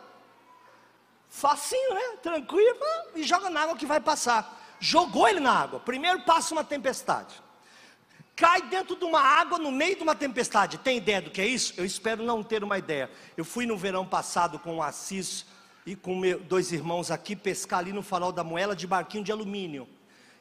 Facinho, 1.30 1.94
né? 1.94 2.18
Tranquilo, 2.22 2.78
me 3.16 3.24
joga 3.24 3.50
na 3.50 3.62
água 3.62 3.76
que 3.76 3.86
vai 3.86 4.00
passar. 4.00 4.62
Jogou 4.80 5.28
ele 5.28 5.40
na 5.40 5.52
água. 5.52 5.80
Primeiro 5.80 6.22
passa 6.22 6.54
uma 6.54 6.64
tempestade. 6.64 7.42
Cai 8.36 8.62
dentro 8.64 8.96
de 8.96 9.06
uma 9.06 9.22
água 9.22 9.60
no 9.60 9.72
meio 9.72 9.96
de 9.96 10.04
uma 10.04 10.16
tempestade. 10.16 10.78
Tem 10.80 10.98
ideia 10.98 11.22
do 11.22 11.32
que 11.32 11.42
é 11.42 11.48
isso? 11.48 11.74
Eu 11.78 11.86
espero 11.86 12.24
não 12.24 12.44
ter 12.44 12.64
uma 12.64 12.78
ideia. 12.78 13.10
Eu 13.38 13.46
fui 13.46 13.66
no 13.66 13.78
verão 13.78 14.06
passado 14.06 14.58
com 14.60 14.78
o 14.78 14.84
Assis 14.84 15.46
e 15.86 15.96
com 15.96 16.16
meu, 16.16 16.40
dois 16.40 16.72
irmãos 16.72 17.12
aqui 17.12 17.36
pescar 17.36 17.80
ali 17.80 17.94
no 17.94 18.02
farol 18.02 18.32
da 18.32 18.44
Moela 18.44 18.76
de 18.76 18.88
barquinho 18.88 19.24
de 19.24 19.32
alumínio. 19.32 19.88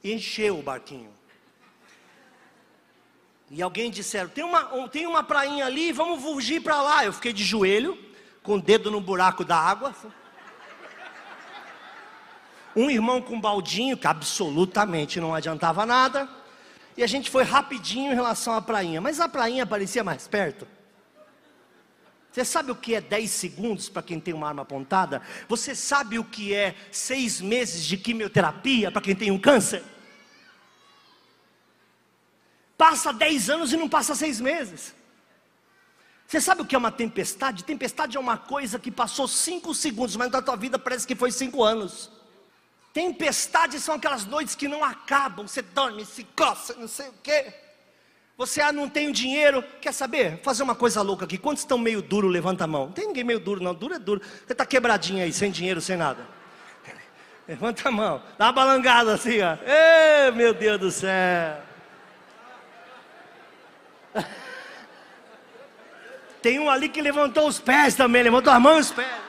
e 0.02 0.12
encheu 0.12 0.58
o 0.58 0.62
barquinho. 0.62 1.12
E 3.54 3.60
alguém 3.60 3.90
disseram: 3.90 4.30
tem 4.30 4.42
uma, 4.42 4.88
tem 4.88 5.06
uma 5.06 5.22
prainha 5.22 5.66
ali, 5.66 5.92
vamos 5.92 6.22
fugir 6.22 6.62
para 6.62 6.80
lá. 6.80 7.04
Eu 7.04 7.12
fiquei 7.12 7.34
de 7.34 7.44
joelho, 7.44 7.98
com 8.42 8.54
o 8.54 8.62
dedo 8.62 8.90
no 8.90 8.98
buraco 8.98 9.44
da 9.44 9.56
água. 9.56 9.94
Um 12.74 12.88
irmão 12.88 13.20
com 13.20 13.38
baldinho, 13.38 13.98
que 13.98 14.06
absolutamente 14.06 15.20
não 15.20 15.34
adiantava 15.34 15.84
nada. 15.84 16.26
E 16.96 17.02
a 17.02 17.06
gente 17.06 17.30
foi 17.30 17.44
rapidinho 17.44 18.12
em 18.12 18.14
relação 18.14 18.54
à 18.54 18.62
prainha. 18.62 19.02
Mas 19.02 19.20
a 19.20 19.28
prainha 19.28 19.66
parecia 19.66 20.02
mais 20.02 20.26
perto. 20.26 20.66
Você 22.30 22.46
sabe 22.46 22.70
o 22.70 22.74
que 22.74 22.94
é 22.94 23.02
10 23.02 23.30
segundos 23.30 23.90
para 23.90 24.00
quem 24.00 24.18
tem 24.18 24.32
uma 24.32 24.48
arma 24.48 24.62
apontada? 24.62 25.20
Você 25.46 25.74
sabe 25.74 26.18
o 26.18 26.24
que 26.24 26.54
é 26.54 26.74
seis 26.90 27.42
meses 27.42 27.84
de 27.84 27.98
quimioterapia 27.98 28.90
para 28.90 29.02
quem 29.02 29.14
tem 29.14 29.30
um 29.30 29.38
câncer? 29.38 29.84
Passa 32.82 33.12
10 33.12 33.48
anos 33.48 33.72
e 33.72 33.76
não 33.76 33.88
passa 33.88 34.12
seis 34.12 34.40
meses. 34.40 34.92
Você 36.26 36.40
sabe 36.40 36.62
o 36.62 36.64
que 36.64 36.74
é 36.74 36.78
uma 36.78 36.90
tempestade? 36.90 37.62
Tempestade 37.62 38.16
é 38.16 38.20
uma 38.20 38.36
coisa 38.36 38.76
que 38.76 38.90
passou 38.90 39.28
cinco 39.28 39.72
segundos, 39.72 40.16
mas 40.16 40.32
na 40.32 40.42
tua 40.42 40.56
vida 40.56 40.80
parece 40.80 41.06
que 41.06 41.14
foi 41.14 41.30
cinco 41.30 41.62
anos. 41.62 42.10
Tempestades 42.92 43.84
são 43.84 43.94
aquelas 43.94 44.26
noites 44.26 44.56
que 44.56 44.66
não 44.66 44.82
acabam, 44.82 45.46
você 45.46 45.62
dorme, 45.62 46.04
se 46.04 46.24
coça, 46.24 46.74
não 46.74 46.88
sei 46.88 47.06
o 47.06 47.14
quê. 47.22 47.54
Você 48.36 48.60
ah, 48.60 48.72
não 48.72 48.88
tem 48.88 49.12
dinheiro, 49.12 49.62
quer 49.80 49.92
saber? 49.92 50.40
Fazer 50.42 50.64
uma 50.64 50.74
coisa 50.74 51.02
louca 51.02 51.24
aqui. 51.24 51.38
Quantos 51.38 51.62
estão 51.62 51.78
meio 51.78 52.02
duro? 52.02 52.26
Levanta 52.26 52.64
a 52.64 52.66
mão. 52.66 52.86
Não 52.86 52.92
tem 52.92 53.06
ninguém 53.06 53.22
meio 53.22 53.38
duro, 53.38 53.62
não. 53.62 53.72
Duro 53.72 53.94
é 53.94 53.98
duro. 54.00 54.20
Você 54.44 54.54
está 54.54 54.66
quebradinho 54.66 55.22
aí, 55.22 55.32
sem 55.32 55.52
dinheiro, 55.52 55.80
sem 55.80 55.96
nada. 55.96 56.26
Levanta 57.46 57.88
a 57.88 57.92
mão. 57.92 58.20
Dá 58.36 58.46
uma 58.46 58.52
balangada 58.52 59.14
assim, 59.14 59.40
ó. 59.40 59.56
Ei, 59.64 60.32
meu 60.32 60.52
Deus 60.52 60.80
do 60.80 60.90
céu. 60.90 61.70
Tem 66.42 66.58
um 66.58 66.68
ali 66.68 66.88
que 66.88 67.00
levantou 67.00 67.46
os 67.46 67.60
pés 67.60 67.94
também, 67.94 68.22
levantou 68.22 68.52
as 68.52 68.60
mãos 68.60 68.78
e 68.78 68.80
os 68.80 68.90
pés. 68.92 69.22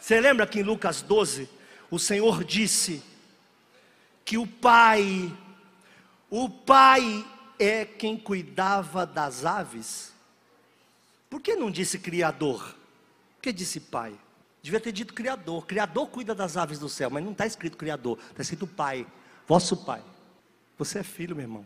Você 0.00 0.20
lembra 0.20 0.46
que 0.46 0.60
em 0.60 0.62
Lucas 0.62 1.00
12, 1.00 1.48
o 1.90 1.98
Senhor 1.98 2.44
disse 2.44 3.02
que 4.22 4.36
o 4.36 4.46
Pai, 4.46 5.32
o 6.28 6.50
Pai 6.50 7.24
é 7.58 7.86
quem 7.86 8.18
cuidava 8.18 9.06
das 9.06 9.46
aves? 9.46 10.12
Por 11.30 11.40
que 11.40 11.56
não 11.56 11.70
disse 11.70 11.98
Criador? 11.98 12.76
Por 13.36 13.42
que 13.42 13.52
disse 13.52 13.80
Pai? 13.80 14.14
Devia 14.62 14.80
ter 14.80 14.92
dito 14.92 15.14
Criador. 15.14 15.66
Criador 15.66 16.08
cuida 16.08 16.34
das 16.34 16.56
aves 16.56 16.78
do 16.78 16.88
céu, 16.88 17.08
mas 17.10 17.24
não 17.24 17.32
está 17.32 17.46
escrito 17.46 17.76
Criador, 17.76 18.18
está 18.30 18.42
escrito 18.42 18.66
Pai, 18.66 19.06
vosso 19.46 19.76
Pai. 19.76 20.02
Você 20.78 20.98
é 20.98 21.02
filho, 21.02 21.36
meu 21.36 21.44
irmão. 21.44 21.64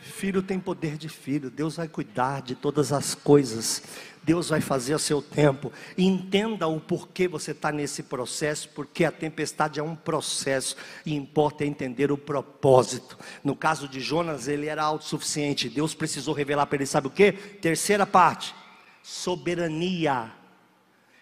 Filho 0.00 0.42
tem 0.42 0.60
poder 0.60 0.96
de 0.96 1.08
filho, 1.08 1.50
Deus 1.50 1.76
vai 1.76 1.88
cuidar 1.88 2.40
de 2.40 2.54
todas 2.54 2.92
as 2.92 3.16
coisas, 3.16 3.82
Deus 4.22 4.48
vai 4.48 4.60
fazer 4.60 4.94
o 4.94 4.98
seu 4.98 5.20
tempo. 5.20 5.72
Entenda 5.96 6.68
o 6.68 6.80
porquê 6.80 7.26
você 7.26 7.50
está 7.50 7.72
nesse 7.72 8.04
processo, 8.04 8.68
porque 8.70 9.04
a 9.04 9.10
tempestade 9.10 9.80
é 9.80 9.82
um 9.82 9.96
processo 9.96 10.76
e 11.04 11.14
importa 11.14 11.64
entender 11.64 12.12
o 12.12 12.16
propósito. 12.16 13.18
No 13.42 13.56
caso 13.56 13.88
de 13.88 14.00
Jonas, 14.00 14.46
ele 14.46 14.66
era 14.66 14.84
autossuficiente, 14.84 15.68
Deus 15.68 15.94
precisou 15.94 16.32
revelar 16.32 16.66
para 16.66 16.76
ele, 16.76 16.86
sabe 16.86 17.08
o 17.08 17.10
que? 17.10 17.32
Terceira 17.32 18.06
parte: 18.06 18.54
soberania. 19.02 20.37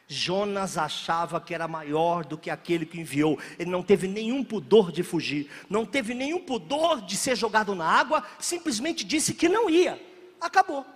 Jonas 0.09 0.79
achava 0.79 1.41
que 1.41 1.53
era 1.53 1.67
maior 1.67 2.25
do 2.25 2.39
que 2.39 2.49
aquele 2.49 2.87
que 2.87 3.01
enviou. 3.01 3.39
Ele 3.59 3.71
não 3.71 3.83
teve 3.83 4.07
nenhum 4.07 4.45
pudor 4.45 4.93
de 4.93 5.03
fugir, 5.03 5.51
não 5.69 5.85
teve 5.85 6.15
nenhum 6.15 6.41
pudor 6.41 7.01
de 7.01 7.17
ser 7.17 7.37
jogado 7.37 7.75
na 7.75 7.87
água, 7.87 8.23
simplesmente 8.39 9.05
disse 9.05 9.35
que 9.35 9.49
não 9.49 9.69
ia. 9.69 10.01
Acabou. 10.41 10.87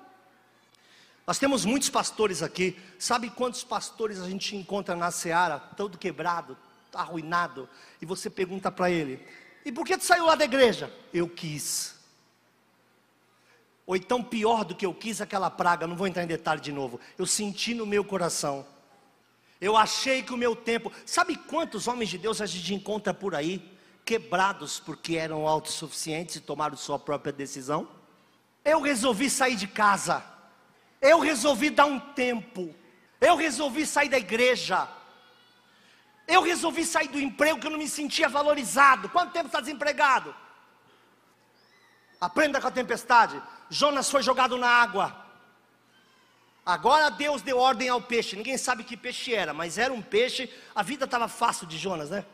Nós 1.26 1.38
temos 1.38 1.64
muitos 1.64 1.90
pastores 1.90 2.42
aqui. 2.42 2.78
Sabe 2.98 3.30
quantos 3.30 3.64
pastores 3.64 4.20
a 4.20 4.28
gente 4.28 4.54
encontra 4.54 4.94
na 4.94 5.10
seara, 5.10 5.58
todo 5.58 5.98
quebrado, 5.98 6.56
arruinado, 6.94 7.68
e 8.00 8.06
você 8.06 8.30
pergunta 8.30 8.70
para 8.70 8.90
ele: 8.90 9.24
"E 9.64 9.72
por 9.72 9.84
que 9.84 9.98
tu 9.98 10.04
saiu 10.04 10.26
lá 10.26 10.36
da 10.36 10.44
igreja?" 10.44 10.92
Eu 11.12 11.28
quis. 11.28 11.96
Ou 13.86 13.96
então 13.96 14.22
pior 14.22 14.64
do 14.64 14.76
que 14.76 14.86
eu 14.86 14.94
quis 14.94 15.20
aquela 15.20 15.50
praga, 15.50 15.84
não 15.84 15.96
vou 15.96 16.06
entrar 16.06 16.22
em 16.22 16.28
detalhe 16.28 16.60
de 16.60 16.70
novo. 16.70 17.00
Eu 17.18 17.26
senti 17.26 17.74
no 17.74 17.84
meu 17.84 18.04
coração 18.04 18.64
eu 19.60 19.76
achei 19.76 20.22
que 20.22 20.32
o 20.32 20.38
meu 20.38 20.56
tempo. 20.56 20.90
Sabe 21.04 21.36
quantos 21.36 21.86
homens 21.86 22.08
de 22.08 22.16
Deus 22.16 22.40
a 22.40 22.46
gente 22.46 22.74
encontra 22.74 23.12
por 23.12 23.34
aí, 23.34 23.62
quebrados 24.04 24.80
porque 24.80 25.16
eram 25.16 25.46
autossuficientes 25.46 26.36
e 26.36 26.40
tomaram 26.40 26.76
sua 26.76 26.98
própria 26.98 27.32
decisão? 27.32 27.88
Eu 28.64 28.80
resolvi 28.80 29.28
sair 29.28 29.56
de 29.56 29.66
casa. 29.66 30.24
Eu 31.00 31.20
resolvi 31.20 31.70
dar 31.70 31.84
um 31.86 32.00
tempo. 32.00 32.74
Eu 33.20 33.36
resolvi 33.36 33.86
sair 33.86 34.08
da 34.08 34.18
igreja. 34.18 34.88
Eu 36.26 36.42
resolvi 36.42 36.84
sair 36.84 37.08
do 37.08 37.18
emprego 37.18 37.58
que 37.58 37.66
eu 37.66 37.70
não 37.70 37.78
me 37.78 37.88
sentia 37.88 38.28
valorizado. 38.28 39.08
Quanto 39.08 39.32
tempo 39.32 39.46
está 39.46 39.60
desempregado? 39.60 40.34
Aprenda 42.20 42.60
com 42.60 42.68
a 42.68 42.70
tempestade. 42.70 43.42
Jonas 43.68 44.10
foi 44.10 44.22
jogado 44.22 44.56
na 44.56 44.68
água. 44.68 45.19
Agora 46.64 47.10
Deus 47.10 47.42
deu 47.42 47.58
ordem 47.58 47.88
ao 47.88 48.00
peixe. 48.00 48.36
Ninguém 48.36 48.58
sabe 48.58 48.84
que 48.84 48.96
peixe 48.96 49.34
era, 49.34 49.54
mas 49.54 49.78
era 49.78 49.92
um 49.92 50.02
peixe. 50.02 50.48
A 50.74 50.82
vida 50.82 51.04
estava 51.04 51.26
fácil 51.28 51.66
de 51.66 51.78
Jonas, 51.78 52.10
né? 52.10 52.24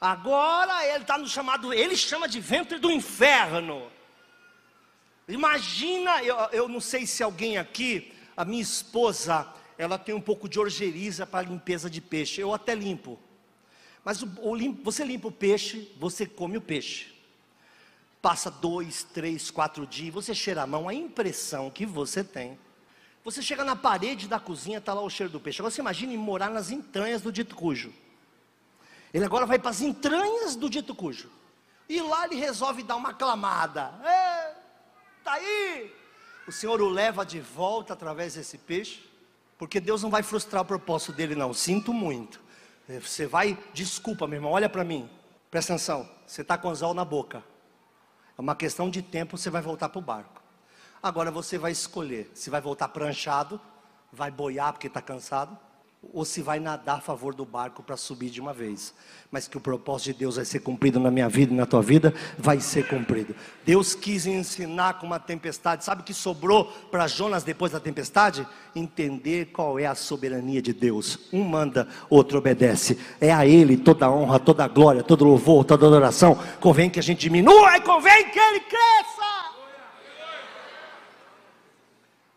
Agora 0.00 0.86
ele 0.86 1.02
está 1.02 1.18
no 1.18 1.28
chamado, 1.28 1.72
ele 1.72 1.96
chama 1.96 2.26
de 2.26 2.40
ventre 2.40 2.78
do 2.78 2.90
inferno. 2.90 3.90
Imagina, 5.28 6.22
eu, 6.24 6.36
eu 6.52 6.68
não 6.68 6.80
sei 6.80 7.06
se 7.06 7.22
alguém 7.22 7.58
aqui, 7.58 8.12
a 8.36 8.44
minha 8.44 8.62
esposa, 8.62 9.46
ela 9.78 9.98
tem 9.98 10.14
um 10.14 10.20
pouco 10.20 10.48
de 10.48 10.58
orgeriza 10.58 11.26
para 11.26 11.46
limpeza 11.46 11.88
de 11.88 12.00
peixe. 12.00 12.40
Eu 12.40 12.52
até 12.52 12.74
limpo. 12.74 13.18
Mas 14.04 14.22
o, 14.22 14.26
o, 14.40 14.82
você 14.82 15.04
limpa 15.04 15.28
o 15.28 15.32
peixe, 15.32 15.92
você 15.98 16.26
come 16.26 16.56
o 16.56 16.62
peixe. 16.62 17.14
Passa 18.20 18.50
dois, 18.50 19.04
três, 19.04 19.50
quatro 19.50 19.86
dias, 19.86 20.12
você 20.12 20.34
cheira 20.34 20.62
a 20.62 20.66
mão, 20.66 20.88
a 20.88 20.94
impressão 20.94 21.70
que 21.70 21.86
você 21.86 22.24
tem 22.24 22.58
você 23.24 23.42
chega 23.42 23.64
na 23.64 23.76
parede 23.76 24.26
da 24.26 24.40
cozinha, 24.40 24.78
está 24.78 24.94
lá 24.94 25.02
o 25.02 25.10
cheiro 25.10 25.30
do 25.30 25.40
peixe. 25.40 25.60
Agora 25.60 25.70
você 25.70 25.80
imagine 25.80 26.16
morar 26.16 26.50
nas 26.50 26.70
entranhas 26.70 27.20
do 27.20 27.30
dito 27.30 27.54
cujo. 27.54 27.92
Ele 29.12 29.24
agora 29.24 29.44
vai 29.44 29.58
para 29.58 29.70
as 29.70 29.80
entranhas 29.80 30.56
do 30.56 30.70
dito 30.70 30.94
cujo. 30.94 31.30
E 31.88 32.00
lá 32.00 32.24
ele 32.24 32.36
resolve 32.36 32.82
dar 32.82 32.96
uma 32.96 33.12
clamada. 33.12 33.92
Está 35.18 35.34
aí! 35.34 35.94
O 36.46 36.52
Senhor 36.52 36.80
o 36.80 36.88
leva 36.88 37.26
de 37.26 37.40
volta 37.40 37.92
através 37.92 38.34
desse 38.34 38.56
peixe. 38.56 39.10
Porque 39.58 39.78
Deus 39.78 40.02
não 40.02 40.08
vai 40.08 40.22
frustrar 40.22 40.62
o 40.62 40.64
propósito 40.64 41.12
dele, 41.12 41.34
não. 41.34 41.52
Sinto 41.52 41.92
muito. 41.92 42.40
Você 42.88 43.26
vai, 43.26 43.58
desculpa, 43.74 44.26
meu 44.26 44.38
irmão, 44.38 44.52
olha 44.52 44.70
para 44.70 44.82
mim. 44.82 45.08
Presta 45.50 45.74
atenção. 45.74 46.08
Você 46.26 46.40
está 46.40 46.56
com 46.56 46.70
anzol 46.70 46.94
na 46.94 47.04
boca. 47.04 47.44
É 48.38 48.40
uma 48.40 48.56
questão 48.56 48.88
de 48.88 49.02
tempo, 49.02 49.36
você 49.36 49.50
vai 49.50 49.60
voltar 49.60 49.90
para 49.90 49.98
o 49.98 50.02
barco. 50.02 50.39
Agora 51.02 51.30
você 51.30 51.56
vai 51.56 51.72
escolher 51.72 52.30
se 52.34 52.50
vai 52.50 52.60
voltar 52.60 52.88
pranchado, 52.88 53.60
vai 54.12 54.30
boiar 54.30 54.72
porque 54.72 54.86
está 54.86 55.00
cansado, 55.00 55.56
ou 56.12 56.24
se 56.24 56.40
vai 56.40 56.58
nadar 56.58 56.98
a 56.98 57.00
favor 57.00 57.34
do 57.34 57.44
barco 57.44 57.82
para 57.82 57.96
subir 57.96 58.30
de 58.30 58.40
uma 58.40 58.52
vez. 58.52 58.94
Mas 59.30 59.46
que 59.46 59.56
o 59.56 59.60
propósito 59.60 60.12
de 60.12 60.20
Deus 60.20 60.36
vai 60.36 60.44
ser 60.44 60.60
cumprido 60.60 60.98
na 60.98 61.10
minha 61.10 61.28
vida 61.28 61.52
e 61.52 61.56
na 61.56 61.66
tua 61.66 61.82
vida, 61.82 62.14
vai 62.38 62.58
ser 62.58 62.88
cumprido. 62.88 63.34
Deus 63.64 63.94
quis 63.94 64.26
ensinar 64.26 64.94
com 64.94 65.06
uma 65.06 65.20
tempestade. 65.20 65.84
Sabe 65.84 66.00
o 66.00 66.04
que 66.04 66.14
sobrou 66.14 66.64
para 66.90 67.06
Jonas 67.06 67.44
depois 67.44 67.72
da 67.72 67.80
tempestade? 67.80 68.46
Entender 68.74 69.46
qual 69.52 69.78
é 69.78 69.86
a 69.86 69.94
soberania 69.94 70.62
de 70.62 70.72
Deus. 70.72 71.18
Um 71.32 71.44
manda, 71.44 71.86
outro 72.08 72.38
obedece. 72.38 72.98
É 73.20 73.32
a 73.32 73.46
Ele 73.46 73.76
toda 73.76 74.10
honra, 74.10 74.38
toda 74.38 74.66
glória, 74.66 75.02
todo 75.02 75.24
louvor, 75.24 75.64
toda 75.64 75.86
adoração. 75.86 76.38
Convém 76.60 76.88
que 76.88 76.98
a 76.98 77.02
gente 77.02 77.20
diminua 77.20 77.76
e 77.76 77.80
convém 77.82 78.30
que 78.30 78.38
Ele 78.38 78.60
cresça. 78.60 79.50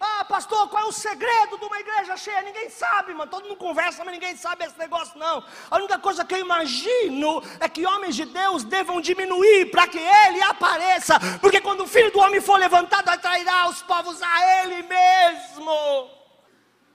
Ah, 0.06 0.23
pastor, 0.34 0.68
qual 0.68 0.86
é 0.86 0.88
o 0.88 0.92
segredo 0.92 1.60
de 1.60 1.66
uma 1.66 1.80
igreja 1.80 2.18
cheia? 2.18 2.42
Ninguém 2.42 2.68
sabe, 2.68 3.14
mano. 3.14 3.30
Todo 3.30 3.44
mundo 3.44 3.56
conversa, 3.56 4.04
mas 4.04 4.16
ninguém 4.16 4.36
sabe 4.36 4.66
esse 4.66 4.80
negócio, 4.80 5.16
não. 5.16 5.46
A 5.70 5.76
única 5.78 6.00
coisa 6.00 6.26
que 6.26 6.34
eu 6.34 6.40
imagino 6.40 7.30
é 7.60 7.70
que 7.70 7.86
homens 7.86 8.16
de 8.16 8.26
Deus 8.26 8.64
devam 8.64 9.00
diminuir 9.00 9.70
para 9.70 9.86
que 9.88 10.00
ele 10.00 10.42
apareça. 10.42 11.20
Porque 11.40 11.62
quando 11.62 11.82
o 11.82 11.88
filho 11.88 12.12
do 12.12 12.18
homem 12.18 12.42
for 12.42 12.58
levantado, 12.58 13.10
atrairá 13.10 13.70
os 13.70 13.84
povos 13.84 14.20
a 14.24 14.36
ele 14.58 14.82
mesmo. 14.82 16.10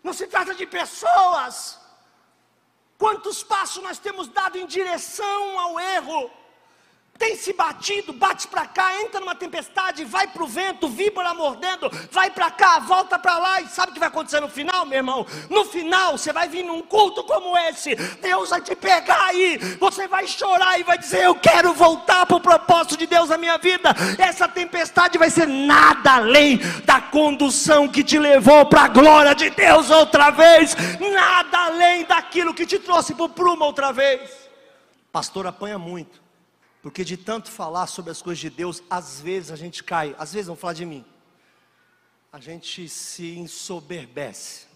Não 0.03 0.13
se 0.13 0.27
trata 0.27 0.53
de 0.53 0.67
pessoas. 0.67 1.81
Quantos 2.99 3.45
passos 3.45 3.81
nós 3.85 4.01
temos 4.01 4.27
dado 4.27 4.59
em 4.59 4.67
direção 4.67 5.61
ao 5.61 5.79
erro? 5.79 6.29
Tem 7.19 7.35
se 7.35 7.53
batido, 7.53 8.13
bate 8.13 8.47
para 8.47 8.65
cá, 8.65 9.03
entra 9.03 9.19
numa 9.19 9.35
tempestade, 9.35 10.05
vai 10.05 10.29
para 10.29 10.45
o 10.45 10.47
vento, 10.47 10.89
víbora 10.89 11.35
mordendo, 11.35 11.91
vai 12.13 12.31
para 12.31 12.49
cá, 12.51 12.79
volta 12.79 13.19
para 13.19 13.37
lá, 13.37 13.61
e 13.61 13.67
sabe 13.67 13.91
o 13.91 13.95
que 13.95 13.99
vai 13.99 14.09
acontecer 14.09 14.39
no 14.41 14.49
final, 14.49 14.87
meu 14.87 14.99
irmão? 14.99 15.27
No 15.51 15.65
final, 15.65 16.17
você 16.17 16.33
vai 16.33 16.49
vir 16.49 16.63
num 16.63 16.81
culto 16.81 17.25
como 17.25 17.59
esse, 17.59 17.97
Deus 17.97 18.51
vai 18.51 18.61
te 18.61 18.77
pegar 18.77 19.21
aí, 19.27 19.59
você 19.81 20.07
vai 20.07 20.29
chorar 20.29 20.79
e 20.79 20.85
vai 20.85 20.97
dizer: 20.97 21.25
Eu 21.25 21.35
quero 21.35 21.75
voltar 21.75 22.25
para 22.25 22.37
o 22.37 22.41
propósito 22.41 22.97
de 22.97 23.07
Deus 23.07 23.31
na 23.31 23.37
minha 23.37 23.59
vida. 23.59 23.91
Essa 24.17 24.47
tempestade 24.47 25.19
vai 25.19 25.29
ser 25.29 25.49
nada 25.49 26.17
além 26.17 26.59
da 26.85 27.01
condução 27.01 27.89
que 27.89 28.05
te 28.05 28.19
levou 28.19 28.65
para 28.67 28.83
a 28.83 28.89
glória 28.89 29.35
de 29.35 29.51
Deus 29.51 29.91
outra 29.91 30.31
vez, 30.31 30.77
nada 31.01 31.67
além 31.67 32.05
daquilo 32.05 32.55
que 32.55 32.65
te 32.65 32.79
trouxe 32.79 33.15
para 33.15 33.25
o 33.25 33.29
prumo 33.29 33.65
outra 33.65 33.93
vez. 33.93 34.31
Pastor 35.11 35.47
apanha 35.47 35.79
muito 35.79 36.28
porque 36.89 37.05
de 37.05 37.19
tanto 37.19 37.51
falar 37.51 37.87
sobre 37.87 38.11
as 38.11 38.23
coisas 38.23 38.39
de 38.39 38.49
Deus, 38.49 38.83
às 38.89 39.21
vezes 39.21 39.51
a 39.51 39.57
gente 39.57 39.85
cai, 39.85 40.17
às 40.19 40.33
vezes 40.33 40.47
vamos 40.47 40.59
falar 40.59 40.73
de 40.73 40.87
mim. 40.87 41.05
A 42.33 42.41
gente 42.41 42.89
se 42.89 43.37
ensoberbece. 43.37 44.67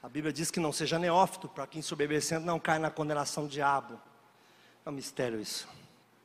A 0.00 0.08
Bíblia 0.08 0.32
diz 0.32 0.48
que 0.48 0.60
não 0.60 0.72
seja 0.72 1.00
neófito, 1.00 1.48
para 1.48 1.66
quem 1.66 1.80
ensoberbecendo 1.80 2.46
não 2.46 2.60
cai 2.60 2.78
na 2.78 2.88
condenação 2.88 3.46
do 3.46 3.50
diabo. 3.50 4.00
É 4.86 4.90
um 4.90 4.92
mistério 4.92 5.40
isso. 5.40 5.66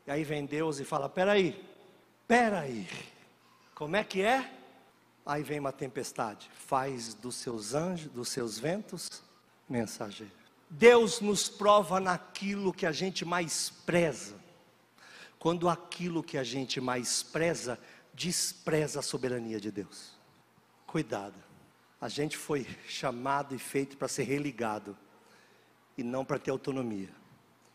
E 0.06 0.12
aí 0.12 0.24
vem 0.24 0.46
Deus 0.46 0.80
e 0.80 0.86
fala: 0.86 1.10
peraí, 1.10 1.60
peraí, 2.28 2.88
como 3.74 3.96
é 3.96 4.04
que 4.04 4.22
é? 4.22 4.60
Aí 5.26 5.42
vem 5.42 5.60
uma 5.60 5.72
tempestade, 5.72 6.52
faz 6.54 7.16
dos 7.16 7.34
seus 7.34 7.74
anjos, 7.74 8.12
dos 8.12 8.30
seus 8.30 8.60
ventos, 8.60 9.24
mensageiro. 9.68 10.32
Deus 10.70 11.20
nos 11.20 11.50
prova 11.50 12.00
naquilo 12.00 12.72
que 12.72 12.86
a 12.86 12.92
gente 12.92 13.26
mais 13.26 13.72
preza 13.72 14.46
quando 15.40 15.70
aquilo 15.70 16.24
que 16.24 16.38
a 16.38 16.44
gente 16.44 16.82
mais 16.82 17.24
preza 17.24 17.80
despreza 18.14 19.00
a 19.00 19.04
soberania 19.04 19.60
de 19.60 19.72
Deus. 19.72 20.18
Cuidado, 20.86 21.36
a 22.02 22.10
gente 22.10 22.38
foi 22.38 22.66
chamado 22.88 23.54
e 23.54 23.60
feito 23.60 23.98
para 23.98 24.08
ser 24.08 24.24
religado 24.24 24.98
e 25.98 26.04
não 26.04 26.24
para 26.24 26.40
ter 26.40 26.52
autonomia. 26.52 27.10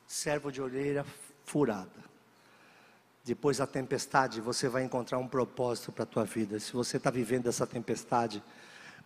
Servo 0.06 0.50
de 0.50 0.60
orelha 0.60 1.04
furada. 1.44 2.12
Depois 3.24 3.58
da 3.58 3.66
tempestade, 3.66 4.40
você 4.40 4.68
vai 4.68 4.82
encontrar 4.82 5.18
um 5.18 5.28
propósito 5.28 5.92
para 5.92 6.02
a 6.02 6.06
tua 6.06 6.24
vida. 6.24 6.58
Se 6.58 6.72
você 6.72 6.96
está 6.96 7.10
vivendo 7.10 7.48
essa 7.48 7.66
tempestade, 7.66 8.42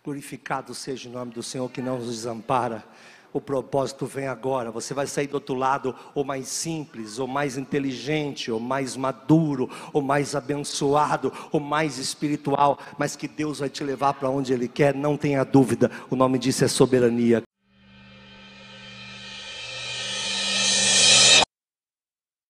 glorificado 0.03 0.73
seja 0.73 1.07
o 1.07 1.11
nome 1.11 1.33
do 1.33 1.43
Senhor 1.43 1.69
que 1.69 1.81
não 1.81 1.99
nos 1.99 2.07
desampara 2.07 2.83
o 3.37 3.41
propósito 3.41 4.05
vem 4.05 4.27
agora. 4.27 4.71
Você 4.71 4.93
vai 4.93 5.07
sair 5.07 5.27
do 5.27 5.35
outro 5.35 5.55
lado, 5.55 5.95
ou 6.13 6.23
mais 6.23 6.47
simples, 6.47 7.19
ou 7.19 7.27
mais 7.27 7.57
inteligente, 7.57 8.51
ou 8.51 8.59
mais 8.59 8.97
maduro, 8.97 9.69
ou 9.93 10.01
mais 10.01 10.35
abençoado, 10.35 11.31
ou 11.51 11.59
mais 11.59 11.97
espiritual, 11.97 12.79
mas 12.97 13.15
que 13.15 13.27
Deus 13.27 13.59
vai 13.59 13.69
te 13.69 13.83
levar 13.83 14.13
para 14.13 14.29
onde 14.29 14.53
Ele 14.53 14.67
quer, 14.67 14.93
não 14.93 15.15
tenha 15.15 15.43
dúvida. 15.43 15.89
O 16.09 16.15
nome 16.15 16.37
disso 16.37 16.65
é 16.65 16.67
soberania. 16.67 17.46